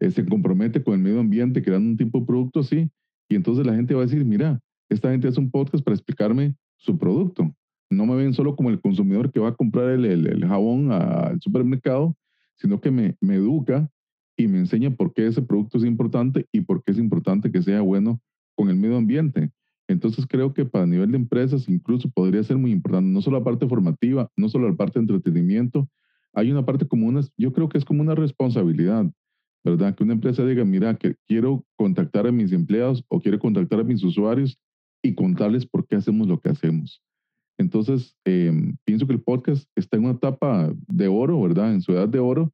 eh, 0.00 0.10
se 0.10 0.24
compromete 0.24 0.82
con 0.82 0.94
el 0.94 1.00
medio 1.00 1.20
ambiente 1.20 1.62
creando 1.62 1.90
un 1.90 1.96
tipo 1.96 2.20
de 2.20 2.26
producto 2.26 2.60
así. 2.60 2.88
Y 3.32 3.34
entonces 3.34 3.64
la 3.64 3.74
gente 3.74 3.94
va 3.94 4.02
a 4.02 4.04
decir, 4.04 4.22
mira, 4.26 4.60
esta 4.90 5.10
gente 5.10 5.26
hace 5.26 5.40
un 5.40 5.50
podcast 5.50 5.82
para 5.82 5.94
explicarme 5.94 6.54
su 6.76 6.98
producto. 6.98 7.50
No 7.88 8.04
me 8.04 8.14
ven 8.14 8.34
solo 8.34 8.54
como 8.54 8.68
el 8.68 8.78
consumidor 8.78 9.32
que 9.32 9.40
va 9.40 9.48
a 9.48 9.54
comprar 9.54 9.88
el, 9.88 10.04
el, 10.04 10.46
jabón 10.46 10.92
al 10.92 11.40
supermercado, 11.40 12.14
sino 12.56 12.78
que 12.78 12.90
me, 12.90 13.16
me 13.22 13.36
educa 13.36 13.90
y 14.36 14.48
me 14.48 14.58
enseña 14.58 14.90
por 14.90 15.14
qué 15.14 15.26
ese 15.26 15.40
producto 15.40 15.78
es 15.78 15.84
importante 15.84 16.46
y 16.52 16.60
por 16.60 16.84
qué 16.84 16.92
es 16.92 16.98
importante 16.98 17.50
que 17.50 17.62
sea 17.62 17.80
bueno 17.80 18.20
con 18.54 18.68
el 18.68 18.76
medio 18.76 18.98
ambiente. 18.98 19.50
Entonces 19.88 20.26
creo 20.28 20.52
que 20.52 20.66
para 20.66 20.84
nivel 20.84 21.10
de 21.10 21.16
empresas 21.16 21.70
incluso 21.70 22.10
podría 22.10 22.42
ser 22.42 22.58
muy 22.58 22.70
importante, 22.70 23.10
no 23.10 23.22
solo 23.22 23.38
la 23.38 23.44
parte 23.44 23.66
formativa, 23.66 24.30
no 24.36 24.50
solo 24.50 24.68
la 24.68 24.76
parte 24.76 24.98
de 24.98 25.04
entretenimiento, 25.04 25.88
hay 26.34 26.52
una 26.52 26.66
parte 26.66 26.86
como 26.86 27.06
una, 27.06 27.22
yo 27.38 27.54
creo 27.54 27.70
que 27.70 27.78
es 27.78 27.86
como 27.86 28.02
una 28.02 28.14
responsabilidad. 28.14 29.10
¿verdad? 29.64 29.94
Que 29.94 30.04
una 30.04 30.14
empresa 30.14 30.44
diga, 30.44 30.64
mira, 30.64 30.94
que 30.96 31.16
quiero 31.26 31.64
contactar 31.82 32.28
a 32.28 32.32
mis 32.32 32.52
empleados 32.52 33.04
o 33.08 33.20
quiero 33.20 33.40
contactar 33.40 33.80
a 33.80 33.82
mis 33.82 34.04
usuarios 34.04 34.56
y 35.02 35.16
contarles 35.16 35.66
por 35.66 35.84
qué 35.84 35.96
hacemos 35.96 36.28
lo 36.28 36.38
que 36.38 36.48
hacemos. 36.48 37.02
Entonces, 37.58 38.16
em, 38.24 38.76
pienso 38.84 39.04
que 39.04 39.14
el 39.14 39.20
podcast 39.20 39.68
está 39.74 39.96
en 39.96 40.04
una 40.04 40.14
etapa 40.14 40.72
de 40.86 41.08
oro, 41.08 41.42
¿verdad? 41.42 41.74
En 41.74 41.82
su 41.82 41.90
edad 41.90 42.08
de 42.08 42.20
oro, 42.20 42.52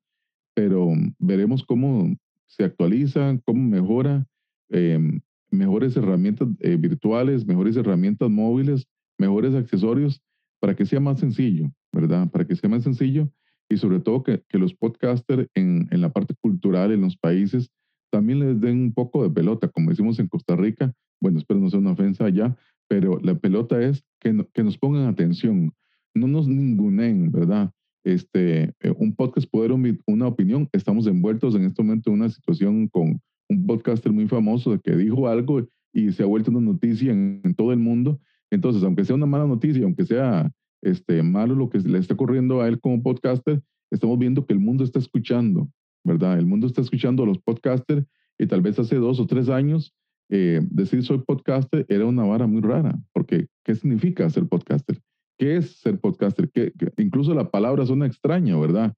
pero 0.54 0.92
veremos 1.18 1.62
cómo 1.62 2.16
se 2.46 2.64
actualiza, 2.64 3.38
cómo 3.44 3.62
mejora, 3.68 4.26
em, 4.70 5.20
mejores 5.50 5.94
herramientas 5.94 6.48
eh, 6.60 6.76
virtuales, 6.76 7.46
mejores 7.46 7.76
herramientas 7.76 8.30
móviles, 8.30 8.86
mejores 9.18 9.54
accesorios 9.54 10.22
para 10.58 10.74
que 10.74 10.86
sea 10.86 11.00
más 11.00 11.20
sencillo, 11.20 11.70
¿verdad? 11.92 12.30
Para 12.30 12.46
que 12.46 12.56
sea 12.56 12.70
más 12.70 12.82
sencillo 12.82 13.30
y 13.68 13.76
sobre 13.76 14.00
todo 14.00 14.22
que, 14.22 14.42
que 14.48 14.58
los 14.58 14.72
podcasters 14.74 15.48
en, 15.54 15.86
en, 15.90 16.00
la 16.00 16.10
parte 16.10 16.34
cultural 16.40 16.92
en 16.92 17.02
los 17.02 17.18
países 17.18 17.70
también 18.10 18.40
les 18.40 18.60
den 18.60 18.80
un 18.80 18.92
poco 18.92 19.22
de 19.22 19.30
pelota, 19.30 19.68
como 19.68 19.90
decimos 19.90 20.18
en 20.18 20.28
Costa 20.28 20.56
Rica, 20.56 20.92
bueno, 21.20 21.38
espero 21.38 21.60
no 21.60 21.70
sea 21.70 21.80
una 21.80 21.92
ofensa 21.92 22.24
allá, 22.24 22.56
pero 22.88 23.18
la 23.22 23.34
pelota 23.34 23.82
es 23.82 24.04
que, 24.20 24.46
que 24.52 24.62
nos 24.62 24.78
pongan 24.78 25.06
atención, 25.06 25.72
no 26.14 26.26
nos 26.26 26.48
ningunen, 26.48 27.30
¿verdad? 27.30 27.70
Este, 28.04 28.72
eh, 28.80 28.94
un 28.96 29.14
podcast 29.14 29.50
poder 29.50 29.72
una 30.06 30.26
opinión, 30.26 30.68
estamos 30.72 31.06
envueltos 31.06 31.54
en 31.54 31.64
este 31.64 31.82
momento 31.82 32.10
en 32.10 32.16
una 32.16 32.28
situación 32.28 32.88
con 32.88 33.20
un 33.48 33.66
podcaster 33.66 34.12
muy 34.12 34.28
famoso 34.28 34.80
que 34.80 34.96
dijo 34.96 35.28
algo 35.28 35.66
y 35.92 36.12
se 36.12 36.22
ha 36.22 36.26
vuelto 36.26 36.50
una 36.50 36.60
noticia 36.60 37.12
en, 37.12 37.40
en 37.44 37.54
todo 37.54 37.72
el 37.72 37.78
mundo. 37.78 38.20
Entonces, 38.50 38.82
aunque 38.82 39.04
sea 39.04 39.16
una 39.16 39.26
mala 39.26 39.46
noticia, 39.46 39.84
aunque 39.84 40.04
sea 40.04 40.50
este, 40.82 41.22
malo 41.22 41.54
lo 41.54 41.68
que 41.68 41.78
le 41.78 41.98
está 41.98 42.14
ocurriendo 42.14 42.60
a 42.60 42.68
él 42.68 42.80
como 42.80 43.02
podcaster, 43.02 43.62
estamos 43.90 44.18
viendo 44.18 44.46
que 44.46 44.52
el 44.52 44.60
mundo 44.60 44.84
está 44.84 44.98
escuchando, 44.98 45.68
¿verdad? 46.08 46.38
El 46.38 46.46
mundo 46.46 46.66
está 46.66 46.80
escuchando 46.80 47.22
a 47.22 47.26
los 47.26 47.38
podcasters 47.38 48.04
y 48.38 48.46
tal 48.46 48.62
vez 48.62 48.78
hace 48.78 48.96
dos 48.96 49.20
o 49.20 49.26
tres 49.26 49.48
años 49.48 49.94
eh, 50.30 50.60
decir 50.70 51.02
soy 51.04 51.18
podcaster 51.18 51.86
era 51.88 52.04
una 52.04 52.24
vara 52.24 52.46
muy 52.46 52.60
rara, 52.60 52.98
porque 53.12 53.46
¿qué 53.64 53.74
significa 53.74 54.28
ser 54.28 54.46
podcaster? 54.46 55.00
¿Qué 55.38 55.56
es 55.56 55.78
ser 55.78 55.98
podcaster? 56.00 56.50
¿Qué, 56.50 56.72
incluso 56.98 57.32
la 57.32 57.50
palabra 57.50 57.86
suena 57.86 58.06
extraña, 58.06 58.58
¿verdad? 58.58 58.92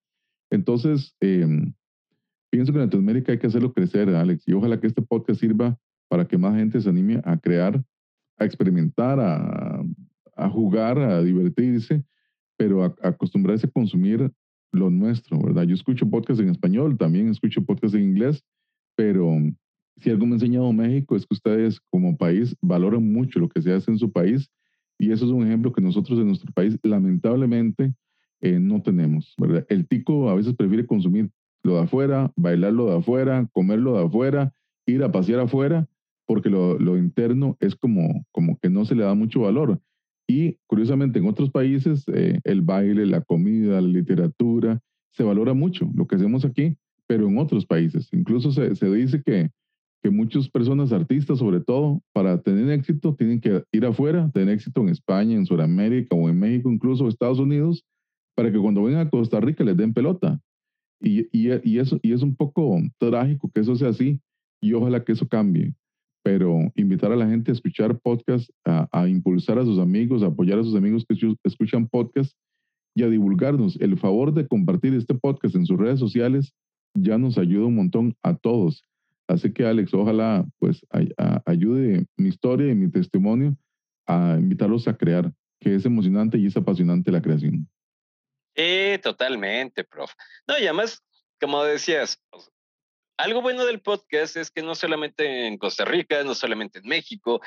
Entonces, 0.50 1.14
em, 1.20 1.72
pienso 2.50 2.72
que 2.72 2.78
en 2.78 2.84
Latinoamérica 2.86 3.32
hay 3.32 3.38
que 3.38 3.46
hacerlo 3.46 3.72
crecer, 3.72 4.08
Alex, 4.08 4.48
y 4.48 4.54
ojalá 4.54 4.80
que 4.80 4.88
este 4.88 5.02
podcast 5.02 5.40
sirva 5.40 5.78
para 6.08 6.26
que 6.26 6.38
más 6.38 6.56
gente 6.56 6.80
se 6.80 6.88
anime 6.88 7.20
a 7.24 7.36
crear, 7.36 7.80
a 8.38 8.44
experimentar, 8.44 9.20
a, 9.20 9.84
a 10.34 10.48
jugar, 10.48 10.98
a 10.98 11.22
divertirse, 11.22 12.02
pero 12.56 12.82
a, 12.82 12.94
acostumbrarse 13.02 13.66
a 13.66 13.70
consumir 13.70 14.32
lo 14.72 14.90
nuestro, 14.90 15.40
¿verdad? 15.40 15.64
Yo 15.64 15.74
escucho 15.74 16.08
podcast 16.08 16.40
en 16.40 16.48
español, 16.48 16.96
también 16.96 17.28
escucho 17.28 17.64
podcast 17.64 17.94
en 17.94 18.02
inglés, 18.02 18.44
pero 18.96 19.36
si 19.98 20.10
algo 20.10 20.26
me 20.26 20.32
ha 20.32 20.36
enseñado 20.36 20.72
México 20.72 21.16
es 21.16 21.26
que 21.26 21.34
ustedes 21.34 21.80
como 21.90 22.16
país 22.16 22.56
valoran 22.60 23.12
mucho 23.12 23.38
lo 23.38 23.48
que 23.48 23.62
se 23.62 23.72
hace 23.72 23.90
en 23.90 23.98
su 23.98 24.10
país 24.10 24.50
y 24.98 25.12
eso 25.12 25.24
es 25.24 25.30
un 25.30 25.46
ejemplo 25.46 25.72
que 25.72 25.80
nosotros 25.80 26.18
en 26.18 26.26
nuestro 26.26 26.52
país 26.52 26.78
lamentablemente 26.82 27.94
eh, 28.40 28.58
no 28.58 28.82
tenemos, 28.82 29.34
¿verdad? 29.38 29.66
El 29.68 29.86
tico 29.86 30.30
a 30.30 30.34
veces 30.34 30.54
prefiere 30.54 30.86
consumir 30.86 31.30
lo 31.62 31.76
de 31.76 31.82
afuera, 31.82 32.32
bailarlo 32.36 32.86
de 32.86 32.98
afuera, 32.98 33.48
comerlo 33.52 33.98
de 33.98 34.06
afuera, 34.06 34.52
ir 34.86 35.02
a 35.02 35.12
pasear 35.12 35.40
afuera, 35.40 35.88
porque 36.26 36.48
lo, 36.48 36.78
lo 36.78 36.96
interno 36.96 37.56
es 37.60 37.74
como, 37.74 38.24
como 38.32 38.58
que 38.58 38.70
no 38.70 38.84
se 38.84 38.94
le 38.94 39.04
da 39.04 39.14
mucho 39.14 39.40
valor. 39.40 39.80
Y 40.30 40.58
curiosamente 40.68 41.18
en 41.18 41.26
otros 41.26 41.50
países 41.50 42.04
eh, 42.06 42.38
el 42.44 42.62
baile, 42.62 43.04
la 43.04 43.20
comida, 43.20 43.80
la 43.80 43.88
literatura, 43.88 44.78
se 45.10 45.24
valora 45.24 45.54
mucho 45.54 45.90
lo 45.92 46.06
que 46.06 46.14
hacemos 46.14 46.44
aquí, 46.44 46.76
pero 47.08 47.26
en 47.26 47.36
otros 47.36 47.66
países. 47.66 48.08
Incluso 48.12 48.52
se, 48.52 48.76
se 48.76 48.88
dice 48.92 49.24
que, 49.26 49.50
que 50.00 50.10
muchas 50.10 50.48
personas, 50.48 50.92
artistas 50.92 51.40
sobre 51.40 51.58
todo, 51.58 52.00
para 52.12 52.40
tener 52.42 52.70
éxito 52.70 53.16
tienen 53.16 53.40
que 53.40 53.64
ir 53.72 53.84
afuera, 53.84 54.30
tener 54.32 54.54
éxito 54.54 54.82
en 54.82 54.90
España, 54.90 55.34
en 55.34 55.46
Sudamérica 55.46 56.14
o 56.14 56.28
en 56.28 56.38
México, 56.38 56.70
incluso 56.70 57.08
Estados 57.08 57.40
Unidos, 57.40 57.84
para 58.36 58.52
que 58.52 58.58
cuando 58.60 58.84
vengan 58.84 59.08
a 59.08 59.10
Costa 59.10 59.40
Rica 59.40 59.64
les 59.64 59.76
den 59.76 59.92
pelota. 59.92 60.40
Y, 61.00 61.26
y, 61.32 61.78
eso, 61.78 61.98
y 62.02 62.12
es 62.12 62.22
un 62.22 62.36
poco 62.36 62.78
trágico 62.98 63.50
que 63.52 63.62
eso 63.62 63.74
sea 63.74 63.88
así 63.88 64.20
y 64.62 64.74
ojalá 64.74 65.02
que 65.02 65.10
eso 65.10 65.26
cambie 65.26 65.74
pero 66.22 66.70
invitar 66.74 67.12
a 67.12 67.16
la 67.16 67.28
gente 67.28 67.50
a 67.50 67.54
escuchar 67.54 67.98
podcast, 67.98 68.50
a, 68.64 69.08
impulsar 69.08 69.58
a 69.58 69.64
sus 69.64 69.78
amigos, 69.78 70.22
a 70.22 70.26
apoyar 70.26 70.58
a 70.58 70.64
sus 70.64 70.74
amigos 70.74 71.04
que 71.08 71.16
escuchan 71.44 71.88
podcast 71.88 72.32
y 72.94 73.02
a 73.02 73.08
divulgarnos. 73.08 73.80
El 73.80 73.98
favor 73.98 74.34
de 74.34 74.46
compartir 74.46 74.94
este 74.94 75.14
podcast 75.14 75.54
en 75.54 75.66
sus 75.66 75.78
redes 75.78 75.98
sociales 75.98 76.52
ya 76.94 77.18
nos 77.18 77.38
ayuda 77.38 77.66
un 77.66 77.76
montón 77.76 78.14
a 78.22 78.36
todos. 78.36 78.84
Así 79.28 79.52
que 79.52 79.64
Alex, 79.64 79.94
ojalá 79.94 80.44
pues 80.58 80.84
ayude 81.46 82.06
mi 82.16 82.28
historia 82.28 82.70
y 82.70 82.74
mi 82.74 82.90
testimonio 82.90 83.56
a 84.06 84.36
invitarlos 84.38 84.88
a 84.88 84.96
crear, 84.96 85.32
que 85.60 85.74
es 85.74 85.86
emocionante 85.86 86.36
y 86.36 86.46
es 86.46 86.56
apasionante 86.56 87.12
la 87.12 87.22
creación. 87.22 87.68
Sí, 88.56 88.98
totalmente, 89.02 89.84
prof. 89.84 90.12
No, 90.48 90.58
y 90.58 90.64
además, 90.64 91.00
como 91.40 91.62
decías, 91.62 92.20
algo 93.22 93.42
bueno 93.42 93.66
del 93.66 93.80
podcast 93.80 94.36
es 94.36 94.50
que 94.50 94.62
no 94.62 94.74
solamente 94.74 95.46
en 95.46 95.58
Costa 95.58 95.84
Rica, 95.84 96.22
no 96.24 96.34
solamente 96.34 96.78
en 96.78 96.88
México, 96.88 97.40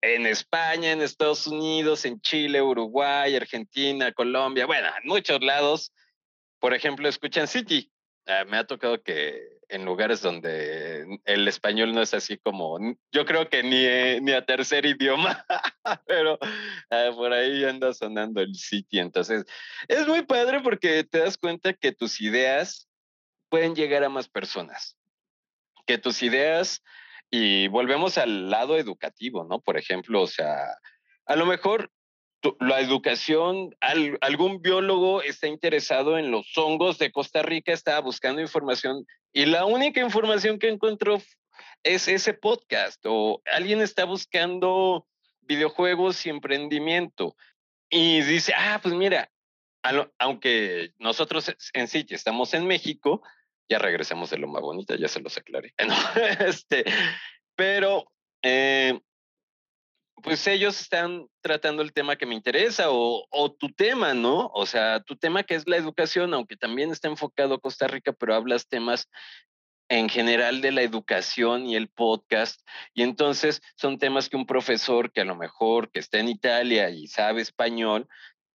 en 0.00 0.26
España, 0.26 0.92
en 0.92 1.00
Estados 1.00 1.46
Unidos, 1.46 2.04
en 2.04 2.20
Chile, 2.20 2.60
Uruguay, 2.60 3.34
Argentina, 3.34 4.12
Colombia, 4.12 4.66
bueno, 4.66 4.88
en 4.88 5.08
muchos 5.08 5.40
lados, 5.42 5.92
por 6.58 6.74
ejemplo, 6.74 7.08
escuchan 7.08 7.46
City. 7.46 7.90
Ah, 8.26 8.44
me 8.44 8.56
ha 8.56 8.64
tocado 8.64 9.00
que 9.02 9.40
en 9.68 9.84
lugares 9.84 10.20
donde 10.20 11.20
el 11.24 11.46
español 11.48 11.92
no 11.92 12.02
es 12.02 12.12
así 12.12 12.38
como, 12.38 12.78
yo 13.12 13.24
creo 13.24 13.48
que 13.48 13.62
ni, 13.62 13.84
eh, 13.84 14.18
ni 14.20 14.32
a 14.32 14.44
tercer 14.44 14.86
idioma, 14.86 15.44
pero 16.06 16.38
ah, 16.90 17.10
por 17.14 17.32
ahí 17.32 17.64
anda 17.64 17.94
sonando 17.94 18.40
el 18.40 18.54
City. 18.54 18.98
Entonces, 18.98 19.44
es 19.86 20.06
muy 20.08 20.22
padre 20.22 20.60
porque 20.60 21.04
te 21.04 21.20
das 21.20 21.36
cuenta 21.36 21.72
que 21.72 21.92
tus 21.92 22.20
ideas 22.20 22.88
pueden 23.48 23.74
llegar 23.74 24.04
a 24.04 24.08
más 24.08 24.28
personas. 24.28 24.96
Que 25.86 25.98
tus 25.98 26.22
ideas, 26.22 26.82
y 27.30 27.68
volvemos 27.68 28.18
al 28.18 28.50
lado 28.50 28.76
educativo, 28.76 29.44
¿no? 29.44 29.60
Por 29.60 29.76
ejemplo, 29.76 30.22
o 30.22 30.26
sea, 30.26 30.76
a 31.26 31.36
lo 31.36 31.46
mejor 31.46 31.90
la 32.60 32.80
educación, 32.80 33.74
algún 34.20 34.62
biólogo 34.62 35.22
está 35.22 35.48
interesado 35.48 36.18
en 36.18 36.30
los 36.30 36.56
hongos 36.56 36.98
de 36.98 37.10
Costa 37.10 37.42
Rica, 37.42 37.72
estaba 37.72 38.00
buscando 38.00 38.40
información 38.40 39.04
y 39.32 39.46
la 39.46 39.64
única 39.64 40.00
información 40.00 40.58
que 40.58 40.68
encontró 40.68 41.20
es 41.82 42.06
ese 42.06 42.34
podcast 42.34 43.00
o 43.04 43.42
alguien 43.46 43.80
está 43.80 44.04
buscando 44.04 45.06
videojuegos 45.40 46.24
y 46.26 46.30
emprendimiento 46.30 47.36
y 47.90 48.20
dice, 48.22 48.52
ah, 48.56 48.78
pues 48.80 48.94
mira, 48.94 49.28
aunque 50.18 50.92
nosotros 50.98 51.54
en 51.72 51.88
sí 51.88 52.06
estamos 52.10 52.54
en 52.54 52.66
México, 52.66 53.22
ya 53.68 53.78
regresamos 53.78 54.30
de 54.30 54.38
Loma 54.38 54.60
Bonita, 54.60 54.96
ya 54.96 55.08
se 55.08 55.20
los 55.20 55.36
aclaré. 55.36 55.74
este, 56.40 56.84
pero, 57.56 58.10
eh, 58.42 59.00
pues 60.22 60.46
ellos 60.46 60.80
están 60.80 61.26
tratando 61.40 61.82
el 61.82 61.92
tema 61.92 62.16
que 62.16 62.26
me 62.26 62.34
interesa 62.34 62.86
o, 62.88 63.56
tu 63.58 63.68
tema, 63.72 64.14
¿no? 64.14 64.50
O 64.54 64.66
sea, 64.66 65.00
tu 65.00 65.16
tema 65.16 65.42
que 65.42 65.54
es 65.54 65.68
la 65.68 65.76
educación, 65.76 66.32
aunque 66.34 66.56
también 66.56 66.90
está 66.90 67.08
enfocado 67.08 67.54
a 67.54 67.60
Costa 67.60 67.86
Rica, 67.86 68.12
pero 68.12 68.34
hablas 68.34 68.66
temas 68.66 69.08
en 69.88 70.08
general 70.08 70.62
de 70.62 70.72
la 70.72 70.82
educación 70.82 71.66
y 71.66 71.76
el 71.76 71.88
podcast. 71.88 72.60
Y 72.94 73.02
entonces 73.02 73.62
son 73.76 73.98
temas 73.98 74.28
que 74.28 74.36
un 74.36 74.46
profesor 74.46 75.12
que 75.12 75.20
a 75.20 75.24
lo 75.24 75.36
mejor 75.36 75.90
que 75.90 76.00
está 76.00 76.18
en 76.18 76.28
Italia 76.28 76.90
y 76.90 77.06
sabe 77.06 77.42
español, 77.42 78.08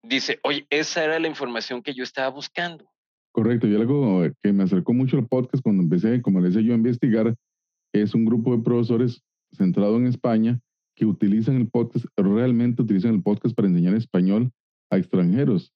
dice, 0.03 0.39
oye, 0.43 0.65
esa 0.69 1.03
era 1.03 1.19
la 1.19 1.27
información 1.27 1.81
que 1.81 1.93
yo 1.93 2.03
estaba 2.03 2.29
buscando. 2.29 2.85
Correcto, 3.31 3.67
y 3.67 3.75
algo 3.75 4.23
que 4.41 4.51
me 4.51 4.63
acercó 4.63 4.93
mucho 4.93 5.17
al 5.17 5.27
podcast 5.27 5.63
cuando 5.63 5.83
empecé, 5.83 6.21
como 6.21 6.41
les 6.41 6.53
decía 6.53 6.67
yo, 6.67 6.73
a 6.73 6.77
investigar, 6.77 7.35
es 7.93 8.13
un 8.13 8.25
grupo 8.25 8.55
de 8.55 8.63
profesores 8.63 9.23
centrado 9.53 9.97
en 9.97 10.07
España 10.07 10.59
que 10.95 11.05
utilizan 11.05 11.55
el 11.55 11.67
podcast, 11.67 12.05
realmente 12.17 12.81
utilizan 12.81 13.13
el 13.13 13.23
podcast 13.23 13.55
para 13.55 13.67
enseñar 13.67 13.95
español 13.95 14.51
a 14.89 14.97
extranjeros. 14.97 15.73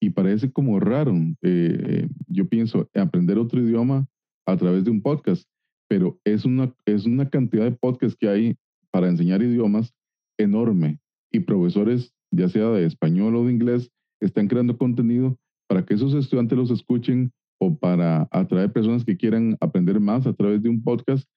Y 0.00 0.10
parece 0.10 0.52
como 0.52 0.78
raro, 0.78 1.14
eh, 1.42 2.08
yo 2.28 2.48
pienso, 2.48 2.88
aprender 2.94 3.38
otro 3.38 3.60
idioma 3.60 4.06
a 4.46 4.56
través 4.56 4.84
de 4.84 4.90
un 4.90 5.02
podcast, 5.02 5.48
pero 5.88 6.20
es 6.24 6.44
una, 6.44 6.72
es 6.84 7.06
una 7.06 7.28
cantidad 7.28 7.64
de 7.64 7.72
podcasts 7.72 8.16
que 8.18 8.28
hay 8.28 8.56
para 8.90 9.08
enseñar 9.08 9.42
idiomas 9.42 9.92
enorme. 10.38 11.00
Y 11.32 11.40
profesores, 11.40 12.14
ya 12.30 12.48
sea 12.48 12.68
de 12.70 12.86
español 12.86 13.36
o 13.36 13.44
de 13.44 13.52
inglés, 13.52 13.90
están 14.20 14.48
creando 14.48 14.76
contenido 14.76 15.36
para 15.68 15.84
que 15.84 15.94
esos 15.94 16.14
estudiantes 16.14 16.58
los 16.58 16.70
escuchen 16.70 17.32
o 17.60 17.76
para 17.76 18.28
atraer 18.30 18.72
personas 18.72 19.04
que 19.04 19.16
quieran 19.16 19.56
aprender 19.60 20.00
más 20.00 20.26
a 20.26 20.32
través 20.32 20.62
de 20.62 20.68
un 20.68 20.82
podcast. 20.82 21.28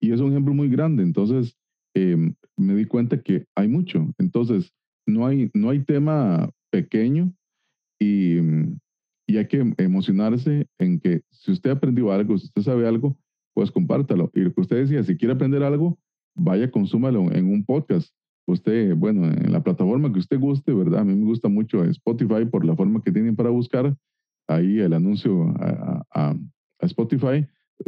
Y 0.00 0.12
es 0.12 0.20
un 0.20 0.30
ejemplo 0.30 0.54
muy 0.54 0.68
grande. 0.68 1.02
Entonces, 1.02 1.56
em, 1.94 2.34
me 2.56 2.74
di 2.74 2.84
cuenta 2.84 3.22
que 3.22 3.44
hay 3.54 3.68
mucho. 3.68 4.12
Entonces, 4.18 4.72
no 5.06 5.26
hay, 5.26 5.50
no 5.54 5.70
hay 5.70 5.80
tema 5.80 6.50
pequeño 6.70 7.32
y, 7.98 8.38
y 9.26 9.36
hay 9.36 9.48
que 9.48 9.74
emocionarse 9.78 10.66
en 10.78 11.00
que 11.00 11.22
si 11.30 11.52
usted 11.52 11.70
aprendió 11.70 12.12
algo, 12.12 12.38
si 12.38 12.46
usted 12.46 12.62
sabe 12.62 12.86
algo, 12.86 13.18
pues 13.54 13.70
compártalo. 13.70 14.30
Y 14.34 14.40
lo 14.40 14.54
que 14.54 14.60
usted 14.60 14.76
decía, 14.76 15.02
si 15.02 15.16
quiere 15.16 15.34
aprender 15.34 15.62
algo, 15.62 15.98
vaya, 16.34 16.70
consúmalo 16.70 17.32
en 17.32 17.52
un 17.52 17.64
podcast 17.64 18.14
usted, 18.50 18.94
bueno, 18.94 19.26
en 19.26 19.52
la 19.52 19.62
plataforma 19.62 20.12
que 20.12 20.18
usted 20.18 20.38
guste, 20.38 20.72
¿verdad? 20.72 21.00
A 21.00 21.04
mí 21.04 21.14
me 21.14 21.24
gusta 21.24 21.48
mucho 21.48 21.84
Spotify 21.84 22.44
por 22.44 22.64
la 22.64 22.76
forma 22.76 23.02
que 23.02 23.12
tienen 23.12 23.36
para 23.36 23.50
buscar 23.50 23.96
ahí 24.48 24.80
el 24.80 24.92
anuncio 24.92 25.54
a, 25.58 26.34
Spotify. 26.80 27.46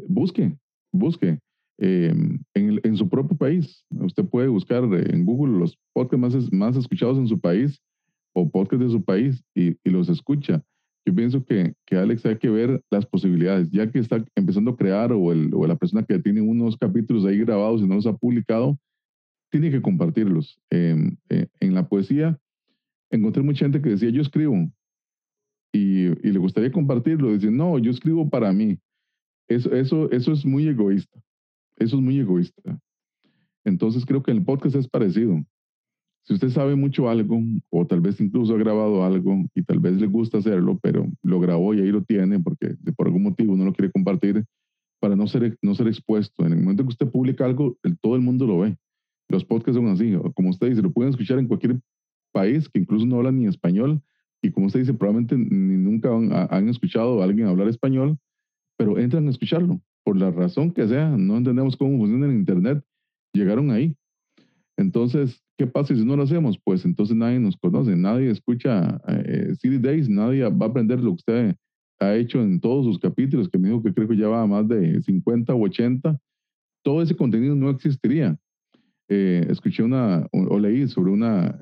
Busque, 0.09 0.57
busque. 0.93 1.39
Em, 1.79 2.39
en, 2.55 2.97
su 2.97 3.09
propio 3.09 3.37
país. 3.37 3.85
Usted 3.91 4.25
puede 4.25 4.49
buscar 4.49 4.85
en 4.85 5.25
Google 5.25 5.59
los 5.59 5.77
podcasts 5.93 6.21
más, 6.21 6.53
más 6.53 6.77
escuchados 6.77 7.19
en 7.19 7.27
su 7.27 7.41
país 7.41 7.81
o 8.35 8.49
podcasts 8.49 8.87
de 8.87 8.93
su 8.93 9.03
país 9.03 9.43
y, 9.55 9.77
y 9.83 9.91
los 9.91 10.09
escucha. 10.09 10.63
Yo 11.05 11.15
pienso 11.15 11.45
que, 11.45 11.75
que, 11.85 11.97
Alex 11.97 12.25
hay 12.27 12.37
que 12.37 12.49
ver 12.49 12.81
las 12.91 13.05
posibilidades, 13.07 13.71
ya 13.71 13.91
que 13.91 13.99
está 13.99 14.25
empezando 14.37 14.71
a 14.71 14.77
crear 14.77 15.13
o, 15.13 15.33
el, 15.33 15.53
o 15.53 15.67
la 15.67 15.75
persona 15.75 16.05
que 16.05 16.19
tiene 16.21 16.41
unos 16.41 16.77
capítulos 16.77 17.25
ahí 17.25 17.39
grabados 17.39 17.81
y 17.81 17.87
no 17.87 17.97
los 17.97 18.07
ha 18.07 18.17
publicado, 18.17 18.79
tiene 19.53 19.71
que 19.71 19.83
compartirlos. 19.83 20.59
Em, 20.71 21.17
eh, 21.29 21.47
en 21.61 21.75
la 21.75 21.87
poesía 21.87 22.41
encontré 23.11 23.43
mucha 23.43 23.67
gente 23.67 23.83
que 23.83 23.91
decía, 23.91 24.09
yo 24.09 24.23
escribo 24.23 24.57
y, 25.71 26.07
y 26.07 26.33
le 26.33 26.39
gustaría 26.39 26.73
compartirlo. 26.73 27.33
Dice, 27.33 27.51
no, 27.51 27.79
yo 27.79 27.91
escribo 27.91 28.29
para 28.31 28.51
mí. 28.53 28.79
Eso, 29.49 29.71
eso, 29.75 30.11
eso 30.11 30.33
es 30.33 30.47
muy 30.47 30.67
egoísta. 30.67 31.23
Eso 31.77 31.97
es 31.97 32.03
muy 32.03 32.19
egoísta. 32.19 32.81
Entonces 33.65 34.07
creo 34.07 34.23
que 34.23 34.31
el 34.31 34.43
podcast 34.43 34.75
es 34.75 34.89
parecido. 34.89 35.45
Si 36.25 36.33
usted 36.33 36.49
sabe 36.49 36.75
mucho 36.75 37.11
algo, 37.11 37.39
o 37.69 37.87
tal 37.87 38.01
vez 38.01 38.21
incluso 38.21 38.55
ha 38.55 38.59
grabado 38.59 39.05
algo 39.05 39.45
y 39.55 39.63
tal 39.65 39.81
vez 39.81 40.01
le 40.01 40.07
gusta 40.07 40.39
hacerlo, 40.39 40.79
pero 40.83 41.07
lo 41.23 41.41
grabó 41.41 41.75
y 41.75 41.81
ahí 41.81 41.91
lo 41.91 42.03
tiene 42.05 42.39
porque 42.39 42.75
por 42.97 43.09
algún 43.09 43.25
motivo 43.25 43.55
no 43.55 43.67
lo 43.67 43.75
quiere 43.75 43.93
compartir 43.93 44.45
para 44.99 45.15
no 45.15 45.27
ser, 45.27 45.59
no 45.61 45.75
ser 45.75 45.89
expuesto. 45.89 46.47
En 46.47 46.53
el 46.53 46.61
momento 46.61 46.85
que 46.85 46.91
usted 46.91 47.11
publica 47.11 47.45
algo, 47.45 47.77
todo 48.01 48.17
el 48.17 48.23
mundo 48.23 48.47
lo 48.47 48.61
ve. 48.61 48.79
Los 49.29 49.45
podcasts 49.45 49.77
son 49.77 49.89
así, 49.89 50.15
como 50.35 50.51
usted 50.51 50.69
dice, 50.69 50.83
lo 50.83 50.93
pueden 50.93 51.11
escuchar 51.11 51.39
en 51.39 51.49
cualquier 51.49 51.81
país 52.33 52.69
que 52.69 52.79
incluso 52.79 53.07
no 53.07 53.17
habla 53.17 53.33
ni 53.33 53.47
español 53.47 54.03
y 54.43 54.51
como 54.51 54.67
usted 54.67 54.81
dice, 54.81 54.93
probablemente 54.93 55.37
ni 55.37 55.77
nunca 55.77 56.11
han, 56.51 56.69
escuchado 56.69 57.21
a 57.23 57.25
alguien 57.25 57.47
hablar 57.47 57.69
español, 57.69 58.19
pero 58.77 58.99
entran 58.99 59.29
a 59.29 59.31
escucharlo. 59.31 59.81
Por 60.05 60.17
la 60.17 60.33
razón 60.33 60.73
que 60.73 60.87
sea, 60.89 61.11
no 61.11 61.37
entendemos 61.37 61.77
cómo 61.77 61.97
funciona 61.97 62.27
el 62.27 62.33
Internet, 62.33 62.83
llegaron 63.33 63.71
ahí. 63.71 63.97
Entonces, 64.77 65.41
¿qué 65.57 65.69
pasa 65.69 65.95
si 65.95 66.05
no 66.05 66.17
lo 66.17 66.25
hacemos? 66.25 66.59
Pues 66.65 66.85
entonces 66.85 67.17
nadie 67.17 67.39
nos 67.39 67.57
conoce, 67.57 67.95
nadie 67.95 68.31
escucha 68.31 69.01
eh, 69.07 69.55
City 69.61 69.79
Days, 69.79 70.09
nadie 70.09 70.43
va 70.49 70.67
a 70.67 70.69
aprender 70.69 70.99
lo 70.99 71.11
que 71.11 71.15
usted 71.15 71.57
ha 72.01 72.17
hecho 72.17 72.43
en 72.43 72.61
todos 72.61 72.85
sus 72.85 72.99
capítulos, 72.99 73.49
que 73.49 73.59
me 73.59 73.69
dijo 73.69 73.81
que 73.81 73.95
creo 73.95 74.09
que 74.09 74.17
ya 74.17 74.27
va 74.27 74.43
a 74.43 74.47
más 74.47 74.67
de 74.67 75.01
50 75.03 75.55
o 75.55 75.61
80. 75.61 76.19
Todo 76.83 77.01
ese 77.01 77.15
contenido 77.15 77.55
no 77.55 77.71
existiría. 77.71 78.37
Eh, 79.09 79.47
escuché 79.51 79.83
una, 79.83 80.27
o, 80.33 80.59
leí 80.59 80.89
sobre 80.89 81.11
una 81.11 81.59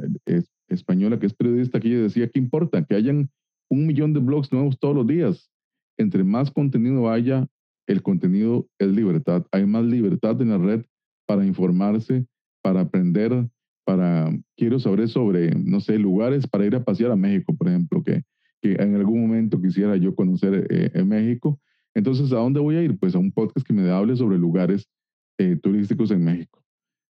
española 0.68 1.18
que 1.18 1.26
es 1.26 1.34
periodista 1.34 1.80
que 1.80 1.88
ella 1.88 2.02
decía, 2.02 2.28
¿qué 2.28 2.38
importa? 2.38 2.84
Que 2.84 2.94
hayan 2.94 3.30
un 3.68 3.86
millón 3.86 4.12
de 4.12 4.20
blogs 4.20 4.52
nuevos 4.52 4.78
todos 4.78 4.94
los 4.94 5.06
días. 5.06 5.50
Entre 5.96 6.24
más 6.24 6.50
contenido 6.50 7.10
haya, 7.10 7.46
el 7.86 8.02
contenido 8.02 8.68
es 8.78 8.88
libertad. 8.88 9.46
Hay 9.52 9.66
más 9.66 9.84
libertad 9.84 10.40
en 10.40 10.50
la 10.50 10.58
red 10.58 10.84
para 11.26 11.44
informarse, 11.44 12.26
para 12.62 12.80
aprender, 12.80 13.48
para, 13.84 14.30
quiero 14.56 14.78
saber 14.78 15.08
sobre, 15.08 15.54
no 15.54 15.80
sé, 15.80 15.98
lugares 15.98 16.46
para 16.46 16.66
ir 16.66 16.74
a 16.74 16.84
pasear 16.84 17.10
a 17.10 17.16
México, 17.16 17.56
por 17.56 17.68
ejemplo, 17.68 18.02
que, 18.02 18.22
que 18.60 18.72
en 18.74 18.94
algún 18.94 19.22
momento 19.22 19.60
quisiera 19.60 19.96
yo 19.96 20.14
conocer 20.14 20.66
eh, 20.70 20.90
en 20.94 21.08
México. 21.08 21.60
Entonces, 21.94 22.32
¿a 22.32 22.36
dónde 22.36 22.60
voy 22.60 22.76
a 22.76 22.82
ir? 22.82 22.98
Pues 22.98 23.14
a 23.14 23.18
un 23.18 23.32
podcast 23.32 23.66
que 23.66 23.72
me 23.72 23.88
hable 23.90 24.16
sobre 24.16 24.38
lugares 24.38 24.88
eh, 25.38 25.56
turísticos 25.56 26.10
en 26.10 26.24
México. 26.24 26.62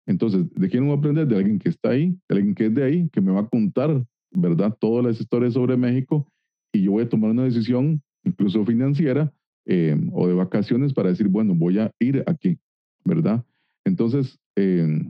Entonces, 0.06 0.46
¿de 0.54 0.68
quién 0.68 0.86
voy 0.86 0.94
a 0.94 0.98
aprender? 0.98 1.26
De 1.26 1.36
alguien 1.36 1.58
que 1.58 1.68
está 1.68 1.90
ahí, 1.90 2.16
de 2.28 2.36
alguien 2.36 2.54
que 2.54 2.66
es 2.66 2.74
de 2.74 2.84
ahí, 2.84 3.08
que 3.10 3.20
me 3.20 3.32
va 3.32 3.40
a 3.40 3.48
contar, 3.48 4.04
¿verdad? 4.30 4.76
Todas 4.80 5.04
las 5.04 5.20
historias 5.20 5.54
sobre 5.54 5.76
México 5.76 6.26
y 6.72 6.82
yo 6.82 6.92
voy 6.92 7.04
a 7.04 7.08
tomar 7.08 7.30
una 7.30 7.44
decisión, 7.44 8.02
incluso 8.24 8.64
financiera 8.64 9.32
eh, 9.64 9.96
o 10.12 10.28
de 10.28 10.34
vacaciones, 10.34 10.92
para 10.92 11.08
decir, 11.08 11.28
bueno, 11.28 11.54
voy 11.54 11.78
a 11.78 11.90
ir 11.98 12.22
aquí, 12.26 12.58
¿verdad? 13.04 13.44
Entonces, 13.84 14.38
eh, 14.56 15.02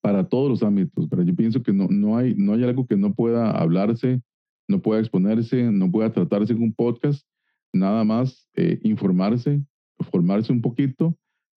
para 0.00 0.28
todos 0.28 0.48
los 0.48 0.62
ámbitos, 0.62 1.06
pero 1.08 1.22
yo 1.22 1.34
pienso 1.34 1.62
que 1.62 1.72
no, 1.72 1.86
no, 1.88 2.16
hay, 2.16 2.34
no 2.34 2.54
hay 2.54 2.64
algo 2.64 2.86
que 2.86 2.96
no 2.96 3.14
pueda 3.14 3.50
hablarse, 3.50 4.20
no 4.68 4.80
pueda 4.80 5.00
exponerse, 5.00 5.70
no 5.70 5.90
pueda 5.90 6.12
tratarse 6.12 6.52
en 6.52 6.62
un 6.62 6.72
podcast, 6.72 7.26
nada 7.72 8.04
más 8.04 8.48
eh, 8.54 8.80
informarse, 8.82 9.62
formarse 10.10 10.52
un 10.52 10.60
poquito 10.60 11.16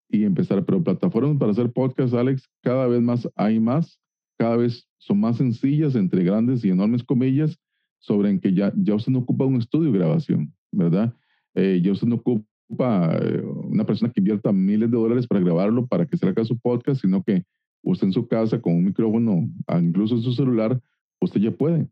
y 0.10 0.24
empezar. 0.24 0.64
Pero 0.66 0.84
plataformas 0.84 1.38
para 1.38 1.52
hacer 1.52 1.72
podcast, 1.72 2.14
Alex, 2.14 2.50
cada 2.62 2.88
vez 2.88 3.02
más 3.02 3.30
hay 3.36 3.60
más, 3.60 4.00
cada 4.38 4.58
vez 4.58 4.88
son 4.98 5.20
más 5.20 5.38
sencillas, 5.38 5.96
entre 5.96 6.24
grandes 6.24 6.64
y 6.66 6.70
enormes 6.70 7.04
comillas, 7.04 7.58
sobre 8.00 8.30
en 8.30 8.40
que 8.40 8.54
ya, 8.54 8.72
ya 8.76 8.96
usted 8.96 9.12
no 9.12 9.20
ocupa 9.20 9.46
un 9.46 9.56
estudio 9.56 9.92
de 9.92 9.98
grabación, 9.98 10.54
¿verdad? 10.72 11.14
Eh, 11.56 11.82
ya 11.84 11.92
usted 11.92 12.08
no 12.08 12.16
ocupa 12.16 13.18
eh, 13.22 13.42
una 13.42 13.86
persona 13.86 14.12
que 14.12 14.20
invierta 14.20 14.52
miles 14.52 14.92
de 14.92 14.98
dólares 14.98 15.28
para 15.28 15.42
grabarlo, 15.42 15.88
para 15.88 16.06
que 16.06 16.18
salga 16.18 16.44
su 16.44 16.58
podcast, 16.58 17.02
sino 17.02 17.24
que 17.24 17.44
usted 17.84 18.08
en 18.08 18.14
su 18.14 18.28
casa 18.28 18.62
con 18.62 18.74
un 18.74 18.86
micrófono, 18.86 19.50
incluso 19.80 20.16
en 20.16 20.22
su 20.22 20.34
celular, 20.34 20.80
usted 21.22 21.42
ya 21.42 21.52
puede 21.52 21.88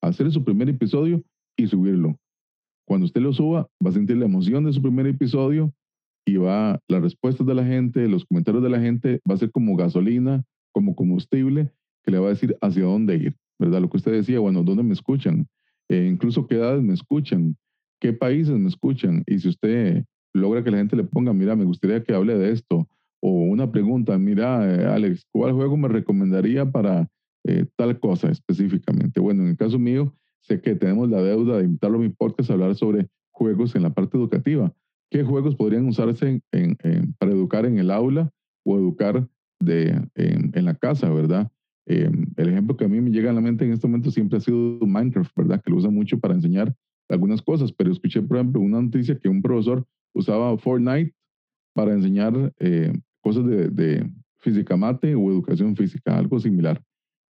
hacer 0.00 0.30
su 0.32 0.44
primer 0.44 0.68
episodio 0.68 1.22
y 1.56 1.66
subirlo. 1.66 2.18
Cuando 2.86 3.06
usted 3.06 3.20
lo 3.20 3.32
suba, 3.32 3.68
va 3.84 3.90
a 3.90 3.92
sentir 3.92 4.16
la 4.16 4.26
emoción 4.26 4.64
de 4.64 4.72
su 4.72 4.82
primer 4.82 5.06
episodio 5.06 5.72
y 6.24 6.36
va, 6.36 6.80
las 6.88 7.02
respuestas 7.02 7.46
de 7.46 7.54
la 7.54 7.64
gente, 7.64 8.08
los 8.08 8.24
comentarios 8.24 8.62
de 8.62 8.70
la 8.70 8.80
gente, 8.80 9.20
va 9.28 9.34
a 9.34 9.38
ser 9.38 9.50
como 9.50 9.76
gasolina, 9.76 10.42
como 10.72 10.94
combustible, 10.94 11.70
que 12.02 12.10
le 12.10 12.18
va 12.18 12.26
a 12.26 12.30
decir 12.30 12.56
hacia 12.60 12.84
dónde 12.84 13.16
ir, 13.16 13.36
¿verdad? 13.58 13.80
Lo 13.80 13.90
que 13.90 13.98
usted 13.98 14.12
decía, 14.12 14.40
bueno, 14.40 14.62
¿dónde 14.62 14.82
me 14.82 14.94
escuchan? 14.94 15.46
Eh, 15.88 16.08
incluso 16.10 16.46
qué 16.46 16.56
edades 16.56 16.82
me 16.82 16.94
escuchan, 16.94 17.56
qué 18.00 18.12
países 18.12 18.56
me 18.58 18.68
escuchan. 18.68 19.22
Y 19.26 19.38
si 19.38 19.48
usted 19.48 20.04
logra 20.32 20.64
que 20.64 20.70
la 20.70 20.78
gente 20.78 20.96
le 20.96 21.04
ponga, 21.04 21.32
mira, 21.32 21.56
me 21.56 21.64
gustaría 21.64 22.02
que 22.02 22.14
hable 22.14 22.36
de 22.38 22.52
esto, 22.52 22.88
o 23.20 23.30
una 23.30 23.70
pregunta, 23.70 24.18
mira, 24.18 24.70
eh, 24.70 24.86
Alex, 24.86 25.26
¿cuál 25.30 25.52
juego 25.52 25.76
me 25.76 25.88
recomendaría 25.88 26.70
para 26.70 27.08
eh, 27.44 27.66
tal 27.76 27.98
cosa 28.00 28.30
específicamente? 28.30 29.20
Bueno, 29.20 29.42
en 29.42 29.50
el 29.50 29.56
caso 29.56 29.78
mío, 29.78 30.14
sé 30.40 30.60
que 30.60 30.74
tenemos 30.74 31.10
la 31.10 31.22
deuda 31.22 31.58
de 31.58 31.64
invitarlo 31.64 31.98
a 31.98 32.02
mi 32.02 32.08
podcast 32.08 32.50
a 32.50 32.54
hablar 32.54 32.74
sobre 32.74 33.08
juegos 33.30 33.74
en 33.76 33.82
la 33.82 33.90
parte 33.90 34.16
educativa 34.16 34.74
qué 35.14 35.22
juegos 35.22 35.54
podrían 35.54 35.86
usarse 35.86 36.42
para 37.20 37.30
educar 37.30 37.66
en 37.66 37.78
el 37.78 37.92
aula 37.92 38.32
o 38.64 38.76
educar 38.76 39.24
de, 39.60 40.08
en, 40.16 40.64
la 40.64 40.74
casa, 40.74 41.08
¿verdad? 41.08 41.52
Em, 41.86 42.26
el 42.36 42.48
ejemplo 42.48 42.76
que 42.76 42.84
a 42.84 42.88
mí 42.88 43.00
me 43.00 43.10
llega 43.10 43.30
a 43.30 43.32
la 43.32 43.40
mente 43.40 43.64
en 43.64 43.70
este 43.70 43.86
momento 43.86 44.10
siempre 44.10 44.38
ha 44.38 44.40
sido 44.40 44.80
Minecraft, 44.80 45.30
¿verdad? 45.36 45.62
Que 45.62 45.70
lo 45.70 45.76
usa 45.76 45.88
mucho 45.88 46.18
para 46.18 46.34
enseñar 46.34 46.74
algunas 47.08 47.40
cosas, 47.42 47.70
pero 47.72 47.92
escuché, 47.92 48.22
por 48.22 48.38
ejemplo, 48.38 48.60
una 48.60 48.82
noticia 48.82 49.16
que 49.16 49.28
un 49.28 49.40
profesor 49.40 49.86
usaba 50.14 50.58
Fortnite 50.58 51.14
para 51.74 51.92
enseñar 51.92 52.52
eh, 52.58 52.92
cosas 53.20 53.46
de, 53.46 53.68
de, 53.68 54.10
física 54.38 54.76
mate 54.76 55.14
o 55.14 55.30
educación 55.30 55.76
física, 55.76 56.18
algo 56.18 56.40
similar. 56.40 56.82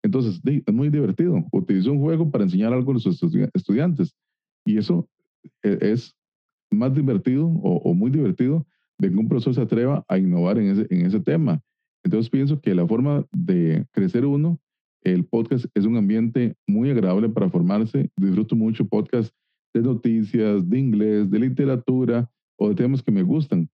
Entonces, 0.03 0.41
es 0.43 0.73
muy 0.73 0.89
divertido. 0.89 1.45
Utilizó 1.51 1.91
un 1.91 1.99
juego 1.99 2.31
para 2.31 2.45
enseñar 2.45 2.73
algo 2.73 2.89
a 2.89 2.93
los 2.95 3.05
estudiantes. 3.53 4.15
Y 4.65 4.79
eso 4.79 5.07
e, 5.61 5.77
es 5.81 6.15
más 6.77 6.93
divertido 6.93 7.47
o, 7.47 7.93
muy 7.93 8.11
divertido 8.11 8.65
de 8.97 9.09
que 9.09 9.15
un 9.15 9.27
profesor 9.27 9.55
se 9.55 9.61
atreva 9.61 10.05
a 10.07 10.17
innovar 10.17 10.57
en 10.57 10.69
ese, 10.69 10.87
en 10.89 11.05
ese 11.05 11.19
tema. 11.19 11.61
Entonces 12.03 12.29
pienso 12.29 12.59
que 12.61 12.75
la 12.75 12.87
forma 12.87 13.25
de 13.31 13.85
crecer 13.91 14.25
uno, 14.25 14.59
el 15.01 15.25
podcast 15.25 15.65
es 15.73 15.85
un 15.85 15.97
ambiente 15.97 16.55
muy 16.67 16.89
agradable 16.89 17.29
para 17.29 17.49
formarse. 17.49 18.09
Disfruto 18.15 18.55
mucho 18.55 18.87
podcast 18.87 19.33
de 19.73 19.81
noticias, 19.81 20.67
de 20.69 20.79
inglés, 20.79 21.29
de 21.29 21.39
literatura 21.39 22.29
o 22.57 22.69
de 22.69 22.75
temas 22.75 23.01
que 23.01 23.11
me 23.11 23.23
gustan. 23.23 23.69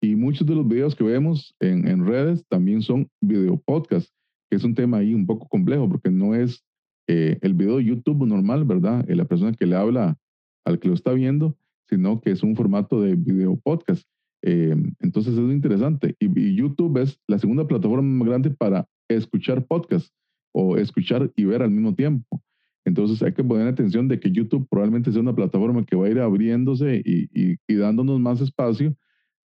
Y 0.00 0.16
muchos 0.16 0.46
de 0.46 0.54
los 0.54 0.66
videos 0.66 0.94
que 0.94 1.04
vemos 1.04 1.54
en, 1.60 1.86
en 1.88 2.06
redes 2.06 2.44
también 2.48 2.82
son 2.82 3.08
video 3.20 3.60
podcast, 3.64 4.08
que 4.50 4.56
es 4.56 4.64
un 4.64 4.74
tema 4.74 4.98
ahí 4.98 5.14
un 5.14 5.26
poco 5.26 5.48
complejo 5.48 5.88
porque 5.88 6.10
no 6.10 6.34
es 6.34 6.64
eh, 7.08 7.38
el 7.42 7.54
video 7.54 7.78
de 7.78 7.84
YouTube 7.84 8.26
normal, 8.26 8.64
¿verdad? 8.64 9.08
Eh, 9.08 9.16
la 9.16 9.24
persona 9.24 9.52
que 9.52 9.66
le 9.66 9.76
habla 9.76 10.16
al 10.64 10.78
que 10.78 10.88
lo 10.88 10.94
está 10.94 11.12
viendo, 11.12 11.56
sino 11.92 12.22
que 12.22 12.30
es 12.30 12.42
un 12.42 12.56
formato 12.56 13.02
de 13.02 13.14
video 13.16 13.60
podcast. 13.62 14.02
Eh, 14.40 14.74
entonces 15.00 15.34
es 15.34 15.38
muy 15.38 15.52
interesante. 15.52 16.16
Y, 16.18 16.54
YouTube 16.54 16.96
es 17.02 17.20
la 17.28 17.38
segunda 17.38 17.66
plataforma 17.68 18.08
más 18.08 18.28
grande 18.28 18.50
para 18.50 18.88
escuchar 19.08 19.66
podcast 19.66 20.08
o 20.54 20.78
escuchar 20.78 21.30
y 21.36 21.44
ver 21.44 21.60
al 21.60 21.70
mismo 21.70 21.94
tiempo. 21.94 22.42
Entonces 22.86 23.22
hay 23.22 23.34
que 23.34 23.44
poner 23.44 23.68
atención 23.68 24.08
de 24.08 24.18
que 24.18 24.30
YouTube 24.30 24.66
probablemente 24.70 25.12
sea 25.12 25.20
una 25.20 25.34
plataforma 25.34 25.84
que 25.84 25.94
va 25.94 26.06
a 26.06 26.10
ir 26.10 26.18
abriéndose 26.18 27.02
y, 27.04 27.28
y, 27.34 27.74
dándonos 27.74 28.18
más 28.18 28.40
espacio 28.40 28.96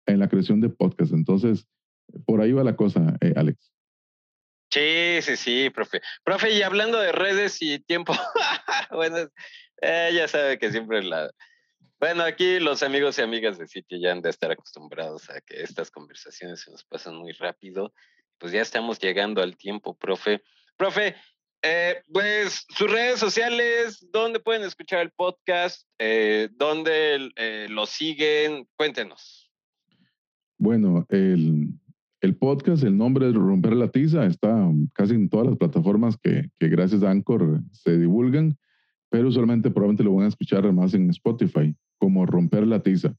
en 0.05 0.19
la 0.19 0.29
creación 0.29 0.61
de 0.61 0.69
podcast. 0.69 1.13
Entonces, 1.13 1.65
por 2.27 2.41
ahí 2.41 2.51
va 2.51 2.63
la 2.63 2.75
cosa, 2.75 3.17
eh, 3.21 3.33
Alex. 3.35 3.71
Sí, 4.69 5.21
sí, 5.21 5.35
sí, 5.35 5.69
profe. 5.71 5.99
Profe, 6.23 6.53
y 6.53 6.61
hablando 6.61 6.99
de 6.99 7.11
redes 7.11 7.57
y 7.61 7.79
tiempo, 7.79 8.13
bueno, 8.91 9.17
eh, 9.81 10.11
ya 10.13 10.27
sabe 10.27 10.59
que 10.59 10.71
siempre 10.71 11.01
la, 11.01 11.31
bueno, 12.05 12.21
aquí 12.21 12.59
los 12.59 12.83
amigos 12.83 13.17
y 13.17 13.23
amigas 13.23 13.57
de 13.57 13.65
sitio 13.65 13.97
ya 13.97 14.11
han 14.11 14.21
de 14.21 14.29
estar 14.29 14.51
acostumbrados 14.51 15.27
a 15.31 15.41
que 15.41 15.63
estas 15.63 15.89
conversaciones 15.89 16.61
se 16.61 16.69
nos 16.69 16.83
pasan 16.83 17.15
muy 17.15 17.31
rápido. 17.31 17.95
Pues 18.37 18.51
ya 18.51 18.61
estamos 18.61 18.99
llegando 18.99 19.41
al 19.41 19.57
tiempo, 19.57 19.97
profe. 19.97 20.43
Profe, 20.77 21.15
eh, 21.63 21.95
pues 22.13 22.63
sus 22.69 22.91
redes 22.91 23.19
sociales, 23.19 24.07
¿dónde 24.13 24.39
pueden 24.39 24.61
escuchar 24.61 24.99
el 25.01 25.09
podcast? 25.09 25.87
Eh, 25.97 26.49
¿Dónde 26.55 27.31
eh, 27.37 27.65
lo 27.71 27.87
siguen? 27.87 28.67
Cuéntenos. 28.75 29.51
Bueno, 30.59 31.07
el, 31.09 31.69
el, 32.21 32.35
podcast, 32.35 32.83
el 32.83 32.95
nombre 32.95 33.29
es 33.29 33.33
Romper 33.33 33.73
la 33.73 33.89
Tiza, 33.89 34.27
está 34.27 34.69
casi 34.93 35.15
en 35.15 35.27
todas 35.27 35.47
las 35.47 35.57
plataformas 35.57 36.17
que, 36.21 36.51
que 36.59 36.67
gracias 36.67 37.01
a 37.01 37.09
Anchor 37.09 37.61
se 37.71 37.97
divulgan, 37.97 38.59
pero 39.16 39.32
solamente 39.32 39.72
probablemente 39.72 40.03
lo 40.03 40.13
van 40.13 40.26
a 40.26 40.28
escuchar 40.28 40.70
más 40.74 40.93
en 40.93 41.09
Spotify, 41.09 41.74
como 41.97 42.26
Romper 42.26 42.68
la 42.68 42.82
Tiza. 42.82 43.16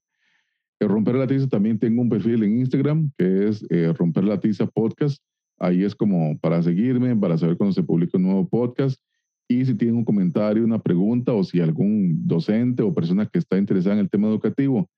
El 0.79 0.91
Romper 0.91 1.15
la 1.15 1.27
Tiza 1.27 1.49
también 1.49 1.79
tengo 1.79 2.03
un 2.03 2.11
perfil 2.11 2.43
en 2.43 2.59
Instagram 2.59 3.13
que 3.17 3.49
es 3.49 3.65
Romper 3.97 4.25
la 4.25 4.39
Tiza 4.39 4.67
Podcast 4.67 5.23
Ahí 5.59 5.85
es 5.85 5.95
como 5.95 6.39
para 6.39 6.63
seguirme, 6.63 7.17
para 7.17 7.39
saber 7.39 7.57
cuando 7.57 7.73
se 7.73 7.83
publica 7.83 8.19
un 8.19 8.25
nuevo 8.25 8.49
podcast. 8.49 9.01
Y 9.49 9.65
si 9.65 9.75
tienen 9.75 9.97
un 9.97 10.05
comentario, 10.05 10.65
una 10.65 10.83
pregunta 10.83 11.33
o 11.33 11.45
si 11.45 11.61
algún 11.61 12.27
docente 12.27 12.83
o 12.83 12.93
persona 12.93 13.27
que 13.27 13.39
está 13.39 13.57
interesada 13.57 13.95
en 13.95 14.01
el 14.01 14.11
tema 14.11 14.29
educativo 14.29 14.91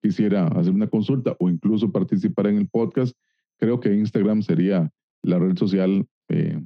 quisiera 0.00 0.46
hacer 0.48 0.72
una 0.72 0.86
consulta 0.86 1.36
o 1.38 1.50
incluso 1.50 1.90
participar 1.90 2.46
en 2.46 2.58
el 2.58 2.68
podcast, 2.68 3.16
creo 3.58 3.80
que 3.80 3.92
Instagram 3.92 4.42
sería 4.42 4.90
la 5.22 5.38
red 5.38 5.56
social 5.56 6.06
eh, 6.28 6.62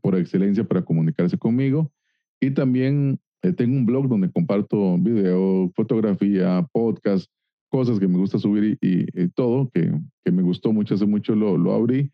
por 0.00 0.16
excelencia 0.16 0.64
para 0.64 0.82
comunicarse 0.82 1.36
conmigo. 1.36 1.92
Y 2.40 2.52
también 2.52 3.18
eh, 3.46 3.52
tengo 3.52 3.76
un 3.76 3.86
blog 3.86 4.08
donde 4.08 4.30
comparto 4.30 4.98
video, 4.98 5.70
fotografía, 5.74 6.66
podcast, 6.72 7.30
cosas 7.68 7.98
que 7.98 8.08
me 8.08 8.18
gusta 8.18 8.38
subir 8.38 8.78
y, 8.80 9.28
todo, 9.28 9.70
que, 9.70 9.92
que, 10.24 10.32
me 10.32 10.42
gustó 10.42 10.72
mucho, 10.72 10.94
hace 10.94 11.06
mucho 11.06 11.34
lo, 11.34 11.56
lo 11.56 11.72
abrí 11.72 12.10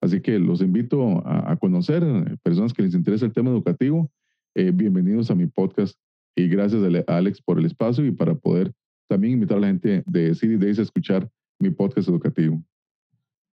Así 0.00 0.20
que 0.20 0.38
los 0.38 0.60
invito 0.60 1.22
a, 1.24 1.56
conocer, 1.56 2.02
eh, 2.02 2.36
personas 2.42 2.72
que 2.72 2.82
les 2.82 2.94
interesa 2.94 3.24
el 3.24 3.32
tema 3.32 3.50
educativo, 3.50 4.10
eh, 4.54 4.72
bienvenidos 4.74 5.30
a 5.30 5.36
mi 5.36 5.46
podcast 5.46 5.96
y 6.34 6.48
gracias 6.48 6.82
a 6.82 6.88
Alex 7.16 7.40
por 7.40 7.58
el 7.58 7.66
espacio 7.66 8.04
y 8.04 8.10
para 8.10 8.34
poder 8.34 8.72
también 9.08 9.34
invitar 9.34 9.58
a 9.58 9.60
la 9.60 9.68
gente 9.68 10.02
de 10.06 10.34
City 10.34 10.56
Days 10.56 10.80
a 10.80 10.82
escuchar 10.82 11.30
mi 11.60 11.70
podcast 11.70 12.08
educativo. 12.08 12.60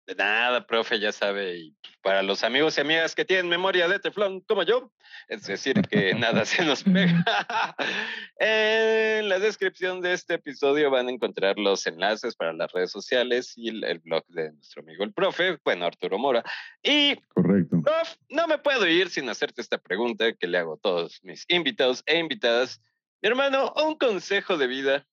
De 0.07 0.15
nada, 0.15 0.65
profe, 0.65 1.01
ya 1.01 1.11
sabe. 1.11 1.59
Y 1.59 1.77
para 2.01 2.23
los 2.23 2.45
amigos 2.45 2.79
y 2.79 2.81
amigas 2.81 3.17
que 3.17 3.25
tienen 3.25 3.49
memoria 3.49 3.89
de 3.89 3.99
teflón 3.99 4.41
como 4.43 4.63
yo, 4.63 4.93
es 5.27 5.45
decir, 5.45 5.83
que 5.83 6.15
nada 6.15 6.45
se 6.45 6.65
nos 6.65 6.85
pega. 6.85 7.25
en 8.39 9.29
la 9.29 9.41
descripción 9.41 10.01
de 10.01 10.13
este 10.13 10.35
episodio 10.35 10.93
van 10.93 11.09
a 11.09 11.11
encontrar 11.11 11.59
los 11.59 11.85
enlaces 11.89 12.37
para 12.37 12.53
las 12.53 12.71
redes 12.71 12.93
sociales 12.93 13.55
y 13.57 13.69
el, 13.69 13.99
blog 13.99 14.25
de 14.29 14.53
nuestro 14.53 14.83
amigo 14.83 15.03
el 15.03 15.13
profe, 15.13 15.59
bueno, 15.65 15.87
Arturo 15.87 16.19
Mora. 16.19 16.45
Y, 16.85 17.17
correcto. 17.35 17.83
Prof, 17.83 18.15
no 18.31 18.47
me 18.47 18.59
puedo 18.59 18.87
ir 18.87 19.11
sin 19.11 19.29
hacerte 19.29 19.61
esta 19.61 19.79
pregunta 19.79 20.33
que 20.35 20.47
le 20.47 20.59
hago 20.59 20.75
a 20.75 20.79
todos 20.79 21.19
mis 21.25 21.45
invitados 21.49 22.05
e 22.07 22.21
invitadas. 22.21 22.81
Mi 23.23 23.31
hermano, 23.31 23.73
un 23.85 23.97
consejo 23.97 24.57
de 24.57 24.67
vida. 24.69 25.07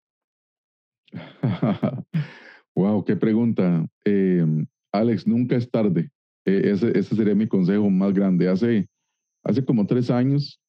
wow, 2.76 3.04
qué 3.04 3.16
pregunta. 3.16 3.88
Eh, 4.06 4.46
Alex, 4.94 5.28
nunca 5.28 5.56
es 5.56 5.70
tarde. 5.70 6.10
E, 6.46 6.72
ese, 6.72 6.98
ese, 6.98 7.16
sería 7.16 7.36
mi 7.36 7.48
consejo 7.48 7.90
más 7.90 8.14
grande. 8.14 8.48
Hace, 8.48 8.88
hace 9.44 9.66
como 9.66 9.86
tres 9.86 10.10
años 10.10 10.62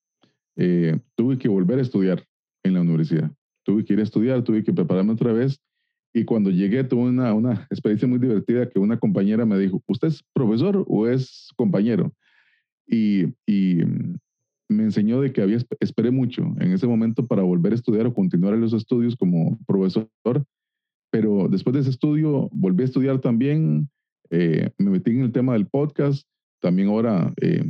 eh, 0.56 0.98
tuve 1.14 1.38
que 1.38 1.48
volver 1.48 1.78
a 1.78 1.82
estudiar 1.82 2.24
en 2.64 2.74
la 2.74 2.80
universidad. 2.80 3.30
Tuve 3.64 3.84
que 3.84 3.92
ir 3.92 4.00
a 4.00 4.04
estudiar, 4.04 4.42
tuve 4.42 4.64
que 4.64 4.72
prepararme 4.72 5.12
otra 5.12 5.32
vez. 5.32 5.60
Y 6.12 6.24
cuando 6.24 6.50
llegué 6.50 6.84
tuve 6.84 7.08
una, 7.08 7.34
una 7.34 7.66
experiencia 7.70 8.08
muy 8.08 8.18
divertida 8.18 8.68
que 8.68 8.78
una 8.78 8.98
compañera 8.98 9.44
me 9.44 9.58
dijo, 9.58 9.82
¿usted 9.86 10.08
es 10.08 10.22
profesor 10.32 10.84
o 10.88 11.08
es 11.08 11.48
compañero? 11.56 12.14
Y, 12.86 13.24
y 13.46 13.78
me 14.68 14.84
enseñó 14.84 15.20
de 15.20 15.32
que 15.32 15.42
había, 15.42 15.58
esperé 15.80 16.10
mucho 16.10 16.42
en 16.60 16.72
ese 16.72 16.86
momento 16.86 17.26
para 17.26 17.42
volver 17.42 17.72
a 17.72 17.76
estudiar 17.76 18.06
o 18.06 18.14
continuar 18.14 18.54
en 18.54 18.60
los 18.60 18.72
estudios 18.72 19.16
como 19.16 19.58
profesor. 19.66 20.08
Pero 21.10 21.48
después 21.48 21.74
de 21.74 21.80
ese 21.80 21.90
estudio 21.90 22.48
volví 22.52 22.82
a 22.82 22.86
estudiar 22.86 23.20
también 23.20 23.88
eh, 24.30 24.70
me 24.78 24.90
metí 24.90 25.10
en 25.10 25.22
el 25.22 25.32
tema 25.32 25.52
del 25.54 25.66
podcast, 25.66 26.26
también 26.60 26.88
ahora 26.88 27.32
eh, 27.40 27.64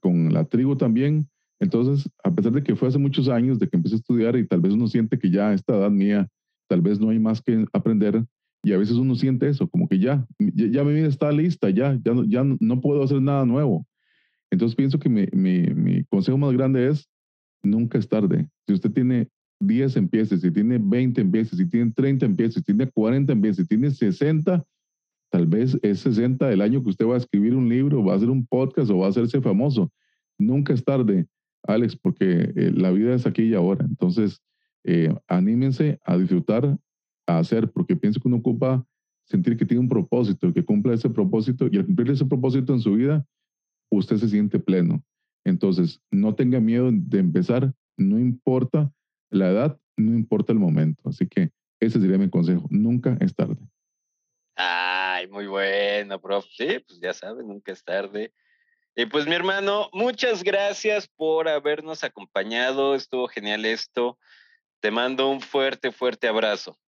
con 0.00 0.32
la 0.32 0.44
tribu 0.44 0.76
también. 0.76 1.28
Entonces, 1.60 2.10
a 2.24 2.34
pesar 2.34 2.52
de 2.52 2.62
que 2.62 2.74
fue 2.74 2.88
hace 2.88 2.98
muchos 2.98 3.28
años 3.28 3.58
de 3.58 3.68
que 3.68 3.76
empecé 3.76 3.96
a 3.96 3.98
estudiar 3.98 4.36
y 4.36 4.46
tal 4.46 4.60
vez 4.60 4.72
uno 4.72 4.88
siente 4.88 5.18
que 5.18 5.30
ya 5.30 5.50
a 5.50 5.54
esta 5.54 5.76
edad 5.76 5.90
mía, 5.90 6.28
tal 6.68 6.80
vez 6.80 6.98
no 6.98 7.10
hay 7.10 7.18
más 7.18 7.40
que 7.40 7.64
aprender 7.72 8.24
y 8.64 8.72
a 8.72 8.78
veces 8.78 8.96
uno 8.96 9.14
siente 9.14 9.48
eso, 9.48 9.68
como 9.68 9.88
que 9.88 9.98
ya, 9.98 10.24
ya, 10.38 10.84
mi 10.84 10.94
vida 10.94 11.08
está 11.08 11.32
lista, 11.32 11.68
ya, 11.70 11.98
ya, 12.04 12.12
ya 12.28 12.44
no 12.44 12.80
puedo 12.80 13.02
hacer 13.02 13.20
nada 13.20 13.44
nuevo. 13.44 13.86
Entonces 14.50 14.76
pienso 14.76 14.98
que 14.98 15.08
mi, 15.08 15.26
mi, 15.32 16.04
consejo 16.04 16.38
más 16.38 16.52
grande 16.52 16.88
es, 16.88 17.08
nunca 17.62 17.98
es 17.98 18.08
tarde. 18.08 18.46
Si 18.66 18.74
usted 18.74 18.92
tiene 18.92 19.28
10 19.60 19.96
empiezas, 19.96 20.40
si 20.40 20.50
tiene 20.50 20.78
20 20.78 21.20
empiezas, 21.20 21.58
si 21.58 21.68
tiene 21.68 21.90
30 21.90 22.26
empiezas, 22.26 22.54
si 22.56 22.62
tiene 22.62 22.88
40 22.88 23.32
empiezas, 23.32 23.64
si 23.64 23.66
tiene 23.66 23.90
60, 23.90 24.64
Tal 25.32 25.46
vez 25.46 25.78
es 25.80 26.00
60 26.00 26.46
del 26.46 26.60
año 26.60 26.82
que 26.82 26.90
usted 26.90 27.06
va 27.06 27.14
a 27.14 27.16
escribir 27.16 27.54
un 27.54 27.66
libro, 27.66 28.04
va 28.04 28.12
a 28.12 28.16
hacer 28.16 28.28
un 28.28 28.46
podcast 28.46 28.90
o 28.90 28.98
va 28.98 29.06
a 29.06 29.08
hacerse 29.08 29.40
famoso. 29.40 29.90
Nunca 30.38 30.74
es 30.74 30.84
tarde, 30.84 31.26
Alex, 31.62 31.96
porque 31.96 32.52
eh, 32.54 32.70
la 32.74 32.90
vida 32.90 33.14
es 33.14 33.26
aquí 33.26 33.44
y 33.44 33.54
ahora. 33.54 33.82
Entonces, 33.82 34.42
eh, 34.84 35.08
anímense 35.26 35.98
a 36.04 36.18
disfrutar, 36.18 36.76
a 37.26 37.38
hacer, 37.38 37.70
porque 37.72 37.96
pienso 37.96 38.20
que 38.20 38.28
uno 38.28 38.36
ocupa 38.36 38.84
sentir 39.24 39.56
que 39.56 39.64
tiene 39.64 39.80
un 39.80 39.88
propósito, 39.88 40.52
que 40.52 40.66
cumpla 40.66 40.92
ese 40.92 41.08
propósito 41.08 41.66
y 41.72 41.78
al 41.78 41.86
cumplir 41.86 42.10
ese 42.10 42.26
propósito 42.26 42.74
en 42.74 42.80
su 42.80 42.92
vida, 42.92 43.24
usted 43.90 44.18
se 44.18 44.28
siente 44.28 44.58
pleno. 44.58 45.02
Entonces, 45.46 46.02
no 46.10 46.34
tenga 46.34 46.60
miedo 46.60 46.90
de 46.92 47.18
empezar, 47.20 47.72
no 47.96 48.18
importa 48.18 48.92
la 49.30 49.50
edad, 49.50 49.80
no 49.96 50.12
importa 50.12 50.52
el 50.52 50.58
momento. 50.58 51.08
Así 51.08 51.26
que 51.26 51.52
ese 51.80 51.98
sería 52.02 52.18
mi 52.18 52.28
consejo, 52.28 52.66
nunca 52.70 53.16
es 53.18 53.34
tarde. 53.34 53.66
Ay, 54.54 55.28
muy 55.28 55.46
bueno, 55.46 56.20
profe. 56.20 56.48
Sí, 56.56 56.84
pues 56.86 57.00
ya 57.00 57.12
saben, 57.12 57.48
nunca 57.48 57.72
es 57.72 57.82
tarde. 57.84 58.32
Y 58.94 59.06
pues 59.06 59.26
mi 59.26 59.34
hermano, 59.34 59.88
muchas 59.92 60.44
gracias 60.44 61.08
por 61.08 61.48
habernos 61.48 62.04
acompañado. 62.04 62.94
Estuvo 62.94 63.26
genial 63.26 63.64
esto. 63.64 64.18
Te 64.80 64.90
mando 64.90 65.30
un 65.30 65.40
fuerte, 65.40 65.92
fuerte 65.92 66.28
abrazo. 66.28 66.78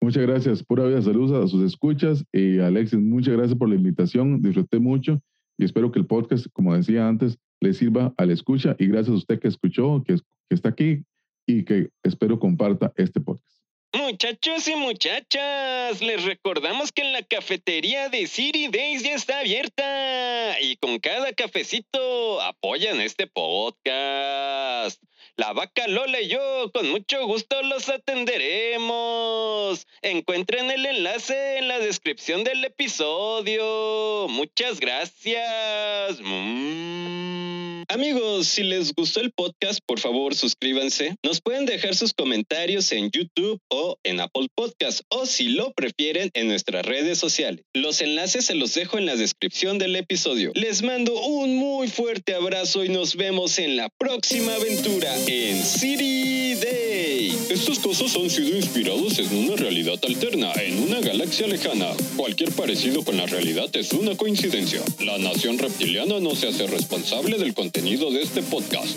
Muchas 0.00 0.22
gracias. 0.22 0.62
Pura 0.62 0.84
vida, 0.84 1.02
saludos 1.02 1.44
a 1.44 1.48
sus 1.48 1.62
escuchas. 1.62 2.24
Y 2.32 2.58
Alexis, 2.60 2.98
muchas 2.98 3.34
gracias 3.34 3.58
por 3.58 3.68
la 3.68 3.74
invitación. 3.74 4.40
Disfruté 4.40 4.78
mucho 4.78 5.20
y 5.58 5.64
espero 5.64 5.92
que 5.92 5.98
el 5.98 6.06
podcast, 6.06 6.46
como 6.54 6.74
decía 6.74 7.06
antes, 7.06 7.38
le 7.60 7.74
sirva 7.74 8.14
a 8.16 8.24
la 8.24 8.32
escucha. 8.32 8.74
Y 8.78 8.86
gracias 8.86 9.10
a 9.10 9.18
usted 9.18 9.38
que 9.38 9.48
escuchó, 9.48 10.02
que, 10.02 10.14
que 10.14 10.54
está 10.54 10.70
aquí 10.70 11.04
y 11.46 11.64
que 11.64 11.90
espero 12.02 12.38
comparta 12.38 12.94
este 12.96 13.20
podcast. 13.20 13.59
Muchachos 13.92 14.68
y 14.68 14.76
muchachas, 14.76 16.00
les 16.00 16.22
recordamos 16.24 16.92
que 16.92 17.02
la 17.02 17.22
cafetería 17.22 18.08
de 18.08 18.28
City 18.28 18.68
Days 18.68 19.02
ya 19.02 19.14
está 19.14 19.40
abierta 19.40 20.60
y 20.60 20.76
con 20.76 21.00
cada 21.00 21.32
cafecito 21.32 22.40
apoyan 22.40 23.00
este 23.00 23.26
podcast. 23.26 25.02
La 25.40 25.54
vaca 25.54 25.88
Lola 25.88 26.20
y 26.20 26.28
yo 26.28 26.70
con 26.70 26.90
mucho 26.90 27.26
gusto 27.26 27.62
los 27.62 27.88
atenderemos. 27.88 29.86
Encuentren 30.02 30.70
el 30.70 30.84
enlace 30.84 31.56
en 31.56 31.66
la 31.66 31.78
descripción 31.78 32.44
del 32.44 32.62
episodio. 32.62 34.26
Muchas 34.28 34.80
gracias. 34.80 36.20
Mm. 36.22 37.84
Amigos, 37.88 38.46
si 38.46 38.62
les 38.62 38.94
gustó 38.94 39.20
el 39.20 39.32
podcast, 39.32 39.80
por 39.84 39.98
favor 39.98 40.34
suscríbanse. 40.34 41.16
Nos 41.24 41.40
pueden 41.40 41.66
dejar 41.66 41.96
sus 41.96 42.12
comentarios 42.12 42.92
en 42.92 43.10
YouTube 43.10 43.58
o 43.68 43.98
en 44.04 44.20
Apple 44.20 44.46
Podcast 44.54 45.00
o 45.08 45.26
si 45.26 45.48
lo 45.48 45.72
prefieren 45.72 46.30
en 46.34 46.46
nuestras 46.46 46.86
redes 46.86 47.18
sociales. 47.18 47.64
Los 47.74 48.00
enlaces 48.00 48.44
se 48.44 48.54
los 48.54 48.74
dejo 48.74 48.96
en 48.96 49.06
la 49.06 49.16
descripción 49.16 49.78
del 49.78 49.96
episodio. 49.96 50.52
Les 50.54 50.82
mando 50.82 51.20
un 51.20 51.56
muy 51.56 51.88
fuerte 51.88 52.34
abrazo 52.34 52.84
y 52.84 52.90
nos 52.90 53.16
vemos 53.16 53.58
en 53.58 53.76
la 53.76 53.88
próxima 53.88 54.54
aventura 54.54 55.12
en 55.30 55.62
City 55.62 56.54
Day. 56.54 57.32
Estos 57.50 57.78
cosas 57.78 58.16
han 58.16 58.28
sido 58.28 58.56
inspirados 58.56 59.16
en 59.20 59.44
una 59.44 59.54
realidad 59.54 59.94
alterna, 60.02 60.52
en 60.60 60.82
una 60.82 61.00
galaxia 61.00 61.46
lejana. 61.46 61.86
Cualquier 62.16 62.50
parecido 62.50 63.04
con 63.04 63.16
la 63.16 63.26
realidad 63.26 63.68
es 63.74 63.92
una 63.92 64.16
coincidencia. 64.16 64.82
La 64.98 65.18
nación 65.18 65.58
reptiliana 65.58 66.18
no 66.18 66.34
se 66.34 66.48
hace 66.48 66.66
responsable 66.66 67.38
del 67.38 67.54
contenido 67.54 68.10
de 68.10 68.22
este 68.22 68.42
podcast. 68.42 68.96